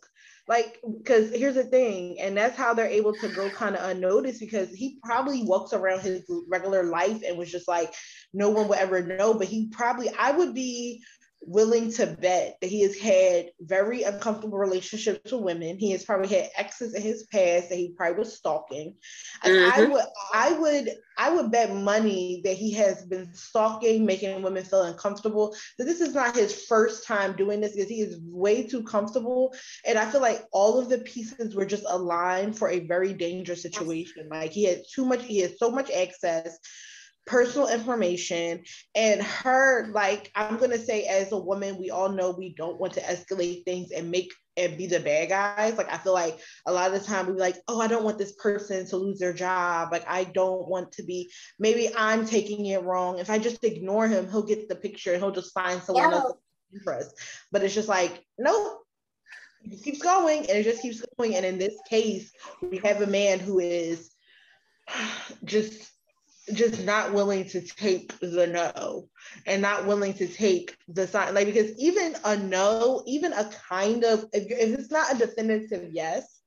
like 0.49 0.79
because 0.97 1.31
here's 1.31 1.57
the 1.57 1.65
thing 1.65 2.19
and 2.21 2.37
that's 2.37 2.57
how 2.57 2.73
they're 2.73 2.87
able 2.87 3.13
to 3.13 3.29
go 3.29 3.51
kind 3.51 3.77
of 3.77 3.89
unnoticed 3.91 4.41
because 4.41 4.71
he 4.71 4.99
probably 5.05 5.43
walks 5.43 5.75
around 5.75 6.01
his 6.01 6.25
regular 6.49 6.85
life 6.85 7.21
and 7.27 7.37
was 7.37 7.53
just 7.53 7.69
like 7.69 7.93
no 8.33 8.49
one 8.49 8.67
would 8.67 8.79
ever 8.79 9.03
know 9.03 9.35
but 9.35 9.47
he 9.47 9.69
probably 9.69 10.09
i 10.19 10.33
would 10.33 10.55
be 10.55 11.03
willing 11.41 11.91
to 11.93 12.07
bet 12.07 12.59
that 12.61 12.67
he 12.69 12.83
has 12.83 12.97
had 12.97 13.51
very 13.61 14.03
uncomfortable 14.03 14.59
relationships 14.59 15.33
with 15.33 15.43
women. 15.43 15.79
He 15.79 15.93
has 15.93 16.05
probably 16.05 16.29
had 16.29 16.51
exes 16.57 16.95
in 16.95 17.03
his 17.03 17.25
past 17.25 17.69
that 17.69 17.77
he 17.77 17.95
probably 17.97 18.19
was 18.19 18.37
stalking. 18.37 18.95
Mm-hmm. 19.45 19.81
I 19.81 19.85
would 19.87 20.05
I 20.35 20.53
would 20.53 20.91
I 21.17 21.31
would 21.31 21.51
bet 21.51 21.75
money 21.75 22.43
that 22.45 22.57
he 22.57 22.73
has 22.73 23.05
been 23.05 23.33
stalking, 23.35 24.05
making 24.05 24.43
women 24.43 24.65
feel 24.65 24.83
uncomfortable. 24.83 25.55
That 25.79 25.85
this 25.85 26.01
is 26.01 26.15
not 26.15 26.37
his 26.37 26.67
first 26.67 27.07
time 27.07 27.35
doing 27.35 27.61
this 27.61 27.75
because 27.75 27.89
he 27.89 28.01
is 28.01 28.19
way 28.23 28.67
too 28.67 28.83
comfortable. 28.83 29.55
And 29.87 29.99
I 29.99 30.11
feel 30.11 30.21
like 30.21 30.45
all 30.53 30.79
of 30.79 30.89
the 30.89 30.99
pieces 30.99 31.55
were 31.55 31.67
just 31.67 31.85
aligned 31.89 32.59
for 32.59 32.69
a 32.69 32.87
very 32.87 33.13
dangerous 33.13 33.63
situation. 33.63 34.29
Like 34.31 34.53
he 34.53 34.65
had 34.65 34.83
too 34.93 35.05
much, 35.05 35.25
he 35.25 35.39
has 35.41 35.59
so 35.59 35.71
much 35.71 35.91
access 35.91 36.59
personal 37.29 37.69
information 37.69 38.63
and 38.95 39.23
her 39.23 39.93
like 39.93 40.33
i'm 40.35 40.57
going 40.57 40.71
to 40.71 40.79
say 40.79 41.05
as 41.05 41.31
a 41.31 41.39
woman 41.39 41.79
we 41.79 41.91
all 41.91 42.09
know 42.09 42.31
we 42.31 42.55
don't 42.55 42.81
want 42.81 42.95
to 42.95 43.03
escalate 43.03 43.65
things 43.67 43.91
and 43.91 44.11
make 44.11 44.33
and 44.57 44.77
be 44.77 44.87
the 44.87 44.99
bad 45.01 45.29
guys. 45.29 45.79
Like 45.79 45.93
i 45.93 45.97
feel 45.97 46.13
like 46.13 46.39
a 46.67 46.73
lot 46.73 46.93
of 46.93 47.01
the 47.01 47.07
time 47.07 47.27
we 47.27 47.35
like 47.35 47.57
oh 47.69 47.81
i 47.81 47.87
don't 47.87 48.03
want 48.03 48.19
this 48.19 48.33
person 48.33 48.87
to 48.89 48.97
lose 48.97 49.19
their 49.19 49.33
job. 49.33 49.91
Like 49.93 50.05
i 50.09 50.25
don't 50.25 50.69
want 50.69 50.93
to 50.93 51.03
be 51.05 51.31
maybe 51.59 51.91
i'm 51.97 52.27
taking 52.27 52.67
it 52.67 52.83
wrong. 52.83 53.19
If 53.19 53.31
i 53.31 53.39
just 53.39 53.63
ignore 53.63 54.09
him 54.09 54.29
he'll 54.31 54.43
get 54.43 54.69
the 54.69 54.75
picture 54.75 55.13
and 55.13 55.23
he'll 55.23 55.31
just 55.31 55.55
find 55.55 55.81
someone 55.83 56.11
yeah. 56.11 56.17
else 56.17 56.39
interest. 56.75 57.15
But 57.53 57.63
it's 57.63 57.75
just 57.75 57.89
like 57.89 58.25
nope. 58.39 58.81
It 59.63 59.83
keeps 59.83 60.03
going 60.03 60.41
and 60.41 60.51
it 60.51 60.65
just 60.65 60.83
keeps 60.83 61.05
going. 61.17 61.35
And 61.37 61.45
in 61.45 61.59
this 61.59 61.77
case 61.89 62.33
we 62.63 62.79
have 62.79 63.01
a 63.01 63.07
man 63.07 63.39
who 63.39 63.61
is 63.61 64.11
just 65.45 65.93
just 66.53 66.83
not 66.85 67.13
willing 67.13 67.49
to 67.49 67.61
take 67.61 68.19
the 68.21 68.47
no 68.47 69.09
and 69.47 69.63
not 69.63 69.87
willing 69.87 70.15
to 70.15 70.27
take 70.27 70.77
the 70.89 71.07
sign. 71.07 71.35
Like 71.35 71.47
because 71.47 71.73
even 71.79 72.17
a 72.25 72.37
no 72.37 73.03
even 73.07 73.33
a 73.33 73.51
kind 73.69 74.05
of 74.05 74.25
if, 74.33 74.51
if 74.51 74.79
it's 74.79 74.91
not 74.91 75.15
a 75.15 75.19
definitive 75.19 75.91
yes 75.93 76.41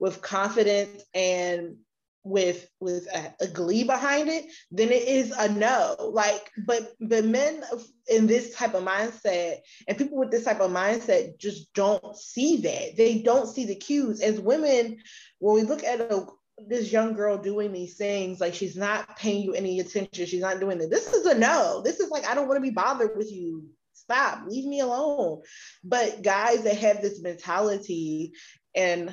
with 0.00 0.22
confidence 0.22 1.02
and 1.14 1.76
with 2.22 2.68
with 2.80 3.06
a, 3.14 3.32
a, 3.40 3.46
glee 3.46 3.84
behind 3.84 4.28
it 4.28 4.46
then 4.72 4.90
it 4.90 5.06
is 5.06 5.30
a 5.30 5.48
no. 5.48 5.96
Like 6.12 6.50
but 6.66 6.92
but 7.00 7.24
men 7.24 7.62
in 8.08 8.26
this 8.26 8.54
type 8.54 8.74
of 8.74 8.84
mindset 8.84 9.58
and 9.86 9.96
people 9.96 10.18
with 10.18 10.30
this 10.30 10.44
type 10.44 10.60
of 10.60 10.70
mindset 10.70 11.38
just 11.38 11.72
don't 11.72 12.16
see 12.16 12.58
that. 12.58 12.96
They 12.96 13.22
don't 13.22 13.48
see 13.48 13.64
the 13.64 13.76
cues. 13.76 14.20
As 14.20 14.40
women 14.40 14.98
when 15.38 15.54
we 15.54 15.62
look 15.62 15.84
at 15.84 16.00
a, 16.00 16.26
this 16.58 16.90
young 16.90 17.12
girl 17.12 17.36
doing 17.36 17.72
these 17.72 17.96
things 17.96 18.40
like 18.40 18.54
she's 18.54 18.76
not 18.76 19.16
paying 19.16 19.42
you 19.42 19.54
any 19.54 19.80
attention. 19.80 20.26
She's 20.26 20.40
not 20.40 20.60
doing 20.60 20.80
it. 20.80 20.90
This 20.90 21.12
is 21.12 21.26
a 21.26 21.38
no. 21.38 21.82
This 21.84 22.00
is 22.00 22.10
like 22.10 22.26
i 22.26 22.34
don't 22.34 22.48
want 22.48 22.56
to 22.56 22.68
be 22.68 22.74
bothered 22.74 23.16
with 23.16 23.30
you. 23.30 23.66
Stop. 23.92 24.46
Leave 24.46 24.66
me 24.66 24.80
alone. 24.80 25.42
But 25.84 26.22
guys 26.22 26.64
that 26.64 26.78
have 26.78 27.02
this 27.02 27.20
mentality 27.20 28.32
and 28.74 29.12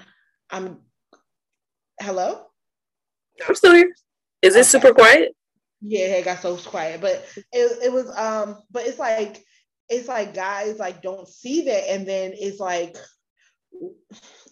i'm 0.50 0.80
hello? 2.00 2.46
I'm 3.48 3.56
still 3.56 3.74
here. 3.74 3.94
Is 4.42 4.56
it 4.56 4.60
okay. 4.60 4.68
super 4.68 4.94
quiet? 4.94 5.36
Yeah 5.82 6.16
it 6.16 6.26
got 6.26 6.40
so 6.40 6.56
quiet. 6.56 7.02
But 7.02 7.26
it, 7.52 7.84
it 7.84 7.92
was 7.92 8.10
um 8.18 8.58
but 8.72 8.86
it's 8.86 9.00
like 9.00 9.44
it's 9.90 10.08
like 10.08 10.34
guys 10.34 10.80
like 10.80 11.02
don't 11.02 11.28
see 11.28 11.64
that. 11.64 11.92
And 11.92 12.08
then 12.08 12.32
it's 12.36 12.60
like 12.60 12.96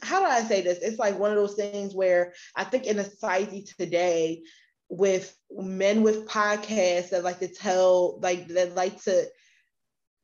how 0.01 0.19
do 0.19 0.25
I 0.25 0.41
say 0.43 0.61
this? 0.61 0.79
It's 0.81 0.99
like 0.99 1.17
one 1.17 1.31
of 1.31 1.37
those 1.37 1.55
things 1.55 1.93
where 1.93 2.33
I 2.55 2.63
think 2.63 2.85
in 2.85 2.99
a 2.99 3.03
society 3.03 3.65
today, 3.77 4.43
with 4.89 5.33
men 5.49 6.03
with 6.03 6.27
podcasts 6.27 7.11
that 7.11 7.23
like 7.23 7.39
to 7.39 7.47
tell, 7.47 8.19
like 8.19 8.47
that 8.49 8.75
like 8.75 9.01
to 9.03 9.25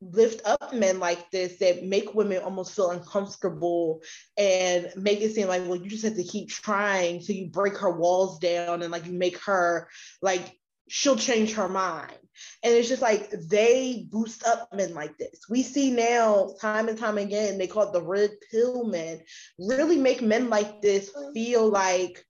lift 0.00 0.46
up 0.46 0.72
men 0.72 1.00
like 1.00 1.30
this 1.30 1.58
that 1.58 1.84
make 1.84 2.14
women 2.14 2.42
almost 2.42 2.74
feel 2.74 2.90
uncomfortable 2.90 4.00
and 4.36 4.92
make 4.96 5.20
it 5.20 5.34
seem 5.34 5.48
like 5.48 5.62
well 5.66 5.74
you 5.74 5.90
just 5.90 6.04
have 6.04 6.14
to 6.14 6.22
keep 6.22 6.48
trying 6.48 7.20
so 7.20 7.32
you 7.32 7.48
break 7.48 7.76
her 7.76 7.90
walls 7.90 8.38
down 8.38 8.82
and 8.82 8.92
like 8.92 9.06
you 9.06 9.12
make 9.12 9.36
her 9.42 9.88
like 10.22 10.56
she'll 10.88 11.16
change 11.16 11.54
her 11.54 11.68
mind 11.68 12.18
and 12.62 12.74
it's 12.74 12.88
just 12.88 13.02
like 13.02 13.30
they 13.30 14.06
boost 14.10 14.44
up 14.46 14.68
men 14.74 14.94
like 14.94 15.16
this. 15.18 15.40
We 15.48 15.62
see 15.62 15.90
now 15.90 16.54
time 16.60 16.88
and 16.88 16.98
time 16.98 17.18
again, 17.18 17.58
they 17.58 17.66
call 17.66 17.88
it 17.88 17.92
the 17.92 18.02
red 18.02 18.30
pill 18.50 18.84
men, 18.84 19.20
really 19.58 19.96
make 19.96 20.22
men 20.22 20.48
like 20.48 20.82
this 20.82 21.10
feel 21.34 21.68
like 21.68 22.24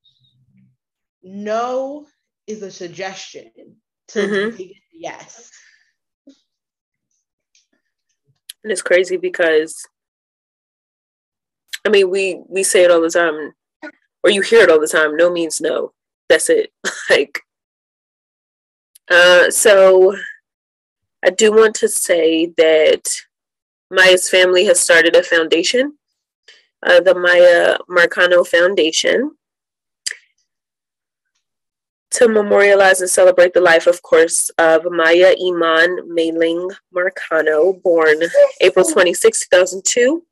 no 1.22 2.06
is 2.46 2.62
a 2.62 2.70
suggestion 2.70 3.50
to 4.08 4.18
mm-hmm. 4.18 4.62
yes. 4.92 5.50
And 8.64 8.72
it's 8.72 8.82
crazy 8.82 9.16
because 9.16 9.86
I 11.86 11.90
mean 11.90 12.10
we 12.10 12.40
we 12.48 12.62
say 12.62 12.84
it 12.84 12.90
all 12.90 13.00
the 13.00 13.10
time 13.10 13.52
or 14.24 14.30
you 14.30 14.42
hear 14.42 14.62
it 14.62 14.70
all 14.70 14.80
the 14.80 14.88
time, 14.88 15.16
no 15.16 15.30
means 15.30 15.60
no. 15.60 15.92
That's 16.28 16.50
it. 16.50 16.70
like 17.10 17.40
uh, 19.10 19.50
so 19.50 20.16
I 21.24 21.30
do 21.30 21.52
want 21.52 21.74
to 21.76 21.88
say 21.88 22.52
that 22.56 23.02
Miya's 23.90 24.28
family 24.28 24.64
has 24.66 24.80
started 24.80 25.16
a 25.16 25.22
foundation, 25.22 25.94
uh, 26.86 27.00
the 27.00 27.14
Miya 27.14 27.78
Marcano 27.90 28.46
Foundation, 28.46 29.32
to 32.10 32.28
memorialize 32.28 33.00
and 33.00 33.10
celebrate 33.10 33.52
the 33.52 33.60
life, 33.60 33.86
of 33.86 34.02
course, 34.02 34.50
of 34.58 34.84
Miya 34.84 35.34
Iman 35.44 36.12
Mailing 36.12 36.68
Marcano, 36.94 37.80
born 37.82 38.16
April 38.60 38.84
26, 38.84 39.48
2002. 39.48 40.22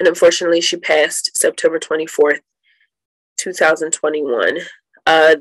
And 0.00 0.08
unfortunately, 0.08 0.60
she 0.60 0.76
passed 0.76 1.36
September 1.36 1.78
24th, 1.78 2.40
2021. 3.38 4.58
Uh, 5.06 5.36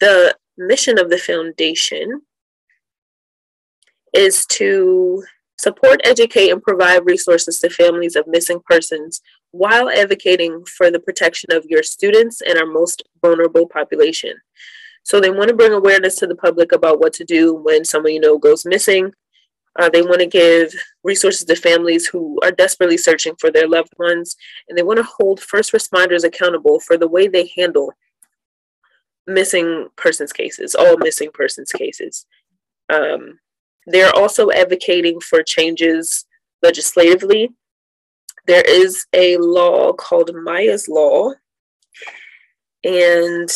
the 0.00 0.36
mission 0.58 0.98
of 0.98 1.10
the 1.10 1.18
foundation 1.18 2.22
is 4.12 4.46
to 4.46 5.22
support, 5.58 6.00
educate, 6.04 6.50
and 6.50 6.62
provide 6.62 7.04
resources 7.04 7.58
to 7.60 7.70
families 7.70 8.16
of 8.16 8.26
missing 8.26 8.60
persons 8.66 9.20
while 9.50 9.88
advocating 9.88 10.64
for 10.64 10.90
the 10.90 11.00
protection 11.00 11.52
of 11.52 11.64
your 11.66 11.82
students 11.82 12.40
and 12.40 12.58
our 12.58 12.66
most 12.66 13.02
vulnerable 13.22 13.66
population. 13.66 14.34
So 15.02 15.20
they 15.20 15.30
want 15.30 15.48
to 15.48 15.56
bring 15.56 15.72
awareness 15.72 16.16
to 16.16 16.26
the 16.26 16.36
public 16.36 16.72
about 16.72 17.00
what 17.00 17.12
to 17.14 17.24
do 17.24 17.54
when 17.54 17.84
someone 17.84 18.12
you 18.12 18.20
know 18.20 18.38
goes 18.38 18.66
missing. 18.66 19.12
Uh, 19.78 19.88
they 19.88 20.02
want 20.02 20.20
to 20.20 20.26
give 20.26 20.72
resources 21.04 21.44
to 21.44 21.54
families 21.54 22.06
who 22.06 22.38
are 22.42 22.50
desperately 22.50 22.96
searching 22.96 23.34
for 23.40 23.50
their 23.50 23.68
loved 23.68 23.92
ones, 23.98 24.36
and 24.68 24.76
they 24.76 24.82
want 24.82 24.98
to 24.98 25.04
hold 25.04 25.40
first 25.40 25.72
responders 25.72 26.24
accountable 26.24 26.80
for 26.80 26.96
the 26.96 27.08
way 27.08 27.28
they 27.28 27.50
handle 27.56 27.92
missing 29.28 29.88
persons 29.96 30.32
cases, 30.32 30.74
all 30.74 30.96
missing 30.98 31.30
persons 31.32 31.70
cases. 31.70 32.26
Um, 32.88 33.38
they're 33.86 34.14
also 34.14 34.50
advocating 34.50 35.20
for 35.20 35.42
changes 35.42 36.26
legislatively. 36.62 37.50
There 38.46 38.64
is 38.66 39.06
a 39.12 39.36
law 39.36 39.92
called 39.92 40.30
Miya's 40.34 40.88
Law, 40.88 41.32
and 42.82 43.48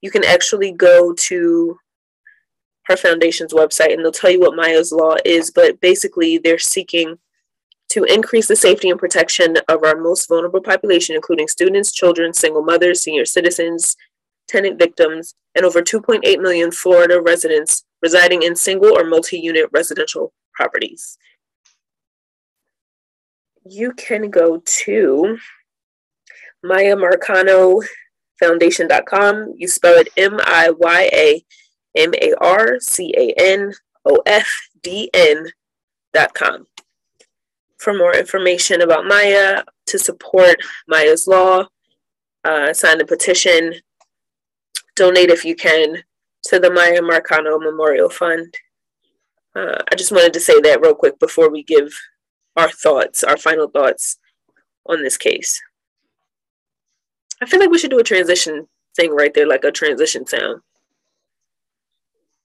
you 0.00 0.10
can 0.10 0.24
actually 0.24 0.72
go 0.72 1.12
to 1.14 1.78
her 2.84 2.96
foundation's 2.96 3.52
website 3.52 3.92
and 3.92 4.02
they'll 4.02 4.12
tell 4.12 4.30
you 4.30 4.40
what 4.40 4.54
Miya's 4.54 4.92
Law 4.92 5.16
is, 5.24 5.50
but 5.50 5.80
basically, 5.80 6.38
they're 6.38 6.58
seeking 6.58 7.18
to 7.90 8.04
increase 8.04 8.48
the 8.48 8.56
safety 8.56 8.90
and 8.90 8.98
protection 8.98 9.56
of 9.68 9.82
our 9.82 9.96
most 9.96 10.28
vulnerable 10.28 10.60
population, 10.60 11.16
including 11.16 11.48
students, 11.48 11.92
children, 11.92 12.34
single 12.34 12.62
mothers, 12.62 13.00
senior 13.00 13.24
citizens, 13.24 13.96
tenant 14.48 14.78
victims, 14.78 15.34
and 15.54 15.64
over 15.64 15.82
2.8 15.82 16.40
million 16.40 16.70
Florida 16.70 17.20
residents 17.20 17.84
residing 18.02 18.42
in 18.42 18.56
single 18.56 18.96
or 18.96 19.04
multi 19.04 19.38
unit 19.38 19.68
residential 19.72 20.32
properties. 20.54 21.18
You 23.64 23.92
can 23.92 24.30
go 24.30 24.62
to 24.64 25.38
Miya 26.62 26.96
Marcano 26.96 27.84
Foundation.com. 28.40 29.54
You 29.56 29.68
spell 29.68 29.98
it 29.98 30.08
M 30.16 30.38
I 30.44 30.70
Y 30.70 31.10
A 31.12 31.44
M 31.96 32.12
A 32.14 32.34
R 32.40 32.80
C 32.80 33.14
A 33.16 33.34
N 33.36 33.72
O 34.04 34.22
F 34.26 34.48
D 34.82 35.10
N.com. 35.12 36.66
For 37.78 37.94
more 37.94 38.14
information 38.14 38.80
about 38.80 39.06
Miya, 39.06 39.64
to 39.86 39.98
support 39.98 40.56
Miya's 40.86 41.26
Law, 41.26 41.66
uh, 42.44 42.72
sign 42.72 42.98
the 42.98 43.06
petition, 43.06 43.74
donate 44.98 45.30
if 45.30 45.44
you 45.44 45.54
can 45.54 46.02
to 46.44 46.58
the 46.58 46.70
Miya 46.70 47.00
Marcano 47.00 47.60
Memorial 47.60 48.10
Fund. 48.10 48.52
Uh, 49.54 49.78
I 49.90 49.94
just 49.94 50.12
wanted 50.12 50.32
to 50.34 50.40
say 50.40 50.60
that 50.60 50.80
real 50.80 50.94
quick 50.94 51.18
before 51.18 51.50
we 51.50 51.62
give 51.62 51.92
our 52.56 52.70
thoughts, 52.70 53.24
our 53.24 53.36
final 53.36 53.68
thoughts 53.68 54.18
on 54.86 55.02
this 55.02 55.16
case. 55.16 55.60
I 57.40 57.46
feel 57.46 57.60
like 57.60 57.70
we 57.70 57.78
should 57.78 57.92
do 57.92 58.00
a 58.00 58.04
transition 58.04 58.66
thing 58.96 59.12
right 59.12 59.32
there, 59.32 59.46
like 59.46 59.64
a 59.64 59.70
transition 59.70 60.26
sound. 60.26 60.60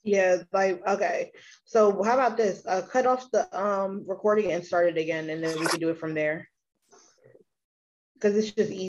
Yeah, 0.03 0.43
like 0.51 0.85
okay. 0.87 1.31
So 1.65 2.03
how 2.03 2.13
about 2.13 2.37
this? 2.37 2.63
Uh, 2.67 2.81
cut 2.81 3.07
off 3.07 3.31
the 3.31 3.47
um 3.57 4.03
recording 4.07 4.51
and 4.51 4.63
start 4.63 4.89
it 4.89 4.97
again, 4.97 5.29
and 5.29 5.43
then 5.43 5.59
we 5.59 5.65
can 5.65 5.79
do 5.79 5.89
it 5.89 5.97
from 5.97 6.13
there. 6.13 6.49
Because 8.13 8.35
it's 8.35 8.51
just 8.51 8.69
easy. 8.69 8.81